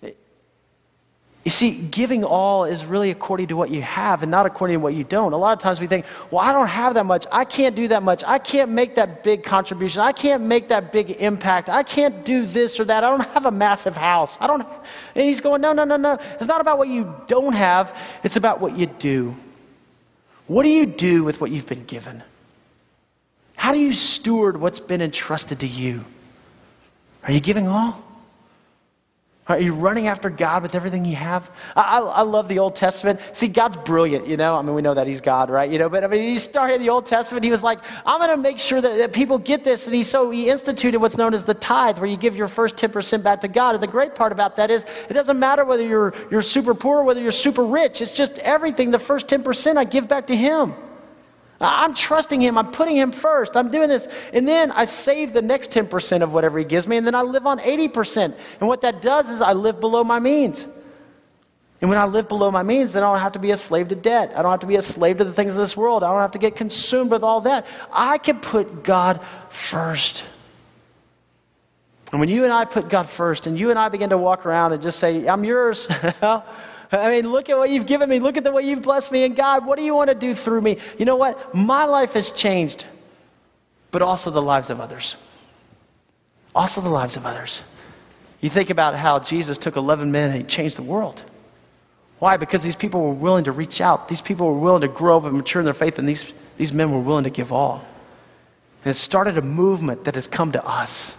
You 0.00 1.50
see, 1.50 1.90
giving 1.92 2.22
all 2.22 2.64
is 2.64 2.84
really 2.84 3.10
according 3.10 3.48
to 3.48 3.54
what 3.54 3.70
you 3.70 3.82
have 3.82 4.22
and 4.22 4.30
not 4.30 4.46
according 4.46 4.76
to 4.76 4.80
what 4.80 4.94
you 4.94 5.02
don't. 5.02 5.32
A 5.32 5.36
lot 5.36 5.56
of 5.56 5.60
times 5.60 5.80
we 5.80 5.88
think, 5.88 6.06
well, 6.30 6.40
I 6.40 6.52
don't 6.52 6.68
have 6.68 6.94
that 6.94 7.04
much. 7.04 7.24
I 7.32 7.44
can't 7.44 7.74
do 7.74 7.88
that 7.88 8.04
much. 8.04 8.22
I 8.24 8.38
can't 8.38 8.70
make 8.70 8.94
that 8.94 9.24
big 9.24 9.42
contribution. 9.42 10.00
I 10.00 10.12
can't 10.12 10.44
make 10.44 10.68
that 10.68 10.92
big 10.92 11.10
impact. 11.10 11.68
I 11.68 11.82
can't 11.82 12.24
do 12.24 12.46
this 12.46 12.78
or 12.78 12.84
that. 12.84 13.02
I 13.02 13.10
don't 13.10 13.28
have 13.28 13.46
a 13.46 13.50
massive 13.50 13.94
house. 13.94 14.30
I 14.38 14.46
don't. 14.46 14.62
And 14.62 15.28
he's 15.28 15.40
going, 15.40 15.60
no, 15.62 15.72
no, 15.72 15.82
no, 15.82 15.96
no. 15.96 16.16
It's 16.20 16.46
not 16.46 16.60
about 16.60 16.78
what 16.78 16.86
you 16.86 17.12
don't 17.26 17.54
have. 17.54 17.88
It's 18.22 18.36
about 18.36 18.60
what 18.60 18.78
you 18.78 18.86
do. 19.00 19.34
What 20.46 20.62
do 20.62 20.68
you 20.68 20.86
do 20.86 21.24
with 21.24 21.40
what 21.40 21.50
you've 21.50 21.66
been 21.66 21.86
given? 21.86 22.22
How 23.56 23.72
do 23.72 23.78
you 23.78 23.92
steward 23.92 24.60
what's 24.60 24.80
been 24.80 25.02
entrusted 25.02 25.60
to 25.60 25.66
you? 25.66 26.02
Are 27.24 27.32
you 27.32 27.40
giving 27.40 27.66
all? 27.66 28.06
Are 29.48 29.60
you 29.60 29.74
running 29.76 30.08
after 30.08 30.28
God 30.28 30.64
with 30.64 30.74
everything 30.74 31.04
you 31.04 31.14
have? 31.14 31.44
I, 31.76 32.00
I, 32.00 32.22
love 32.22 32.48
the 32.48 32.58
Old 32.58 32.74
Testament. 32.74 33.20
See, 33.34 33.52
God's 33.52 33.76
brilliant, 33.86 34.26
you 34.26 34.36
know. 34.36 34.54
I 34.54 34.62
mean, 34.62 34.74
we 34.74 34.82
know 34.82 34.94
that 34.94 35.06
He's 35.06 35.20
God, 35.20 35.50
right? 35.50 35.70
You 35.70 35.78
know, 35.78 35.88
but 35.88 36.02
I 36.02 36.08
mean, 36.08 36.34
He 36.34 36.40
started 36.40 36.80
the 36.80 36.88
Old 36.88 37.06
Testament. 37.06 37.44
He 37.44 37.50
was 37.52 37.62
like, 37.62 37.78
I'm 38.04 38.18
going 38.18 38.36
to 38.36 38.42
make 38.42 38.58
sure 38.58 38.80
that, 38.80 38.96
that 38.96 39.12
people 39.12 39.38
get 39.38 39.62
this. 39.62 39.86
And 39.86 39.94
He 39.94 40.02
so 40.02 40.30
He 40.30 40.50
instituted 40.50 40.98
what's 40.98 41.16
known 41.16 41.32
as 41.32 41.44
the 41.44 41.54
tithe, 41.54 41.98
where 41.98 42.08
you 42.08 42.18
give 42.18 42.34
your 42.34 42.48
first 42.48 42.76
10% 42.76 43.22
back 43.22 43.40
to 43.42 43.48
God. 43.48 43.74
And 43.74 43.82
the 43.82 43.86
great 43.86 44.16
part 44.16 44.32
about 44.32 44.56
that 44.56 44.68
is, 44.68 44.82
it 45.08 45.12
doesn't 45.12 45.38
matter 45.38 45.64
whether 45.64 45.86
you're, 45.86 46.12
you're 46.28 46.42
super 46.42 46.74
poor 46.74 46.98
or 46.98 47.04
whether 47.04 47.20
you're 47.20 47.30
super 47.30 47.64
rich. 47.66 48.00
It's 48.00 48.16
just 48.16 48.32
everything. 48.40 48.90
The 48.90 49.04
first 49.06 49.28
10% 49.28 49.76
I 49.76 49.84
give 49.84 50.08
back 50.08 50.26
to 50.26 50.34
Him. 50.34 50.74
I'm 51.60 51.94
trusting 51.94 52.40
Him. 52.40 52.58
I'm 52.58 52.72
putting 52.72 52.96
Him 52.96 53.12
first. 53.22 53.52
I'm 53.54 53.70
doing 53.70 53.88
this. 53.88 54.06
And 54.32 54.46
then 54.46 54.70
I 54.70 54.84
save 54.84 55.32
the 55.32 55.42
next 55.42 55.70
10% 55.70 56.22
of 56.22 56.32
whatever 56.32 56.58
He 56.58 56.64
gives 56.64 56.86
me, 56.86 56.96
and 56.96 57.06
then 57.06 57.14
I 57.14 57.22
live 57.22 57.46
on 57.46 57.58
80%. 57.58 58.36
And 58.60 58.68
what 58.68 58.82
that 58.82 59.02
does 59.02 59.26
is 59.26 59.40
I 59.40 59.52
live 59.52 59.80
below 59.80 60.04
my 60.04 60.18
means. 60.18 60.64
And 61.80 61.90
when 61.90 61.98
I 61.98 62.06
live 62.06 62.28
below 62.28 62.50
my 62.50 62.62
means, 62.62 62.94
then 62.94 63.02
I 63.02 63.12
don't 63.12 63.22
have 63.22 63.34
to 63.34 63.38
be 63.38 63.50
a 63.50 63.56
slave 63.56 63.88
to 63.88 63.94
debt. 63.94 64.32
I 64.34 64.42
don't 64.42 64.50
have 64.50 64.60
to 64.60 64.66
be 64.66 64.76
a 64.76 64.82
slave 64.82 65.18
to 65.18 65.24
the 65.24 65.34
things 65.34 65.52
of 65.52 65.58
this 65.58 65.76
world. 65.76 66.02
I 66.02 66.10
don't 66.10 66.22
have 66.22 66.32
to 66.32 66.38
get 66.38 66.56
consumed 66.56 67.10
with 67.10 67.22
all 67.22 67.42
that. 67.42 67.64
I 67.92 68.18
can 68.18 68.40
put 68.40 68.84
God 68.84 69.20
first. 69.70 70.22
And 72.12 72.20
when 72.20 72.30
you 72.30 72.44
and 72.44 72.52
I 72.52 72.64
put 72.64 72.90
God 72.90 73.08
first, 73.16 73.46
and 73.46 73.58
you 73.58 73.70
and 73.70 73.78
I 73.78 73.88
begin 73.88 74.10
to 74.10 74.18
walk 74.18 74.46
around 74.46 74.72
and 74.72 74.82
just 74.82 74.98
say, 74.98 75.26
I'm 75.26 75.44
yours. 75.44 75.86
I 76.90 77.10
mean, 77.10 77.30
look 77.30 77.48
at 77.48 77.56
what 77.56 77.70
you've 77.70 77.86
given 77.86 78.08
me. 78.08 78.20
Look 78.20 78.36
at 78.36 78.44
the 78.44 78.52
way 78.52 78.62
you've 78.62 78.82
blessed 78.82 79.10
me. 79.10 79.24
And 79.24 79.36
God, 79.36 79.66
what 79.66 79.76
do 79.76 79.82
you 79.82 79.94
want 79.94 80.08
to 80.08 80.14
do 80.14 80.34
through 80.34 80.60
me? 80.60 80.78
You 80.98 81.04
know 81.04 81.16
what? 81.16 81.54
My 81.54 81.84
life 81.84 82.10
has 82.14 82.30
changed, 82.36 82.84
but 83.92 84.02
also 84.02 84.30
the 84.30 84.40
lives 84.40 84.70
of 84.70 84.78
others. 84.80 85.16
Also 86.54 86.80
the 86.80 86.88
lives 86.88 87.16
of 87.16 87.24
others. 87.24 87.60
You 88.40 88.50
think 88.50 88.70
about 88.70 88.94
how 88.94 89.20
Jesus 89.28 89.58
took 89.58 89.76
11 89.76 90.12
men 90.12 90.30
and 90.30 90.42
he 90.42 90.48
changed 90.48 90.78
the 90.78 90.84
world. 90.84 91.22
Why? 92.18 92.36
Because 92.36 92.62
these 92.62 92.76
people 92.76 93.02
were 93.02 93.14
willing 93.14 93.44
to 93.44 93.52
reach 93.52 93.80
out. 93.80 94.08
These 94.08 94.22
people 94.22 94.46
were 94.46 94.60
willing 94.60 94.82
to 94.82 94.88
grow 94.88 95.18
up 95.18 95.24
and 95.24 95.36
mature 95.36 95.60
in 95.60 95.66
their 95.66 95.74
faith, 95.74 95.94
and 95.98 96.08
these, 96.08 96.24
these 96.58 96.72
men 96.72 96.92
were 96.92 97.02
willing 97.02 97.24
to 97.24 97.30
give 97.30 97.52
all. 97.52 97.86
And 98.84 98.94
it 98.94 98.98
started 98.98 99.36
a 99.36 99.42
movement 99.42 100.04
that 100.04 100.14
has 100.14 100.26
come 100.26 100.52
to 100.52 100.64
us. 100.64 101.14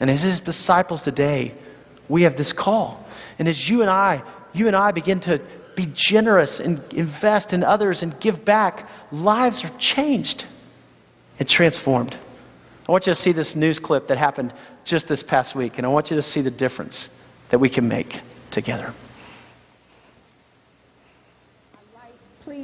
And 0.00 0.10
as 0.10 0.22
his 0.22 0.40
disciples 0.40 1.02
today, 1.02 1.54
we 2.08 2.24
have 2.24 2.36
this 2.36 2.52
call. 2.52 3.06
And 3.38 3.48
as 3.48 3.68
you 3.68 3.80
and 3.80 3.88
I 3.88 4.22
you 4.52 4.66
and 4.66 4.76
I 4.76 4.92
begin 4.92 5.20
to 5.20 5.38
be 5.76 5.92
generous 5.94 6.60
and 6.62 6.80
invest 6.92 7.52
in 7.52 7.64
others 7.64 8.02
and 8.02 8.14
give 8.20 8.44
back, 8.44 8.88
lives 9.10 9.64
are 9.64 9.76
changed 9.78 10.44
and 11.38 11.48
transformed. 11.48 12.14
I 12.88 12.92
want 12.92 13.06
you 13.06 13.14
to 13.14 13.18
see 13.18 13.32
this 13.32 13.54
news 13.56 13.78
clip 13.78 14.08
that 14.08 14.18
happened 14.18 14.52
just 14.84 15.08
this 15.08 15.22
past 15.22 15.56
week, 15.56 15.74
and 15.76 15.86
I 15.86 15.88
want 15.88 16.10
you 16.10 16.16
to 16.16 16.22
see 16.22 16.42
the 16.42 16.50
difference 16.50 17.08
that 17.50 17.60
we 17.60 17.70
can 17.70 17.88
make 17.88 18.12
together. 18.50 18.94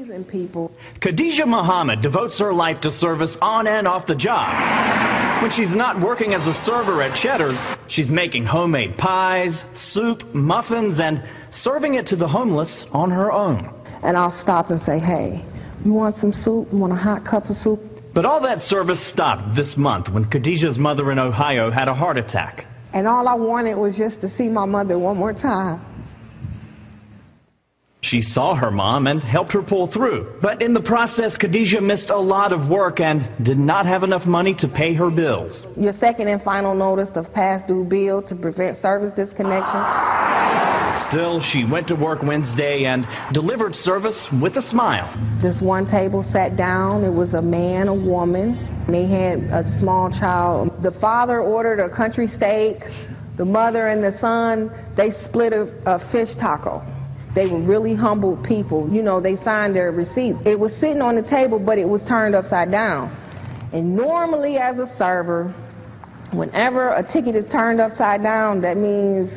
Pleasing 0.08 0.24
people. 0.24 0.70
Khadijah 1.02 1.46
Muhammad 1.46 2.00
devotes 2.02 2.38
her 2.38 2.52
life 2.52 2.80
to 2.80 2.90
service 2.90 3.36
on 3.40 3.66
and 3.66 3.86
off 3.86 4.06
the 4.06 4.14
job. 4.14 5.42
When 5.42 5.50
she's 5.50 5.74
not 5.74 6.00
working 6.02 6.32
as 6.32 6.46
a 6.46 6.54
server 6.64 7.02
at 7.02 7.14
Cheddar's, 7.20 7.60
she's 7.88 8.08
making 8.10 8.44
homemade 8.44 8.96
pies, 8.96 9.64
soup, 9.74 10.22
muffins, 10.34 10.98
and 11.00 11.22
serving 11.52 11.94
it 11.94 12.06
to 12.06 12.16
the 12.16 12.26
homeless 12.26 12.86
on 12.92 13.10
her 13.10 13.30
own. 13.30 13.72
And 14.02 14.16
I'll 14.16 14.36
stop 14.42 14.70
and 14.70 14.80
say, 14.82 14.98
hey, 14.98 15.44
you 15.84 15.92
want 15.92 16.16
some 16.16 16.32
soup? 16.32 16.68
You 16.72 16.78
want 16.78 16.92
a 16.92 16.96
hot 16.96 17.24
cup 17.24 17.50
of 17.50 17.56
soup? 17.56 17.80
But 18.14 18.24
all 18.24 18.40
that 18.42 18.60
service 18.60 19.10
stopped 19.12 19.54
this 19.54 19.76
month 19.76 20.08
when 20.12 20.24
Khadijah's 20.24 20.78
mother 20.78 21.12
in 21.12 21.18
Ohio 21.18 21.70
had 21.70 21.88
a 21.88 21.94
heart 21.94 22.16
attack. 22.16 22.64
And 22.94 23.06
all 23.06 23.28
I 23.28 23.34
wanted 23.34 23.76
was 23.76 23.96
just 23.96 24.20
to 24.22 24.34
see 24.36 24.48
my 24.48 24.64
mother 24.64 24.98
one 24.98 25.18
more 25.18 25.34
time. 25.34 25.84
She 28.00 28.20
saw 28.20 28.54
her 28.54 28.70
mom 28.70 29.08
and 29.08 29.20
helped 29.20 29.52
her 29.52 29.62
pull 29.62 29.88
through. 29.88 30.38
But 30.40 30.62
in 30.62 30.72
the 30.72 30.80
process, 30.80 31.36
Khadijah 31.36 31.80
missed 31.80 32.10
a 32.10 32.16
lot 32.16 32.52
of 32.52 32.70
work 32.70 33.00
and 33.00 33.28
did 33.44 33.58
not 33.58 33.86
have 33.86 34.04
enough 34.04 34.24
money 34.24 34.54
to 34.58 34.68
pay 34.68 34.94
her 34.94 35.10
bills. 35.10 35.66
Your 35.76 35.92
second 35.92 36.28
and 36.28 36.40
final 36.42 36.76
notice 36.76 37.10
of 37.16 37.32
past 37.32 37.66
due 37.66 37.84
bill 37.84 38.22
to 38.22 38.36
prevent 38.36 38.80
service 38.80 39.12
disconnection. 39.16 39.82
Still, 41.08 41.40
she 41.40 41.64
went 41.64 41.88
to 41.88 41.96
work 41.96 42.22
Wednesday 42.22 42.84
and 42.84 43.04
delivered 43.32 43.74
service 43.74 44.28
with 44.40 44.56
a 44.56 44.62
smile. 44.62 45.08
This 45.42 45.60
one 45.60 45.88
table 45.88 46.22
sat 46.22 46.56
down. 46.56 47.04
It 47.04 47.12
was 47.12 47.34
a 47.34 47.42
man, 47.42 47.88
a 47.88 47.94
woman. 47.94 48.86
They 48.88 49.06
had 49.06 49.38
a 49.50 49.78
small 49.80 50.08
child. 50.08 50.70
The 50.82 50.92
father 51.00 51.40
ordered 51.40 51.80
a 51.80 51.88
country 51.94 52.28
steak. 52.28 52.76
The 53.36 53.44
mother 53.44 53.88
and 53.88 54.02
the 54.02 54.18
son, 54.18 54.70
they 54.96 55.10
split 55.10 55.52
a, 55.52 55.72
a 55.86 56.10
fish 56.10 56.34
taco. 56.36 56.82
They 57.38 57.46
were 57.46 57.60
really 57.60 57.94
humble 57.94 58.36
people. 58.38 58.90
You 58.90 59.00
know, 59.00 59.20
they 59.20 59.36
signed 59.44 59.76
their 59.76 59.92
receipt. 59.92 60.34
It 60.44 60.58
was 60.58 60.72
sitting 60.80 61.00
on 61.00 61.14
the 61.14 61.22
table, 61.22 61.60
but 61.60 61.78
it 61.78 61.88
was 61.88 62.02
turned 62.02 62.34
upside 62.34 62.68
down. 62.72 63.14
And 63.72 63.94
normally, 63.94 64.56
as 64.56 64.76
a 64.80 64.92
server, 64.98 65.54
whenever 66.32 66.88
a 66.88 67.04
ticket 67.04 67.36
is 67.36 67.46
turned 67.52 67.80
upside 67.80 68.24
down, 68.24 68.60
that 68.62 68.76
means 68.76 69.30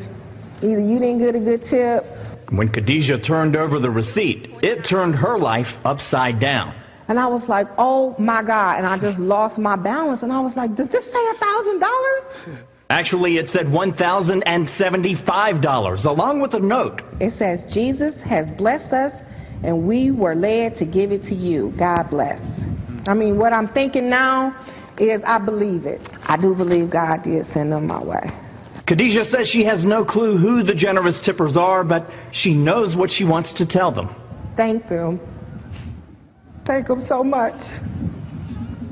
either 0.64 0.80
you 0.80 0.98
didn't 0.98 1.20
get 1.20 1.36
a 1.36 1.38
good 1.38 1.62
tip. 1.70 2.02
When 2.50 2.72
Khadijah 2.72 3.20
turned 3.22 3.56
over 3.56 3.78
the 3.78 3.90
receipt, 3.90 4.48
it 4.64 4.82
turned 4.82 5.14
her 5.14 5.38
life 5.38 5.70
upside 5.84 6.40
down. 6.40 6.74
And 7.06 7.20
I 7.20 7.28
was 7.28 7.48
like, 7.48 7.68
oh 7.78 8.16
my 8.18 8.42
God. 8.42 8.78
And 8.78 8.86
I 8.86 8.98
just 8.98 9.20
lost 9.20 9.58
my 9.58 9.76
balance. 9.76 10.24
And 10.24 10.32
I 10.32 10.40
was 10.40 10.56
like, 10.56 10.74
does 10.74 10.88
this 10.88 11.04
say 11.04 11.24
a 11.30 11.34
$1,000? 11.36 12.66
Actually, 12.92 13.38
it 13.38 13.48
said 13.48 13.66
$1,075, 13.68 16.04
along 16.04 16.42
with 16.42 16.52
a 16.52 16.60
note. 16.60 17.00
It 17.20 17.32
says, 17.38 17.64
Jesus 17.72 18.20
has 18.20 18.50
blessed 18.58 18.92
us, 18.92 19.14
and 19.64 19.88
we 19.88 20.10
were 20.10 20.34
led 20.34 20.76
to 20.76 20.84
give 20.84 21.10
it 21.10 21.22
to 21.22 21.34
you. 21.34 21.72
God 21.78 22.10
bless. 22.10 22.38
I 23.06 23.14
mean, 23.14 23.38
what 23.38 23.54
I'm 23.54 23.68
thinking 23.68 24.10
now 24.10 24.54
is 24.98 25.22
I 25.24 25.38
believe 25.42 25.86
it. 25.86 26.06
I 26.22 26.36
do 26.36 26.54
believe 26.54 26.90
God 26.90 27.22
did 27.22 27.46
send 27.54 27.72
them 27.72 27.86
my 27.86 28.04
way. 28.04 28.30
Khadijah 28.86 29.24
says 29.24 29.48
she 29.48 29.64
has 29.64 29.86
no 29.86 30.04
clue 30.04 30.36
who 30.36 30.62
the 30.62 30.74
generous 30.74 31.18
tippers 31.24 31.56
are, 31.56 31.82
but 31.82 32.06
she 32.34 32.52
knows 32.52 32.94
what 32.94 33.10
she 33.10 33.24
wants 33.24 33.54
to 33.54 33.64
tell 33.66 33.90
them. 33.90 34.14
Thank 34.54 34.86
them. 34.90 35.18
Thank 36.66 36.88
them 36.88 37.00
so 37.08 37.24
much. 37.24 37.54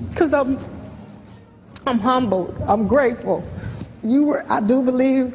Because 0.08 0.32
I'm, 0.32 0.56
I'm 1.84 1.98
humbled. 1.98 2.56
I'm 2.66 2.88
grateful 2.88 3.44
you 4.02 4.24
were, 4.24 4.44
I 4.50 4.60
do 4.60 4.82
believe 4.82 5.32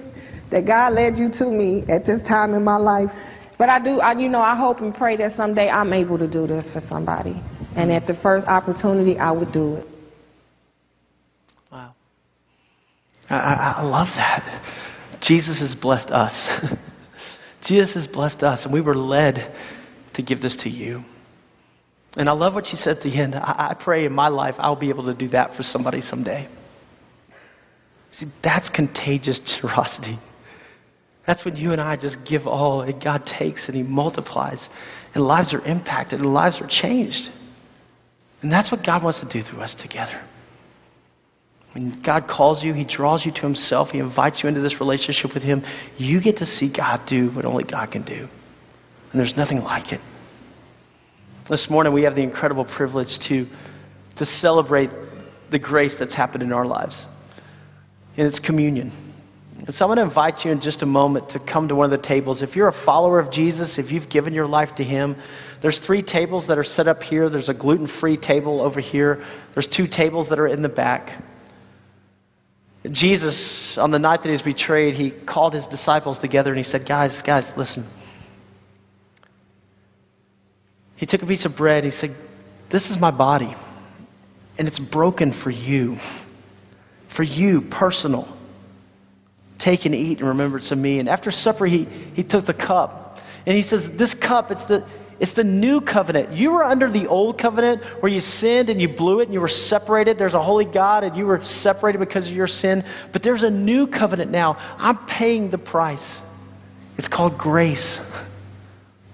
that 0.51 0.65
God 0.65 0.93
led 0.93 1.17
you 1.17 1.29
to 1.39 1.45
me 1.45 1.83
at 1.89 2.05
this 2.05 2.21
time 2.21 2.53
in 2.53 2.63
my 2.63 2.77
life. 2.77 3.09
But 3.57 3.69
I 3.69 3.79
do, 3.79 3.99
I, 3.99 4.13
you 4.13 4.27
know, 4.27 4.41
I 4.41 4.55
hope 4.55 4.79
and 4.79 4.93
pray 4.93 5.15
that 5.17 5.35
someday 5.35 5.69
I'm 5.69 5.93
able 5.93 6.17
to 6.17 6.29
do 6.29 6.45
this 6.45 6.69
for 6.71 6.79
somebody. 6.79 7.41
And 7.75 7.91
at 7.91 8.05
the 8.05 8.15
first 8.21 8.45
opportunity, 8.47 9.17
I 9.17 9.31
would 9.31 9.51
do 9.51 9.75
it. 9.75 9.87
Wow. 11.71 11.93
I, 13.29 13.35
I, 13.35 13.73
I 13.77 13.83
love 13.83 14.07
that. 14.15 15.21
Jesus 15.21 15.59
has 15.61 15.75
blessed 15.75 16.09
us. 16.09 16.47
Jesus 17.63 17.95
has 17.95 18.07
blessed 18.07 18.43
us, 18.43 18.65
and 18.65 18.73
we 18.73 18.81
were 18.81 18.95
led 18.95 19.55
to 20.13 20.21
give 20.21 20.41
this 20.41 20.57
to 20.63 20.69
you. 20.69 21.03
And 22.15 22.29
I 22.29 22.33
love 22.33 22.53
what 22.53 22.65
she 22.65 22.77
said 22.77 22.97
at 22.97 23.03
the 23.03 23.19
end. 23.19 23.35
I, 23.35 23.71
I 23.71 23.83
pray 23.83 24.05
in 24.05 24.13
my 24.13 24.27
life 24.27 24.55
I'll 24.57 24.75
be 24.75 24.89
able 24.89 25.05
to 25.05 25.13
do 25.13 25.29
that 25.29 25.55
for 25.55 25.63
somebody 25.63 26.01
someday. 26.01 26.47
See, 28.19 28.27
that's 28.43 28.69
contagious 28.69 29.39
generosity. 29.61 30.19
That's 31.27 31.43
when 31.43 31.55
you 31.55 31.71
and 31.71 31.81
I 31.81 31.97
just 31.97 32.17
give 32.27 32.45
all, 32.45 32.81
and 32.81 33.03
God 33.03 33.25
takes 33.25 33.67
and 33.67 33.75
He 33.75 33.83
multiplies, 33.83 34.69
and 35.13 35.23
lives 35.25 35.53
are 35.53 35.65
impacted, 35.65 36.19
and 36.19 36.33
lives 36.33 36.61
are 36.61 36.67
changed. 36.69 37.29
And 38.41 38.51
that's 38.51 38.71
what 38.71 38.85
God 38.85 39.03
wants 39.03 39.21
to 39.21 39.27
do 39.27 39.41
through 39.41 39.61
us 39.61 39.75
together. 39.81 40.23
When 41.73 42.01
God 42.05 42.27
calls 42.27 42.63
you, 42.63 42.73
He 42.73 42.85
draws 42.85 43.25
you 43.25 43.31
to 43.33 43.41
Himself, 43.41 43.89
He 43.89 43.99
invites 43.99 44.43
you 44.43 44.49
into 44.49 44.61
this 44.61 44.79
relationship 44.79 45.33
with 45.33 45.43
Him, 45.43 45.63
you 45.97 46.21
get 46.21 46.37
to 46.37 46.45
see 46.45 46.71
God 46.71 47.07
do 47.07 47.31
what 47.31 47.43
only 47.43 47.63
God 47.63 47.91
can 47.91 48.03
do. 48.05 48.27
And 49.11 49.19
there's 49.19 49.35
nothing 49.35 49.59
like 49.59 49.91
it. 49.91 50.01
This 51.49 51.67
morning, 51.69 51.93
we 51.93 52.03
have 52.03 52.15
the 52.15 52.23
incredible 52.23 52.65
privilege 52.65 53.17
to, 53.27 53.45
to 54.17 54.25
celebrate 54.25 54.89
the 55.51 55.59
grace 55.59 55.95
that's 55.97 56.15
happened 56.15 56.43
in 56.43 56.51
our 56.51 56.65
lives. 56.65 57.05
And 58.17 58.27
it's 58.27 58.39
communion. 58.39 59.05
And 59.65 59.73
so 59.73 59.85
I'm 59.85 59.89
going 59.89 59.97
to 59.97 60.03
invite 60.03 60.45
you 60.45 60.51
in 60.51 60.61
just 60.61 60.81
a 60.81 60.85
moment 60.85 61.29
to 61.29 61.39
come 61.39 61.69
to 61.69 61.75
one 61.75 61.91
of 61.91 61.99
the 61.99 62.05
tables. 62.05 62.41
If 62.41 62.55
you're 62.55 62.67
a 62.67 62.85
follower 62.85 63.19
of 63.19 63.31
Jesus, 63.31 63.77
if 63.79 63.91
you've 63.91 64.09
given 64.09 64.33
your 64.33 64.47
life 64.47 64.69
to 64.77 64.83
Him, 64.83 65.15
there's 65.61 65.79
three 65.85 66.03
tables 66.03 66.47
that 66.47 66.57
are 66.57 66.63
set 66.63 66.87
up 66.87 67.01
here. 67.01 67.29
There's 67.29 67.49
a 67.49 67.53
gluten 67.53 67.89
free 67.99 68.17
table 68.17 68.61
over 68.61 68.79
here, 68.81 69.25
there's 69.53 69.67
two 69.67 69.87
tables 69.87 70.29
that 70.29 70.39
are 70.39 70.47
in 70.47 70.61
the 70.61 70.69
back. 70.69 71.23
Jesus, 72.91 73.77
on 73.81 73.89
the 73.89 73.97
night 73.97 74.17
that 74.17 74.25
he 74.25 74.31
was 74.31 74.43
betrayed, 74.43 74.93
he 74.93 75.11
called 75.25 75.55
his 75.55 75.65
disciples 75.67 76.19
together 76.19 76.51
and 76.51 76.57
he 76.57 76.63
said, 76.63 76.87
Guys, 76.87 77.19
guys, 77.25 77.51
listen. 77.57 77.89
He 80.95 81.05
took 81.05 81.21
a 81.23 81.25
piece 81.25 81.45
of 81.45 81.57
bread. 81.57 81.83
He 81.83 81.91
said, 81.91 82.15
This 82.71 82.89
is 82.89 82.97
my 82.99 83.11
body, 83.11 83.53
and 84.57 84.67
it's 84.67 84.79
broken 84.79 85.33
for 85.43 85.49
you. 85.49 85.97
For 87.15 87.23
you, 87.23 87.61
personal. 87.71 88.31
Take 89.59 89.85
and 89.85 89.95
eat 89.95 90.19
in 90.19 90.25
remembrance 90.25 90.71
of 90.71 90.77
me. 90.77 90.99
And 90.99 91.07
after 91.07 91.31
supper, 91.31 91.65
he, 91.65 91.85
he 92.13 92.23
took 92.23 92.45
the 92.45 92.53
cup. 92.53 93.17
And 93.45 93.55
he 93.55 93.63
says, 93.63 93.83
This 93.97 94.13
cup, 94.13 94.51
it's 94.51 94.65
the, 94.67 94.85
it's 95.19 95.33
the 95.33 95.43
new 95.43 95.79
covenant. 95.79 96.33
You 96.33 96.51
were 96.51 96.63
under 96.63 96.91
the 96.91 97.07
old 97.07 97.39
covenant 97.39 97.81
where 98.01 98.11
you 98.11 98.19
sinned 98.19 98.69
and 98.69 98.81
you 98.81 98.89
blew 98.95 99.21
it 99.21 99.25
and 99.25 99.33
you 99.33 99.39
were 99.39 99.47
separated. 99.47 100.17
There's 100.17 100.33
a 100.33 100.43
holy 100.43 100.65
God 100.65 101.03
and 101.03 101.15
you 101.15 101.25
were 101.25 101.39
separated 101.41 101.99
because 101.99 102.27
of 102.27 102.33
your 102.33 102.47
sin. 102.47 102.83
But 103.13 103.23
there's 103.23 103.43
a 103.43 103.49
new 103.49 103.87
covenant 103.87 104.31
now. 104.31 104.55
I'm 104.77 104.97
paying 105.07 105.51
the 105.51 105.57
price. 105.57 106.19
It's 106.97 107.07
called 107.07 107.37
grace, 107.37 107.99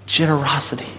generosity. 0.08 0.98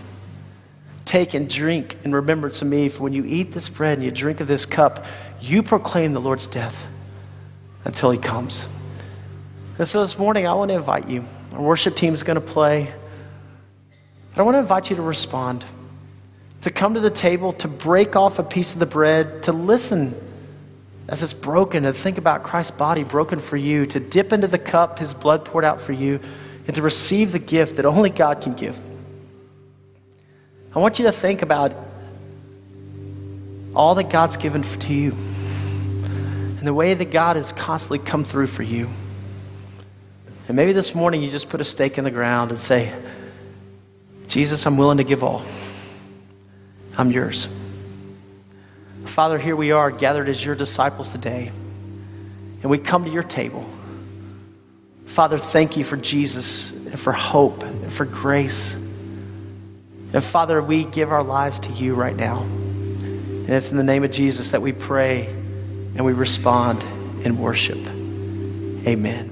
Take 1.04 1.34
and 1.34 1.48
drink 1.48 1.94
in 2.04 2.12
remembrance 2.12 2.62
of 2.62 2.68
me. 2.68 2.88
For 2.88 3.02
when 3.02 3.12
you 3.12 3.24
eat 3.24 3.52
this 3.52 3.68
bread 3.76 3.98
and 3.98 4.04
you 4.04 4.12
drink 4.12 4.38
of 4.40 4.46
this 4.46 4.66
cup, 4.66 5.02
you 5.42 5.62
proclaim 5.64 6.12
the 6.12 6.20
Lord's 6.20 6.46
death 6.46 6.74
until 7.84 8.12
he 8.12 8.20
comes. 8.20 8.64
And 9.78 9.88
so 9.88 10.02
this 10.02 10.14
morning, 10.16 10.46
I 10.46 10.54
want 10.54 10.70
to 10.70 10.76
invite 10.76 11.08
you. 11.08 11.22
Our 11.52 11.62
worship 11.62 11.94
team 11.96 12.14
is 12.14 12.22
going 12.22 12.40
to 12.40 12.52
play. 12.52 12.94
But 14.30 14.40
I 14.40 14.44
want 14.44 14.54
to 14.54 14.60
invite 14.60 14.86
you 14.86 14.96
to 14.96 15.02
respond, 15.02 15.64
to 16.62 16.72
come 16.72 16.94
to 16.94 17.00
the 17.00 17.10
table, 17.10 17.54
to 17.58 17.68
break 17.68 18.14
off 18.14 18.38
a 18.38 18.44
piece 18.44 18.72
of 18.72 18.78
the 18.78 18.86
bread, 18.86 19.42
to 19.44 19.52
listen 19.52 20.14
as 21.08 21.20
it's 21.22 21.32
broken, 21.32 21.82
to 21.82 21.92
think 22.04 22.18
about 22.18 22.44
Christ's 22.44 22.76
body 22.78 23.02
broken 23.02 23.44
for 23.50 23.56
you, 23.56 23.84
to 23.86 23.98
dip 23.98 24.32
into 24.32 24.46
the 24.46 24.60
cup, 24.60 24.98
his 24.98 25.12
blood 25.12 25.44
poured 25.44 25.64
out 25.64 25.84
for 25.84 25.92
you, 25.92 26.20
and 26.22 26.76
to 26.76 26.82
receive 26.82 27.32
the 27.32 27.40
gift 27.40 27.76
that 27.76 27.84
only 27.84 28.10
God 28.10 28.40
can 28.42 28.54
give. 28.54 28.74
I 30.74 30.78
want 30.78 30.98
you 31.00 31.06
to 31.06 31.20
think 31.20 31.42
about 31.42 31.72
all 33.74 33.96
that 33.96 34.12
God's 34.12 34.36
given 34.36 34.62
to 34.62 34.86
you 34.86 35.31
and 36.62 36.68
the 36.68 36.72
way 36.72 36.94
that 36.94 37.12
God 37.12 37.34
has 37.34 37.52
constantly 37.58 37.98
come 37.98 38.24
through 38.24 38.46
for 38.46 38.62
you. 38.62 38.86
And 40.46 40.56
maybe 40.56 40.72
this 40.72 40.92
morning 40.94 41.20
you 41.20 41.28
just 41.28 41.48
put 41.48 41.60
a 41.60 41.64
stake 41.64 41.98
in 41.98 42.04
the 42.04 42.10
ground 42.12 42.52
and 42.52 42.60
say, 42.60 42.96
Jesus, 44.28 44.62
I'm 44.64 44.78
willing 44.78 44.98
to 44.98 45.04
give 45.04 45.24
all. 45.24 45.40
I'm 46.96 47.10
yours. 47.10 47.48
Father, 49.16 49.40
here 49.40 49.56
we 49.56 49.72
are 49.72 49.90
gathered 49.90 50.28
as 50.28 50.40
your 50.40 50.54
disciples 50.54 51.10
today, 51.10 51.48
and 51.48 52.70
we 52.70 52.78
come 52.78 53.06
to 53.06 53.10
your 53.10 53.24
table. 53.24 53.62
Father, 55.16 55.38
thank 55.52 55.76
you 55.76 55.82
for 55.82 55.96
Jesus 55.96 56.70
and 56.72 57.00
for 57.00 57.12
hope 57.12 57.58
and 57.62 57.92
for 57.96 58.06
grace. 58.06 58.72
And 58.76 60.22
Father, 60.32 60.62
we 60.62 60.88
give 60.88 61.08
our 61.08 61.24
lives 61.24 61.58
to 61.58 61.72
you 61.72 61.96
right 61.96 62.14
now. 62.14 62.44
And 62.44 63.50
it's 63.50 63.68
in 63.68 63.76
the 63.76 63.82
name 63.82 64.04
of 64.04 64.12
Jesus 64.12 64.52
that 64.52 64.62
we 64.62 64.72
pray 64.72 65.41
and 65.94 66.04
we 66.04 66.12
respond 66.12 66.82
in 67.24 67.40
worship. 67.40 67.78
Amen. 68.86 69.31